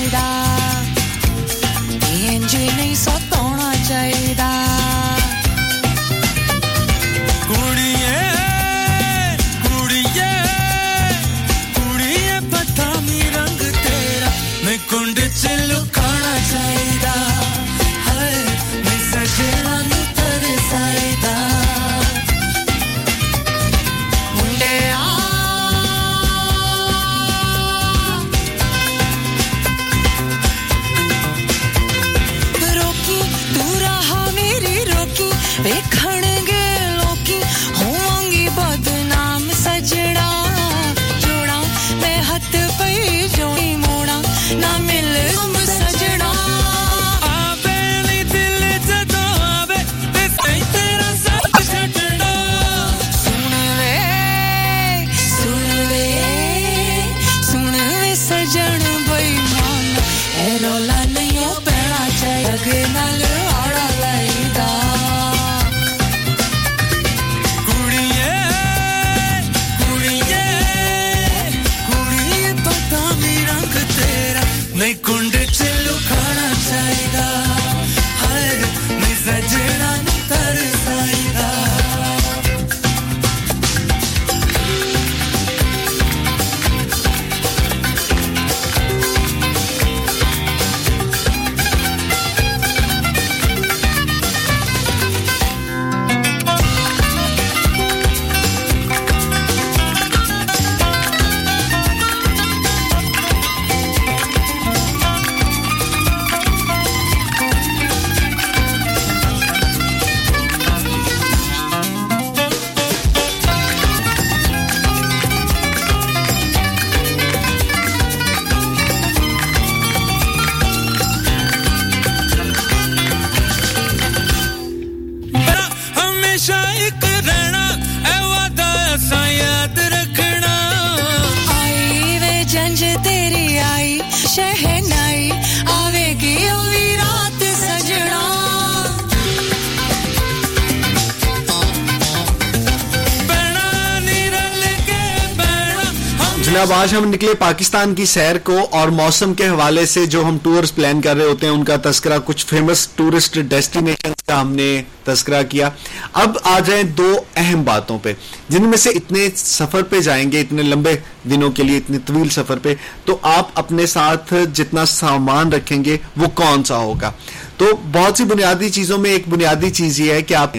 آج 146.87 146.95
ہم 146.95 147.05
نکلے 147.05 147.33
پاکستان 147.33 147.95
کی 147.95 148.05
سیر 148.05 148.37
کو 148.37 148.67
اور 148.71 148.87
موسم 148.87 149.33
کے 149.33 149.47
حوالے 149.47 149.85
سے 149.85 150.05
جو 150.05 150.23
ہم 150.25 150.37
ٹورز 150.43 150.75
پلان 150.75 151.01
کر 151.01 151.15
رہے 151.15 151.25
ہوتے 151.25 151.45
ہیں، 151.45 151.53
ان 151.53 151.63
کا 151.63 151.75
تذکرہ 151.83 152.17
کچھ 152.25 152.45
فیمس 152.45 152.87
ٹورسٹ 152.87 153.37
ڈیسٹینیشن 153.37 154.11
کا 154.27 154.41
ہم 154.41 154.51
نے 154.51 154.83
تذکرہ 155.03 155.43
کیا۔ 155.43 155.69
اب 156.13 156.37
آ 156.43 156.59
جائیں 156.59 156.83
دو 156.83 157.19
اہم 157.35 157.63
باتوں 157.63 157.99
پہ۔ 157.99 158.13
جن 158.49 158.63
میں 158.63 158.77
سے 158.77 158.89
اتنے 158.89 159.29
سفر 159.35 159.83
پہ 159.83 159.99
جائیں 159.99 160.31
گے، 160.31 160.41
اتنے 160.41 160.61
لمبے 160.61 160.95
دنوں 161.23 161.51
کے 161.51 161.63
لیے، 161.63 161.77
اتنے 161.77 161.97
طویل 162.05 162.29
سفر 162.29 162.57
پہ، 162.57 162.75
تو 163.05 163.17
آپ 163.21 163.47
اپنے 163.53 163.85
ساتھ 163.85 164.33
جتنا 164.53 164.85
سامان 164.85 165.53
رکھیں 165.53 165.85
گے، 165.85 165.97
وہ 166.17 166.27
کون 166.27 166.63
سا 166.63 166.77
ہوگا؟ 166.77 167.11
تو 167.57 167.65
بہت 167.91 168.17
سی 168.17 168.23
بنیادی 168.23 168.69
چیزوں 168.69 168.97
میں 168.97 169.11
ایک 169.11 169.23
بنیادی 169.29 169.69
چیز 169.69 169.99
یہ 169.99 170.13
ہے 170.13 170.21
کہ 170.21 170.33
آپ 170.33 170.51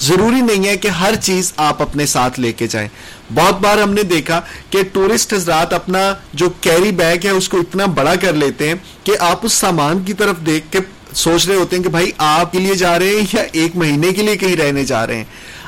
ضروری 0.00 0.40
نہیں 0.40 0.68
ہے 0.68 0.76
کہ 0.76 0.88
ہر 0.88 1.14
چیز 1.22 1.52
آپ 1.56 1.82
اپنے 1.82 2.06
ساتھ 2.06 2.40
لے 2.40 2.52
کے 2.52 2.66
جائیں۔ 2.66 2.88
بہت 3.34 3.60
بار 3.60 3.78
ہم 3.78 3.92
نے 3.94 4.02
دیکھا 4.02 4.40
کہ 4.70 4.82
ٹورسٹ 4.92 5.32
حضرات 5.32 5.72
اپنا 5.72 6.14
جو 6.32 6.48
کیری 6.60 6.92
بیگ 6.92 7.24
ہے، 7.24 7.30
اس 7.30 7.48
کو 7.48 7.60
اتنا 7.60 7.86
بڑا 7.86 8.14
کر 8.14 8.32
لیتے 8.32 8.68
ہیں 8.68 8.74
کہ 9.04 9.16
آپ 9.20 9.40
اس 9.42 9.52
سامان 9.52 10.02
کی 10.04 10.12
طرف 10.12 10.36
دیکھ 10.46 10.72
کے 10.72 10.78
سوچ 11.12 11.46
رہے 11.46 11.54
ہوتے 11.54 11.76
ہیں 11.76 11.82
کہ 11.82 11.88
بھائی، 11.88 12.10
آپ 12.18 12.52
کے 12.52 12.58
لیے 12.58 12.74
جا 12.74 12.98
رہے 12.98 13.06
ہیں 13.06 13.26
یا 13.32 13.42
ایک 13.52 13.76
مہینے 13.76 14.12
کے 14.12 14.22
لیے 14.22 14.36
کہیں 14.36 14.56
رہنے 14.56 14.84
جا 14.84 15.06
رہے 15.06 15.16
ہیں؟ 15.16 15.24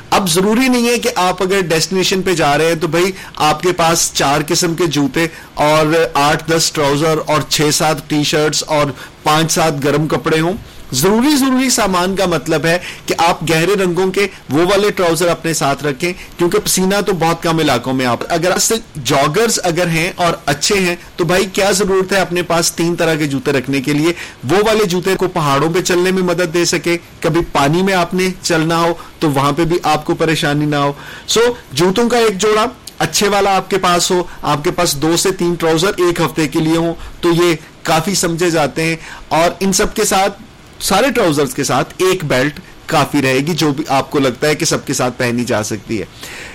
اب 0.09 0.29
ضروری 0.29 0.67
نہیں 0.67 0.87
ہے 0.87 0.97
کہ 0.99 1.09
آپ 1.15 1.41
اگر 1.43 1.59
ڈیسٹینیشن 1.61 2.21
پہ 2.21 2.33
جا 2.33 2.57
رہے 2.57 2.65
ہیں 2.65 2.75
تو 2.75 2.87
بھائی، 2.87 3.11
آپ 3.35 3.61
کے 3.61 3.71
پاس 3.71 4.11
چار 4.13 4.41
قسم 4.47 4.75
کے 4.75 4.85
جوتے 4.85 5.25
اور 5.53 5.85
آٹھ، 6.13 6.51
دس 6.51 6.71
ٹراؤزر 6.71 7.19
اور 7.25 7.41
چھ، 7.41 7.69
سات 7.73 8.09
ٹی 8.09 8.23
شرٹس 8.23 8.63
اور 8.67 8.85
پانچ، 9.23 9.51
سات 9.51 9.83
گرم 9.83 10.07
کپڑے 10.07 10.39
ہوں۔ 10.39 10.53
ضروری 10.91 11.35
ضروری 11.35 11.69
سامان 11.69 12.15
کا 12.15 12.25
مطلب 12.25 12.65
ہے 12.65 12.79
کہ 13.05 13.15
آپ 13.17 13.43
گہرے 13.49 13.73
رنگوں 13.83 14.11
کے 14.11 14.27
وہ 14.49 14.65
والے 14.65 14.91
ٹراؤزر 14.91 15.27
اپنے 15.27 15.53
ساتھ 15.53 15.83
رکھیں، 15.83 16.13
کیونکہ 16.37 16.59
پسینہ 16.59 17.01
تو 17.05 17.13
بہت 17.13 17.43
کم 17.43 17.59
علاقوں 17.59 17.93
میں 17.93 18.05
آپ، 18.05 18.19
اگر 18.29 18.57
جاگرز 19.03 19.59
اگر 19.63 19.87
ہیں 19.87 20.11
اور 20.15 20.33
اچھے 20.45 20.79
ہیں، 20.79 20.95
تو 21.15 21.23
بھائی 21.23 21.45
کیا 21.53 21.71
ضرورت 21.71 22.13
ہے 22.13 22.17
اپنے 22.17 22.41
پاس 22.41 22.71
تین 22.71 22.95
طرح 22.95 23.15
کے 23.15 23.27
جوتے 23.27 23.51
رکھنے 23.51 23.81
کے 23.81 23.93
لیے؟ 23.93 24.13
وہ 24.49 24.57
والے 24.67 24.85
جوتے 24.85 25.15
کو 25.15 25.27
پہاڑوں 25.27 25.73
پہ 25.73 25.81
چلنے 25.81 26.11
میں 26.11 26.23
مدد 26.23 26.53
دے 26.53 26.65
سکے، 26.65 26.97
کبھی 27.19 27.41
پانی 27.51 27.83
میں 27.83 27.93
آپ 27.93 28.13
نے 28.13 28.29
چلنا 28.41 28.79
ہو 28.79 28.93
تو 29.19 29.31
وہاں 29.31 29.51
پہ 29.51 29.63
بھی 29.63 29.77
آپ 29.83 30.05
کو 30.05 30.15
پریشانی 30.15 30.65
نہ 30.65 30.75
ہو۔ 30.75 30.93
سو 31.27 31.39
جوتوں 31.71 32.09
کا 32.09 32.17
ایک 32.17 32.37
جوڑا 32.37 32.65
اچھے 32.99 33.27
والا 33.27 33.55
آپ 33.55 33.69
کے 33.69 33.77
پاس 33.77 34.11
ہو، 34.11 34.23
آپ 34.41 34.63
کے 34.63 34.71
پاس 34.71 34.95
دو 34.95 35.17
سے 35.17 35.31
تین 35.31 35.53
ٹراؤزر 35.53 35.91
ایک 35.97 36.21
ہفتے 36.21 36.47
کے 36.47 36.59
لیے 36.59 36.77
ہوں، 36.77 36.93
تو 37.21 37.31
یہ 37.31 37.55
کافی 37.83 38.15
سمجھے 38.15 38.49
جاتے 38.49 38.83
ہیں۔ 38.83 38.95
اور 39.27 39.49
ان 39.59 39.73
سب 39.73 39.95
کے 39.95 40.05
ساتھ 40.05 40.41
سارے 40.81 41.11
ٹراؤزرز 41.11 41.53
کے 41.53 41.63
ساتھ 41.63 41.93
ایک 41.97 42.25
بیلٹ 42.25 42.59
کافی 42.85 43.21
رہے 43.21 43.37
گی، 43.37 43.53
جو 43.53 43.73
بھی 43.73 43.83
آپ 43.87 44.11
کو 44.11 44.19
لگتا 44.19 44.47
ہے 44.47 44.55
کہ 44.55 44.65
سب 44.65 44.85
کے 44.85 44.93
ساتھ 44.93 45.13
پہنی 45.17 45.43
جا 45.43 45.63
سکتی 45.63 45.99
ہے۔ 45.99 46.05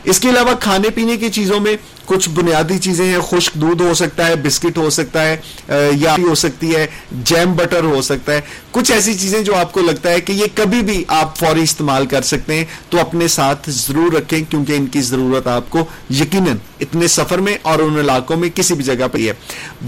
اس 0.04 0.20
کے 0.20 0.30
علاوہ 0.30 0.54
کھانے 0.60 0.90
پینے 0.90 1.16
کی 1.16 1.28
چیزوں 1.28 1.60
میں 1.60 1.76
کچھ 2.06 2.28
بنیادی 2.28 2.78
چیزیں 2.78 3.06
ہیں، 3.06 3.18
خشک 3.30 3.54
دودھ 3.54 3.82
ہو 3.82 3.94
سکتا 3.94 4.26
ہے، 4.26 4.36
بسکٹ 4.36 4.78
ہو 4.78 4.90
سکتا 4.90 5.22
ہے 5.22 5.36
یا 5.92 6.16
ہو 6.28 6.34
سکتی 6.34 6.74
ہے، 6.76 6.86
جیم 7.12 7.52
بٹر 7.52 7.84
ہو 7.84 8.02
سکتا 8.02 8.32
ہے۔ 8.32 8.40
کچھ 8.70 8.92
ایسی 8.92 9.14
چیزیں 9.14 9.40
جو 9.40 9.56
آپ 9.56 9.72
کو 9.72 9.80
لگتا 9.80 10.10
ہے 10.10 10.20
کہ 10.20 10.32
یہ 10.32 10.44
کبھی 10.54 10.80
بھی 10.80 11.04
آپ 11.08 11.38
فوری 11.38 11.62
استعمال 11.62 12.06
کر 12.06 12.22
سکتے 12.22 12.54
ہیں، 12.54 12.64
تو 12.90 13.00
اپنے 13.00 13.28
ساتھ 13.28 13.70
ضرور 13.70 14.12
رکھیں، 14.12 14.50
کیونکہ 14.50 14.72
ان 14.72 14.86
کی 14.86 15.00
ضرورت 15.00 15.46
آپ 15.46 15.70
کو 15.70 15.84
یقیناً 16.10 16.56
اتنے 16.80 17.08
سفر 17.08 17.38
میں 17.38 17.58
اور 17.62 17.78
ان 17.78 17.98
علاقوں 17.98 18.36
میں 18.36 18.48
کسی 18.54 18.74
بھی 18.74 18.84
جگہ 18.84 19.08
پہ 19.12 19.18
ہے۔ 19.18 19.32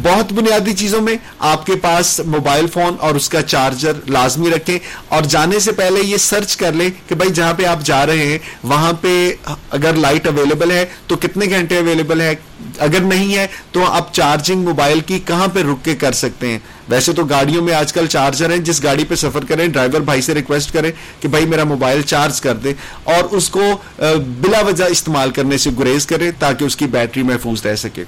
بہت 0.02 0.32
بنیادی 0.32 0.72
چیزوں 0.72 1.00
میں 1.00 1.16
آپ 1.38 1.66
کے 1.66 1.76
پاس 1.76 2.20
موبائل 2.26 2.66
فون 2.66 2.96
اور 3.00 3.14
اس 3.14 3.28
کا 3.28 3.42
چارجر 3.42 3.92
لازمی 4.08 4.50
رکھیں۔ 4.50 4.78
اور 5.08 5.22
جانے 5.22 5.58
سے 5.58 5.72
پہلے 5.72 6.00
یہ 6.04 6.16
سرچ 6.16 6.56
کر 6.56 6.72
لیں 6.72 6.90
کہ 7.08 7.14
بھائی 7.14 7.30
جہاں 7.30 7.54
پہ 7.54 7.64
آپ 7.64 7.82
جا 7.84 8.06
رہے 8.06 8.26
ہیں، 8.26 8.38
وہاں 8.62 8.92
پہ 8.92 9.32
اگر 9.70 9.92
لائٹ 9.92 10.26
اویلیبل 10.26 10.70
ہے 10.70 10.86
تو 11.06 11.16
کتنے 11.16 11.46
گھنٹے 11.46 11.76
اویلیبل 11.76 12.05
ہے 12.10 12.34
اگر 12.78 13.00
نہیں 13.00 13.34
ہے 13.36 13.46
تو 13.72 13.84
آپ 13.86 14.12
چارجنگ 14.14 14.64
موبائل 14.64 15.00
کی 15.00 15.18
کہاں 15.26 15.48
پہ 15.48 15.62
رک 15.62 15.84
کے 15.84 15.94
کر 15.94 16.12
سکتے 16.12 16.48
ہیں 16.48 16.58
ویسے 16.88 17.12
تو 17.12 17.24
گاڑیوں 17.24 17.62
میں 17.62 17.74
آج 17.74 17.92
کل 17.92 18.06
چارجر 18.06 18.50
ہیں 18.50 18.58
جس 18.58 18.82
گاڑی 18.82 19.04
پہ 19.04 19.14
سفر 19.14 19.44
کریں 19.44 19.66
ڈرائیور 19.66 20.00
بھائی 20.00 20.22
سے 20.22 20.34
ریکویسٹ 20.34 20.72
کریں 20.72 20.90
کہ 21.20 21.28
بھائی 21.28 21.46
میرا 21.46 21.64
موبائل 21.64 22.02
چارج 22.02 22.40
کر 22.40 22.54
دے 22.54 22.72
اور 23.04 23.34
اس 23.36 23.48
کو 23.50 23.72
بلا 24.40 24.60
وجہ 24.60 24.84
استعمال 24.90 25.30
کرنے 25.30 25.58
سے 25.58 25.70
گریز 25.78 26.06
کریں 26.06 26.30
تاکہ 26.38 26.64
اس 26.64 26.76
کی 26.76 26.86
بیٹری 26.86 27.22
محفوظ 27.22 27.66
رہ 27.66 27.76
سکے 27.76 28.04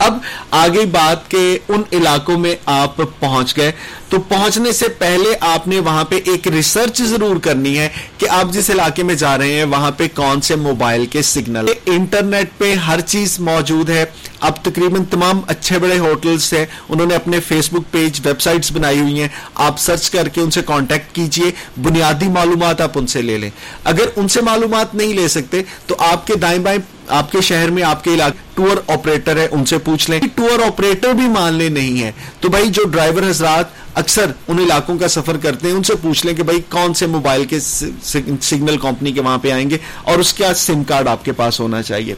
اب 0.00 0.18
آگے 0.50 0.86
بات 0.86 1.30
کے 1.30 1.58
ان 1.68 1.82
علاقوں 1.92 2.38
میں 2.38 2.54
آپ 2.66 2.96
پہنچ 3.18 3.56
گئے۔ 3.56 3.72
تو 4.08 4.20
پہنچنے 4.20 4.72
سے 4.72 4.88
پہلے 4.88 5.36
آپ 5.40 5.68
نے 5.68 5.80
وہاں 5.80 6.04
پہ 6.04 6.20
ایک 6.24 6.48
ریسرچ 6.48 7.02
ضرور 7.02 7.36
کرنی 7.36 7.78
ہے 7.78 7.88
کہ 8.18 8.28
آپ 8.28 8.52
جس 8.52 8.70
علاقے 8.70 9.02
میں 9.02 9.14
جا 9.14 9.38
رہے 9.38 9.52
ہیں، 9.52 9.64
وہاں 9.64 9.90
پہ 9.90 10.08
کون 10.14 10.40
سے 10.40 10.56
موبائل 10.56 11.06
کے 11.06 11.22
سگنل 11.22 11.66
انٹرنیٹ 11.86 12.50
پہ 12.58 12.74
ہر 12.74 13.00
چیز 13.00 13.40
موجود 13.40 13.90
ہے۔ 13.90 14.04
اب 14.40 14.64
تقریباً 14.64 15.04
تمام 15.04 15.40
اچھے 15.46 15.78
بڑے 15.78 15.98
ہوٹلز 15.98 16.52
ہیں۔ 16.52 16.66
انہوں 16.88 17.06
نے 17.06 17.14
اپنے 17.14 17.40
فیس 17.40 17.68
بک 17.72 17.92
پیج 17.92 18.20
ویب 18.24 18.40
سائٹس 18.40 18.72
بنائی 18.72 19.00
ہوئی 19.00 19.20
ہیں۔ 19.20 19.28
آپ 19.54 19.78
سرچ 19.78 20.10
کر 20.10 20.28
کے 20.28 20.40
ان 20.40 20.50
سے 20.50 20.62
کانٹیکٹ 20.62 21.14
کیجیے۔ 21.14 21.50
بنیادی 21.82 22.28
معلومات 22.28 22.80
آپ 22.80 22.98
ان 22.98 23.06
سے 23.06 23.22
لے 23.22 23.38
لیں۔ 23.38 23.50
اگر 23.84 24.04
ان 24.16 24.28
سے 24.28 24.40
معلومات 24.40 24.94
نہیں 24.94 25.14
لے 25.14 25.28
سکتے، 25.28 25.62
تو 25.86 25.94
آپ 25.98 26.26
کے 26.26 26.34
دائیں 26.34 26.58
بائیں 26.58 26.78
آپ 27.10 27.32
کے 27.32 27.40
شہر 27.40 27.70
میں 27.70 27.82
آپ 27.82 28.04
کے 28.04 28.14
علاقے 28.14 28.38
ٹور 28.54 28.76
آپریٹر 28.86 29.36
ہے 29.36 29.46
ان 29.50 29.64
سے 29.64 29.78
پوچھ 29.78 30.10
لیں۔ 30.10 30.20
ٹور 30.34 30.66
آپریٹر 30.66 31.12
بھی 31.12 31.28
ماننے 31.28 31.68
نہیں 31.68 32.02
ہے 32.02 32.12
تو 32.40 32.48
بھائی 32.48 32.68
جو 32.68 32.84
ڈرائیور 32.84 33.22
حضرات 33.22 33.89
اکثر 33.94 34.32
ان 34.48 34.58
علاقوں 34.58 34.98
کا 34.98 35.08
سفر 35.08 35.36
کرتے 35.36 35.68
ہیں، 35.68 35.74
ان 35.74 35.82
سے 35.82 35.94
پوچھ 35.94 36.26
لیں 36.26 36.34
کہ 36.34 36.42
بھائی 36.42 36.60
کون 36.68 36.94
سے 36.94 37.06
موبائل 37.06 37.44
کے 37.44 37.60
سگنل 37.60 38.76
کمپنی 38.76 39.12
کے 39.12 39.20
وہاں 39.20 39.38
پہ 39.38 39.50
آئیں 39.50 39.70
گے 39.70 39.78
اور 40.02 40.18
اس 40.18 40.32
کا 40.32 40.52
سم 40.54 40.84
کارڈ 40.84 41.08
آپ 41.08 41.24
کے 41.24 41.32
پاس 41.32 41.60
ہونا 41.60 41.82
چاہیے۔ 41.82 42.14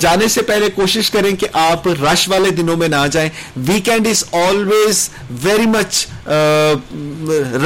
جانے 0.00 0.28
سے 0.28 0.42
پہلے 0.42 0.68
کوشش 0.74 1.10
کریں 1.10 1.36
کہ 1.36 1.46
آپ 1.52 1.88
رش 1.88 2.28
والے 2.28 2.50
دنوں 2.50 2.76
میں 2.76 2.88
نہ 2.88 3.06
جائیں۔ 3.12 3.28
Weekend 3.56 4.06
is 4.06 4.24
always 4.32 5.08
very 5.42 5.66
much 5.66 6.06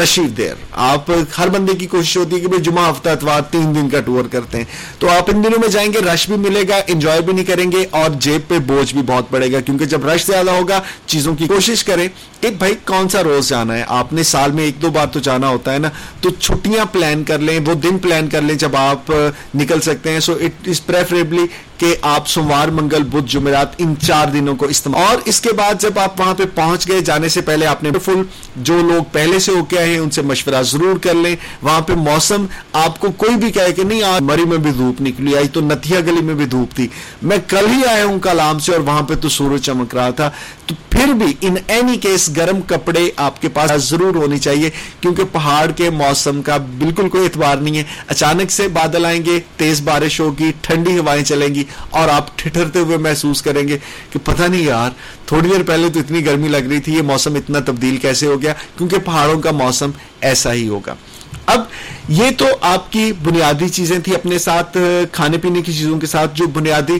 rushed 0.02 0.36
there. 0.36 0.54
آپ 0.72 1.10
ہر 1.38 1.48
بندے 1.48 1.74
کی 1.74 1.86
کوشش 1.86 2.16
ہوتی 2.16 2.36
ہے 2.36 2.40
کہ 2.40 2.46
بھائی 2.46 2.62
جمعہ، 2.62 2.90
ہفتہ، 2.90 3.08
اتوار، 3.08 3.40
تین 3.50 3.74
دن 3.74 3.88
کا 3.90 4.00
ٹور 4.00 4.24
کرتے 4.24 4.58
ہیں۔ 4.58 4.64
تو 4.98 5.08
آپ 5.08 5.30
ان 5.30 5.44
دنوں 5.44 5.60
میں 5.60 5.68
جائیں 5.68 5.92
گے، 5.92 5.98
رش 6.14 6.26
بھی 6.26 6.36
ملے 6.36 6.62
گا 6.68 6.76
انجوائے 6.86 7.20
بھی 7.20 7.32
نہیں 7.32 7.44
کریں 7.44 7.72
گے 7.72 7.84
اور 7.90 8.10
جیب 8.18 8.48
پہ 8.48 8.58
بوجھ 8.58 8.92
بھی 8.94 9.02
بہت 9.06 9.30
پڑے 9.30 9.52
گا۔ 9.52 9.60
کیونکہ 9.60 9.84
جب 9.84 10.08
رش 10.08 10.26
زیادہ 10.26 10.50
ہوگا، 10.50 10.80
چیزوں 11.06 11.34
کی 11.36 11.46
کوشش 11.46 11.84
کریں۔ 11.84 12.08
کہ 12.43 12.51
بھائی 12.51 12.74
کون 12.84 13.09
سا 13.09 13.22
روز 13.22 13.49
جانا 13.49 13.74
ہے؟ 13.74 13.84
آپ 13.88 14.12
نے 14.12 14.22
سال 14.22 14.53
میں 14.53 14.64
ایک 14.64 14.82
دو 14.82 14.90
بار 14.90 15.07
تو 15.07 15.20
جانا 15.20 15.49
ہوتا 15.49 15.72
ہے 15.72 15.78
نا، 15.78 15.88
تو 16.20 16.30
چھٹیاں 16.30 16.84
پلان 16.84 17.24
کر 17.24 17.38
لیں، 17.38 17.59
وہ 17.66 17.74
دن 17.74 17.99
پلان 17.99 18.28
کر 18.28 18.43
لیں 18.43 18.55
جب 18.55 18.76
آپ 18.76 19.11
نکل 19.55 19.80
سکتے 19.80 20.11
ہیں۔ 20.11 20.20
سو 20.20 20.32
اٹ 20.32 20.68
از 20.68 20.86
پریفریبلی 20.86 21.47
کہ 21.83 21.97
آپ 22.03 22.28
سوموار، 22.28 22.68
منگل، 22.68 23.03
بدھ، 23.03 23.33
جمعرات، 23.33 23.68
ان 23.78 23.95
چار 24.03 24.26
دنوں 24.26 24.57
کو 24.57 24.66
استعمال 24.66 25.03
اور 25.03 25.16
اس 25.24 25.41
کے 25.41 25.53
بعد 25.53 25.74
جب 25.80 25.99
آپ 25.99 26.20
وہاں 26.20 26.35
پہ 26.35 26.43
پہنچ 26.55 26.89
گئے، 26.89 27.01
جانے 27.01 27.28
سے 27.28 27.41
پہلے 27.41 27.66
آپ 27.66 27.83
نے 27.83 27.91
فل 28.05 28.22
جو 28.57 28.83
لوگ 28.83 29.03
پہلے 29.12 29.39
سے 29.39 29.53
ہو 29.53 29.64
کے 29.64 29.78
آئے 29.78 29.91
ہیں، 29.91 29.99
ان 29.99 30.11
سے 30.11 30.22
مشورہ 30.22 30.62
ضرور 30.62 30.99
کر 30.99 31.14
لیں۔ 31.14 31.37
وہاں 31.62 31.80
پہ 31.80 31.93
موسم 31.93 32.47
آپ 32.72 33.01
کو 33.01 33.11
کوئی 33.11 33.37
بھی 33.37 33.53
کہے 33.53 33.72
کہ 33.72 33.85
نہیں، 33.85 34.03
آج 34.03 34.22
مری 34.22 34.45
میں 34.45 34.59
بھی 34.59 34.70
دھوپ 34.70 35.01
نکلی 35.01 35.37
آئی 35.37 35.49
تو 35.49 35.61
نتیا 35.61 36.01
گلی 36.01 36.22
میں 36.22 36.35
بھی 36.35 36.45
دھوپ 36.45 36.76
تھی۔ 36.76 36.89
میں 37.22 37.39
کل 37.49 37.66
ہی 37.68 37.83
آیا 37.89 38.05
ہوں 38.05 38.20
کلام 38.20 38.59
سے 38.59 38.72
اور 38.72 38.80
وہاں 38.80 39.03
پہ 39.03 39.14
تو 39.14 39.28
سورج 39.28 39.62
چمک 39.62 39.95
رہا 39.95 40.11
تھا۔ 40.11 40.30
تو 40.66 40.74
پھر 40.91 41.12
بھی 41.12 41.35
ان 41.41 41.55
اینی 41.66 41.97
کیس 41.97 42.30
گرم 42.37 42.61
کپڑے 42.61 43.11
آپ 43.16 43.43
کے 43.43 43.49
پاس 43.49 43.85
ضرور 43.85 44.14
ہونی 44.14 44.39
چاہیے، 44.39 44.70
کیونکہ 45.01 45.22
پہاڑ 45.33 45.70
کے 45.70 45.91
موسم 45.91 46.43
کا 46.43 46.57
بالکل 46.57 47.09
کوئی 47.09 47.24
اعتبار 47.24 47.57
نہیں 47.57 47.76
ہے۔ 47.76 47.85
اچانک 48.07 48.51
سے 48.51 48.68
بادل 48.68 49.07
آئیں 49.07 49.24
گے، 49.24 49.41
تیز 49.57 49.80
بارش 49.80 50.20
ہوگی، 50.20 50.53
ٹھنڈی 50.61 50.99
ہوائیں 50.99 51.24
چلیں 51.24 51.55
گی۔ 51.55 51.64
اور 51.90 52.08
آپ 52.08 52.38
ٹھٹھرتے 52.38 52.78
ہوئے 52.78 52.96
محسوس 52.96 53.42
کریں 53.42 53.68
گے 53.68 53.78
کہ 54.10 54.18
پتہ 54.24 54.42
نہیں 54.42 54.62
یار، 54.62 54.90
تھوڑی 55.26 55.48
دیر 55.48 55.62
پہلے 55.62 55.88
تو 55.88 56.00
اتنی 56.00 56.26
گرمی 56.26 56.48
لگ 56.48 56.68
رہی 56.68 56.80
تھی، 56.80 56.96
یہ 56.96 57.02
موسم 57.02 57.34
اتنا 57.34 57.58
تبدیل 57.66 57.96
کیسے 57.96 58.26
ہو 58.26 58.42
گیا؟ 58.42 58.52
کیونکہ 58.76 58.98
پہاڑوں 58.98 59.40
کا 59.40 59.50
موسم 59.50 59.90
ایسا 60.20 60.52
ہی 60.52 60.68
ہوگا۔ 60.68 60.94
اب 61.47 61.61
یہ 62.09 62.30
تو 62.38 62.47
آپ 62.61 62.93
کی 62.93 63.12
بنیادی 63.22 63.68
چیزیں 63.68 63.99
تھیں 63.99 64.14
اپنے 64.14 64.38
ساتھ 64.38 64.76
کھانے 65.12 65.38
پینے 65.38 65.62
کی 65.62 65.72
چیزوں 65.72 65.99
کے 66.01 66.07
ساتھ 66.07 66.30
جو 66.34 66.47
بنیادی 66.47 66.99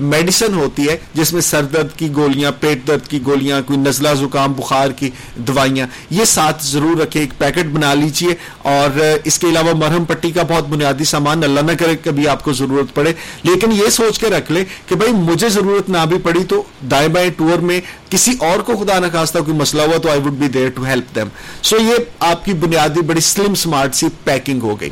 میڈیسن 0.00 0.54
ہوتی 0.54 0.88
ہے، 0.88 0.96
جس 1.14 1.32
میں 1.32 1.40
سر 1.40 1.64
درد 1.64 1.96
کی 1.96 2.08
گولیاں، 2.16 2.52
پیٹ 2.60 2.86
درد 2.86 3.06
کی 3.08 3.20
گولیاں، 3.26 3.60
کوئی 3.66 3.78
نزلہ 3.78 4.08
زکام، 4.14 4.52
بخار 4.52 4.90
کی 4.90 5.10
دوائیاں، 5.36 5.86
یہ 6.10 6.24
ساتھ 6.24 6.66
ضرور 6.66 7.00
رکھیں، 7.00 7.22
ایک 7.22 7.38
پیکٹ 7.38 7.66
بنا 7.66 7.94
لیجیے۔ 7.94 8.34
اور 8.62 9.00
اس 9.24 9.38
کے 9.38 9.46
علاوہ 9.46 9.74
مرہم 9.74 10.04
پٹی 10.04 10.30
کا 10.30 10.42
بہت 10.42 10.68
بنیادی 10.68 11.04
سامان، 11.04 11.44
اللہ 11.44 11.60
نہ 11.60 11.72
کرے 11.72 11.96
کبھی 11.96 12.28
آپ 12.28 12.44
کو 12.44 12.52
ضرورت 12.52 12.94
پڑے۔ 12.94 13.12
لیکن 13.42 13.72
یہ 13.72 13.90
سوچ 13.90 14.18
کے 14.18 14.26
رکھ 14.26 14.52
لیں 14.52 14.64
کہ 14.86 14.94
بھائی، 14.94 15.12
مجھے 15.12 15.48
ضرورت 15.48 15.88
نہ 15.88 16.04
بھی 16.08 16.18
پڑی 16.18 16.44
تو 16.44 16.62
دائیں 16.90 17.08
بائیں 17.08 17.30
ٹور 17.36 17.58
میں 17.58 17.80
کسی 18.10 18.32
اور 18.40 18.58
کو 18.58 18.76
خدا 18.76 18.98
نہ 18.98 19.06
خواستہ 19.12 19.38
کوئی 19.38 19.56
مسئلہ 19.56 19.82
ہوا 19.82 19.96
تو 19.96 20.10
I 20.10 20.20
would 20.20 20.32
be 20.32 20.48
there 20.48 20.68
to 20.68 20.84
help 20.84 21.14
them 21.14 21.28
سو 21.62 21.76
یہ 21.76 21.94
آپ 22.20 22.44
کی 22.44 22.52
بنیادی 22.52 23.00
بڑی 23.00 23.20
سلم 23.20 23.54
سمارٹ 23.54 23.83
سی 23.92 24.06
پیکنگ 24.24 24.62
ہو 24.62 24.80
گئی۔ 24.80 24.90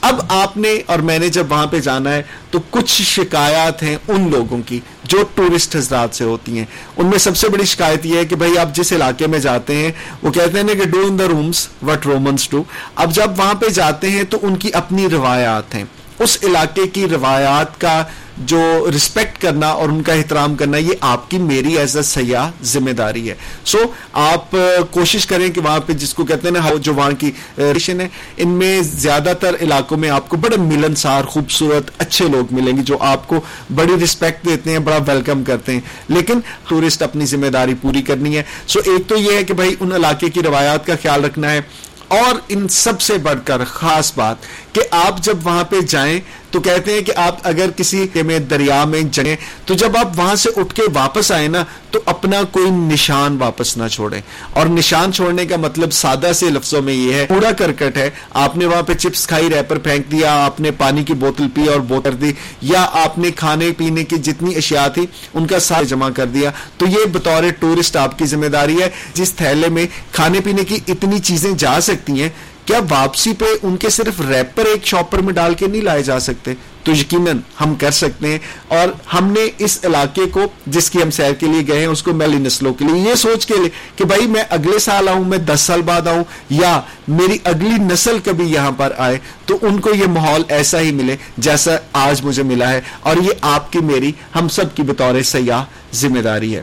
اب 0.00 0.20
آپ 0.28 0.56
نے 0.56 0.82
اور 0.86 0.98
میں 0.98 1.18
نے 1.18 1.28
جب 1.28 1.46
وہاں 1.50 1.66
پہ 1.66 1.80
جانا 1.80 2.14
ہے 2.14 2.22
تو 2.50 2.58
کچھ 2.70 3.02
شکایات 3.02 3.82
ہیں 3.82 3.96
ان 4.08 4.30
لوگوں 4.30 4.58
کی 4.66 4.80
جو 5.04 5.18
ٹورسٹ 5.34 5.76
حضرات 5.76 6.08
سے 6.12 6.24
ہوتی 6.24 6.58
ہیں۔ 6.58 6.64
ان 6.96 7.06
میں 7.06 7.18
سب 7.18 7.36
سے 7.36 7.48
بڑی 7.48 7.64
شکایت 7.64 8.06
یہ 8.06 8.18
ہے 8.18 8.24
کہ 8.24 8.36
بھائی 8.36 8.58
آپ 8.58 8.74
جس 8.74 8.92
علاقے 8.92 9.26
میں 9.26 9.38
جاتے 9.38 9.76
ہیں، 9.76 9.92
وہ 10.22 10.30
کہتے 10.30 10.58
ہیں 10.58 10.74
کہ 10.74 10.84
do 10.84 11.00
in 11.06 11.18
the 11.18 11.24
Rome's 11.28 11.68
what 11.82 12.06
Romans 12.06 12.50
do 12.50 12.62
اب 12.94 13.14
جب 13.14 13.30
وہاں 13.36 13.54
پہ 13.54 13.68
جاتے 13.68 14.10
ہیں 14.10 14.22
تو 14.22 14.38
ان 14.42 14.56
کی 14.56 14.72
اپنی 14.72 15.08
روایات 15.08 15.74
ہیں۔ 15.74 15.84
اس 16.18 16.38
علاقے 16.42 16.86
کی 16.86 17.06
روایات 17.08 17.80
کا 17.80 18.04
جو 18.36 18.86
رسپیکٹ 18.96 19.42
کرنا 19.42 19.68
اور 19.68 19.88
ان 19.88 20.02
کا 20.02 20.12
احترام 20.12 20.54
کرنا، 20.54 20.76
یہ 20.76 20.92
آپ 21.00 21.30
کی 21.30 21.38
میری 21.38 21.78
ایز 21.78 21.96
اے 21.96 22.02
سیاح 22.02 22.50
ذمہ 22.62 22.90
داری 22.90 23.30
ہے۔ 23.30 23.34
سو 23.64 23.78
آپ 24.12 24.56
کوشش 24.90 25.26
کریں 25.26 25.48
کہ 25.48 25.60
وہاں 25.60 25.80
پہ 25.80 25.92
جس 25.92 26.14
کو 26.14 26.24
کہتے 26.24 26.48
ہیں 26.48 26.54
نا 26.54 26.68
جو 26.80 26.94
وہاں 26.94 27.10
کی 27.10 27.30
ریشن 27.58 28.00
ہے، 28.00 28.08
ان 28.36 28.48
میں 28.48 28.82
زیادہ 28.82 29.32
تر 29.40 29.54
علاقوں 29.60 29.98
میں 29.98 30.10
آپ 30.10 30.28
کو 30.28 30.36
بڑے 30.36 30.56
ملنسار، 30.56 31.22
خوبصورت، 31.22 31.90
اچھے 31.98 32.28
لوگ 32.28 32.54
ملیں 32.54 32.76
گے 32.76 32.82
جو 32.82 32.96
آپ 33.00 33.28
کو 33.28 33.40
بڑی 33.74 34.04
رسپیکٹ 34.04 34.46
دیتے 34.46 34.70
ہیں، 34.70 34.78
بڑا 34.78 34.98
ویلکم 35.06 35.44
کرتے 35.44 35.72
ہیں۔ 35.72 35.80
لیکن 36.08 36.40
ٹورسٹ 36.68 37.02
اپنی 37.02 37.26
ذمہ 37.26 37.46
داری 37.46 37.74
پوری 37.82 38.02
کرنی 38.02 38.36
ہے۔ 38.36 38.42
سو 38.66 38.80
ایک 38.84 39.08
تو 39.08 39.16
یہ 39.16 39.32
ہے 39.32 39.44
کہ 39.44 39.54
بھائی، 39.54 39.74
ان 39.80 39.92
علاقے 39.92 40.30
کی 40.30 40.42
روایات 40.42 40.86
کا 40.86 40.94
خیال 41.02 41.24
رکھنا 41.24 41.50
ہے۔ 41.50 41.60
اور 42.08 42.34
ان 42.48 42.68
سب 42.68 43.00
سے 43.00 43.16
بڑھ 43.18 43.38
کر 43.44 43.64
خاص 43.64 44.12
بات 44.14 44.36
کہ 44.72 44.80
آپ 44.90 45.22
جب 45.22 45.46
وہاں 45.46 45.64
پہ 45.64 45.80
جائیں 45.80 46.20
تو 46.50 46.60
کہتے 46.60 46.92
ہیں 46.92 47.00
کہ 47.00 47.12
آپ 47.16 47.36
اگر 47.42 47.70
کسی 47.76 48.06
میں 48.14 48.38
دریا 48.38 48.84
میں 48.84 49.00
جگیں 49.00 49.36
تو 49.64 49.74
جب 49.74 49.96
آپ 49.96 50.18
وہاں 50.18 50.34
سے 50.34 50.50
اٹھ 50.56 50.74
کے 50.74 50.82
واپس 50.94 51.32
آئے 51.32 51.48
نا، 51.48 51.64
تو 51.90 52.00
اپنا 52.04 52.42
کوئی 52.42 52.70
نشان 52.70 53.36
واپس 53.40 53.76
نہ 53.76 53.88
چھوڑیں۔ 53.88 54.20
اور 54.52 54.66
نشان 54.66 55.12
چھوڑنے 55.12 55.46
کا 55.46 55.56
مطلب 55.56 55.92
سادہ 55.92 56.32
سے 56.34 56.50
لفظوں 56.50 56.82
میں 56.82 56.94
یہ 56.94 57.12
ہے 57.12 57.26
پورا 57.26 57.52
کرکٹ 57.52 57.96
ہے۔ 57.96 58.10
آپ 58.34 58.56
نے 58.56 58.66
وہاں 58.66 58.82
پہ 58.82 58.94
چپس 58.94 59.26
کھائی، 59.26 59.48
ریپر 59.48 59.78
پھینک 59.78 60.12
دیا، 60.12 60.44
آپ 60.44 60.60
نے 60.60 60.70
پانی 60.70 61.04
کی 61.04 61.14
بوتل 61.14 61.46
پی 61.54 61.66
اور 61.66 61.80
بوتل 61.80 62.20
دی، 62.20 62.32
یا 62.62 62.86
آپ 62.92 63.18
نے 63.18 63.30
کھانے 63.30 63.70
پینے 63.76 64.04
کی 64.04 64.16
جتنی 64.16 64.56
اشیاء 64.56 64.88
تھی، 64.88 65.06
ان 65.34 65.46
کا 65.46 65.58
ساتھ 65.58 65.86
جمع 65.86 66.10
کر 66.10 66.26
دیا۔ 66.26 66.50
تو 66.76 66.86
یہ 66.86 67.04
بطور 67.12 67.42
ٹورسٹ 67.58 67.96
آپ 67.96 68.18
کی 68.18 68.26
ذمہ 68.26 68.46
داری 68.46 68.82
ہے، 68.82 68.90
جس 69.14 69.32
تھیلے 69.32 69.68
میں 69.68 69.86
کھانے 70.12 70.40
پینے 70.40 70.64
کی 70.64 70.78
اتنی 70.88 71.18
چیزیں 71.18 71.52
جا 71.52 71.80
سکتی 71.80 72.22
ہیں 72.22 72.28
کیا 72.68 72.80
واپسی 72.90 73.32
پہ 73.38 73.44
ان 73.62 73.76
کے 73.76 73.88
صرف 73.88 74.20
ریپر 74.20 74.64
ایک 74.64 74.86
شاپر 74.86 75.18
میں 75.18 75.32
ڈال 75.32 75.54
کے 75.54 75.66
نہیں 75.66 75.82
لائے 75.82 76.02
جا 76.02 76.20
سکتے؟ 76.20 76.54
تو 76.84 76.92
یقیناً 76.92 77.38
ہم 77.60 77.74
کر 77.74 77.90
سکتے 77.90 78.28
ہیں 78.28 78.38
اور 78.68 79.14
ہم 79.14 79.26
نے 79.26 79.50
اس 79.58 79.78
علاقے 79.84 80.22
کو 80.32 80.40
جس 80.66 80.90
کی 80.90 81.02
ہم 81.02 81.10
سیر 81.10 81.32
کے 81.32 81.46
لیے 81.46 81.66
گئے 81.68 81.78
ہیں، 81.78 81.86
اس 81.86 82.02
کو 82.02 82.12
میلی 82.12 82.36
نسلوں 82.36 82.74
کے 82.74 82.84
لیے۔ 82.84 83.10
یہ 83.10 83.14
سوچ 83.14 83.46
کے 83.46 83.54
لیے 83.56 83.68
کہ 83.96 84.04
بھائی 84.04 84.26
میں 84.26 84.44
اگلے 84.50 84.78
سال 84.78 85.08
آؤں، 85.08 85.24
میں 85.24 85.38
دس 85.38 85.60
سال 85.60 85.82
بعد 85.82 86.06
آؤں 86.06 86.24
یا 86.50 86.80
میری 87.08 87.38
اگلی 87.44 87.84
نسل 87.92 88.18
کبھی 88.24 88.52
یہاں 88.52 88.72
پر 88.72 88.92
آئے، 88.96 89.18
تو 89.46 89.58
ان 89.62 89.80
کو 89.80 89.94
یہ 89.94 90.06
ماحول 90.06 90.42
ایسا 90.48 90.80
ہی 90.80 90.92
ملے 90.92 91.16
جیسا 91.38 91.70
آج 91.92 92.22
مجھے 92.22 92.42
ملا 92.42 92.70
ہے۔ 92.70 92.80
اور 93.00 93.16
یہ 93.16 93.32
آپ 93.40 93.72
کی 93.72 93.78
میری، 93.78 94.12
ہم 94.34 94.48
سب 94.48 94.74
کی 94.74 94.82
بطور 94.82 95.22
سیاح 95.22 95.64
ذمہ 95.94 96.18
داری 96.18 96.56
ہے۔ 96.56 96.62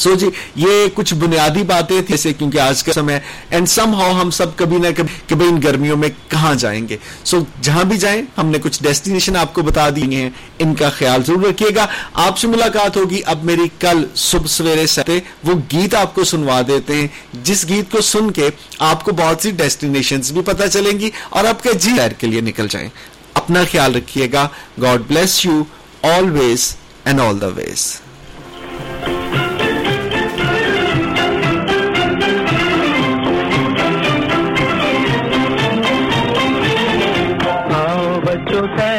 سو 0.00 0.14
جی 0.14 0.28
یہ 0.56 0.86
کچھ 0.94 1.14
بنیادی 1.16 1.62
باتیں 1.62 2.00
تھے 2.02 2.16
سے 2.16 2.32
کیونکہ 2.32 2.58
آج 2.60 2.82
کا 2.82 2.92
سمے 2.92 3.18
اینڈ 3.50 3.68
سم 3.68 3.94
ہاؤ 3.94 4.12
ہم 4.20 4.30
سب 4.30 4.56
کبھی 4.56 4.78
نہ 4.78 4.88
کبھی 4.96 5.18
کہ 5.26 5.34
بھائی 5.34 5.50
ان 5.50 5.60
گرمیوں 5.64 5.96
میں 5.96 6.08
کہاں 6.28 6.54
جائیں 6.54 6.88
گے 6.88 6.96
سو 7.24 7.40
جہاں 7.62 7.84
بھی 7.84 7.96
جائیں 7.98 8.20
ہم 8.38 8.46
نے 8.46 8.58
کچھ 8.62 8.82
ڈیسٹینیشن 8.82 9.36
آپ 9.36 9.52
کو 9.54 9.62
بتا 9.62 9.88
دی 9.90 10.14
ہیں 10.14 10.28
ان 10.58 10.74
کا 10.74 10.88
خیال 10.90 11.24
ضرور 11.24 11.44
رکھیے 11.44 11.74
گا 11.76 11.86
آپ 12.20 12.38
سے 12.38 12.48
ملاقات 12.48 12.96
ہوگی 12.96 13.20
اب 13.26 13.44
میری 13.44 13.68
کل 13.78 14.04
صبح 14.20 14.46
سویرے 14.48 14.86
ستے 14.86 15.18
وہ 15.44 15.54
گیت 15.72 15.94
آپ 15.94 16.14
کو 16.14 16.24
سنوا 16.24 16.60
دیتے 16.68 16.94
ہیں 16.94 17.06
جس 17.42 17.68
گیت 17.68 17.92
کو 17.92 18.00
سن 18.04 18.30
کے 18.30 18.50
آپ 18.86 19.04
کو 19.04 19.12
بہت 19.12 19.42
سی 19.42 19.50
ڈیسٹینیشن 19.56 20.20
بھی 20.32 20.42
پتہ 20.42 20.66
چلیں 20.68 20.98
گی 21.00 21.10
اور 21.30 21.44
آپ 21.44 21.62
کے 21.62 21.72
جی 21.78 21.96
کے 22.18 22.26
لیے 22.26 22.40
نکل 22.40 22.68
جائیں 22.70 22.88
اپنا 23.34 23.62
خیال 23.72 23.94
رکھیے 23.96 24.28
گا 24.32 24.46
God 24.82 25.02
bless 25.08 25.44
you 25.44 25.62
always 26.08 26.74
and 27.04 27.20
all 27.20 27.40
the 27.40 27.48
ways 27.54 27.90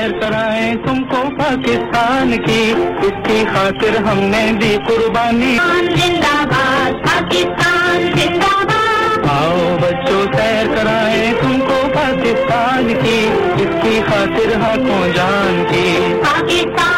تم 0.09 1.03
کو 1.03 1.21
پاکستان 1.39 2.37
کی۔ 2.45 2.73
اس 3.01 3.27
کی 3.27 3.43
خاطر 3.53 3.97
ہم 4.01 4.19
نے 4.19 4.51
دی 4.61 4.77
قربانی۔ 4.87 5.57
زندہ 5.97 6.45
باد 6.45 6.91
پاکستان 6.91 8.01
زندہ 8.01 8.65
باد۔ 8.65 9.25
آؤ 9.29 9.77
بچوں 9.81 10.23
سیر 10.33 10.75
کرائیں 10.75 11.33
تم 11.41 11.59
کو 11.59 11.87
پاکستان 11.93 12.93
کی۔ 13.03 13.29
اس 13.57 13.83
کی 13.83 14.01
خاطر 14.09 14.55
ہاتھوں 14.61 15.09
جان 15.15 15.63
کی۔ 15.69 16.21
پاکستان 16.23 16.90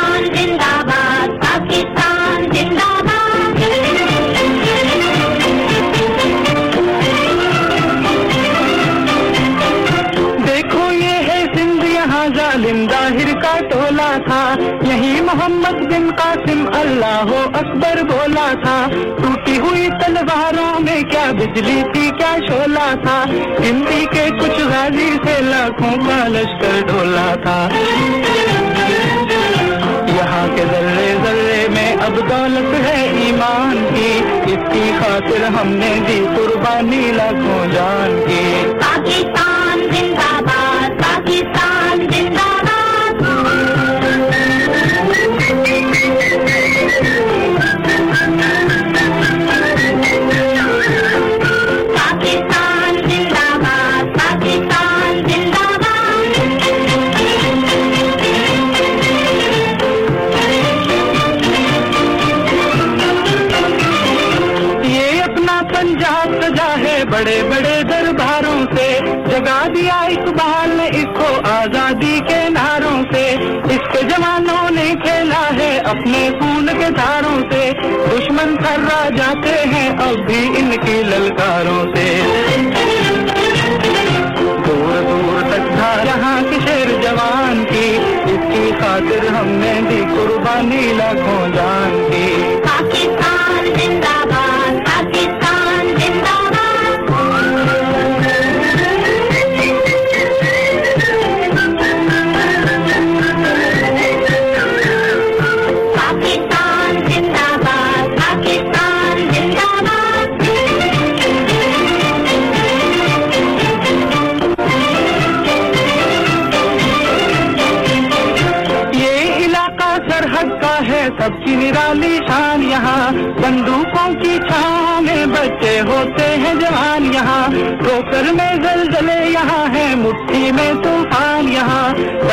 اللہ 16.94 17.48
اکبر 17.54 18.04
بولا 18.04 18.54
تھا، 18.64 18.88
ٹوٹی 19.18 19.60
ہوئی 19.60 19.88
تلواروں 20.02 20.80
میں 20.80 21.02
کیا 21.02 21.32
بجلی 21.32 21.82
تھی، 21.94 22.10
کیا 22.18 22.36
شولا 22.48 22.94
تھا؟ 23.04 23.24
ہندی 23.60 24.06
کے 24.12 24.30
کچھ 24.40 24.60
غازی 24.62 25.10
سے 25.26 25.42
لاکھوں 25.42 25.96
کا 26.08 26.28
لشکر 26.28 26.80
ڈولا 26.88 27.36
تھا۔ 27.44 27.70
یہاں 30.08 30.48
کے 30.56 30.64
ذرے 30.72 31.16
ذرے 31.26 31.68
میں 31.70 31.96
اب 31.96 32.18
دولت 32.30 32.86
ہے 32.86 33.02
ایمان 33.22 33.86
کی، 33.96 34.12
اس 34.46 34.74
کی 34.74 34.92
خاطر 35.00 35.44
ہم 35.62 35.68
نے 35.68 36.00
دی 36.08 36.26
قربانی 36.36 37.12
لاکھوں 37.16 37.66
جان 37.72 38.24
کی۔ 38.28 38.83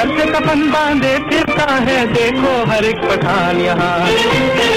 یہاں 0.01 0.09
سر 0.09 0.19
سے 0.19 0.27
کفن 0.33 0.61
باندھے 0.71 1.17
پھرتا 1.29 1.79
ہے 1.87 2.05
دیکھو 2.15 2.53
ہر 2.69 2.83
ایک 2.83 3.03
پٹھان 3.03 3.61
یہاں۔ 3.61 4.71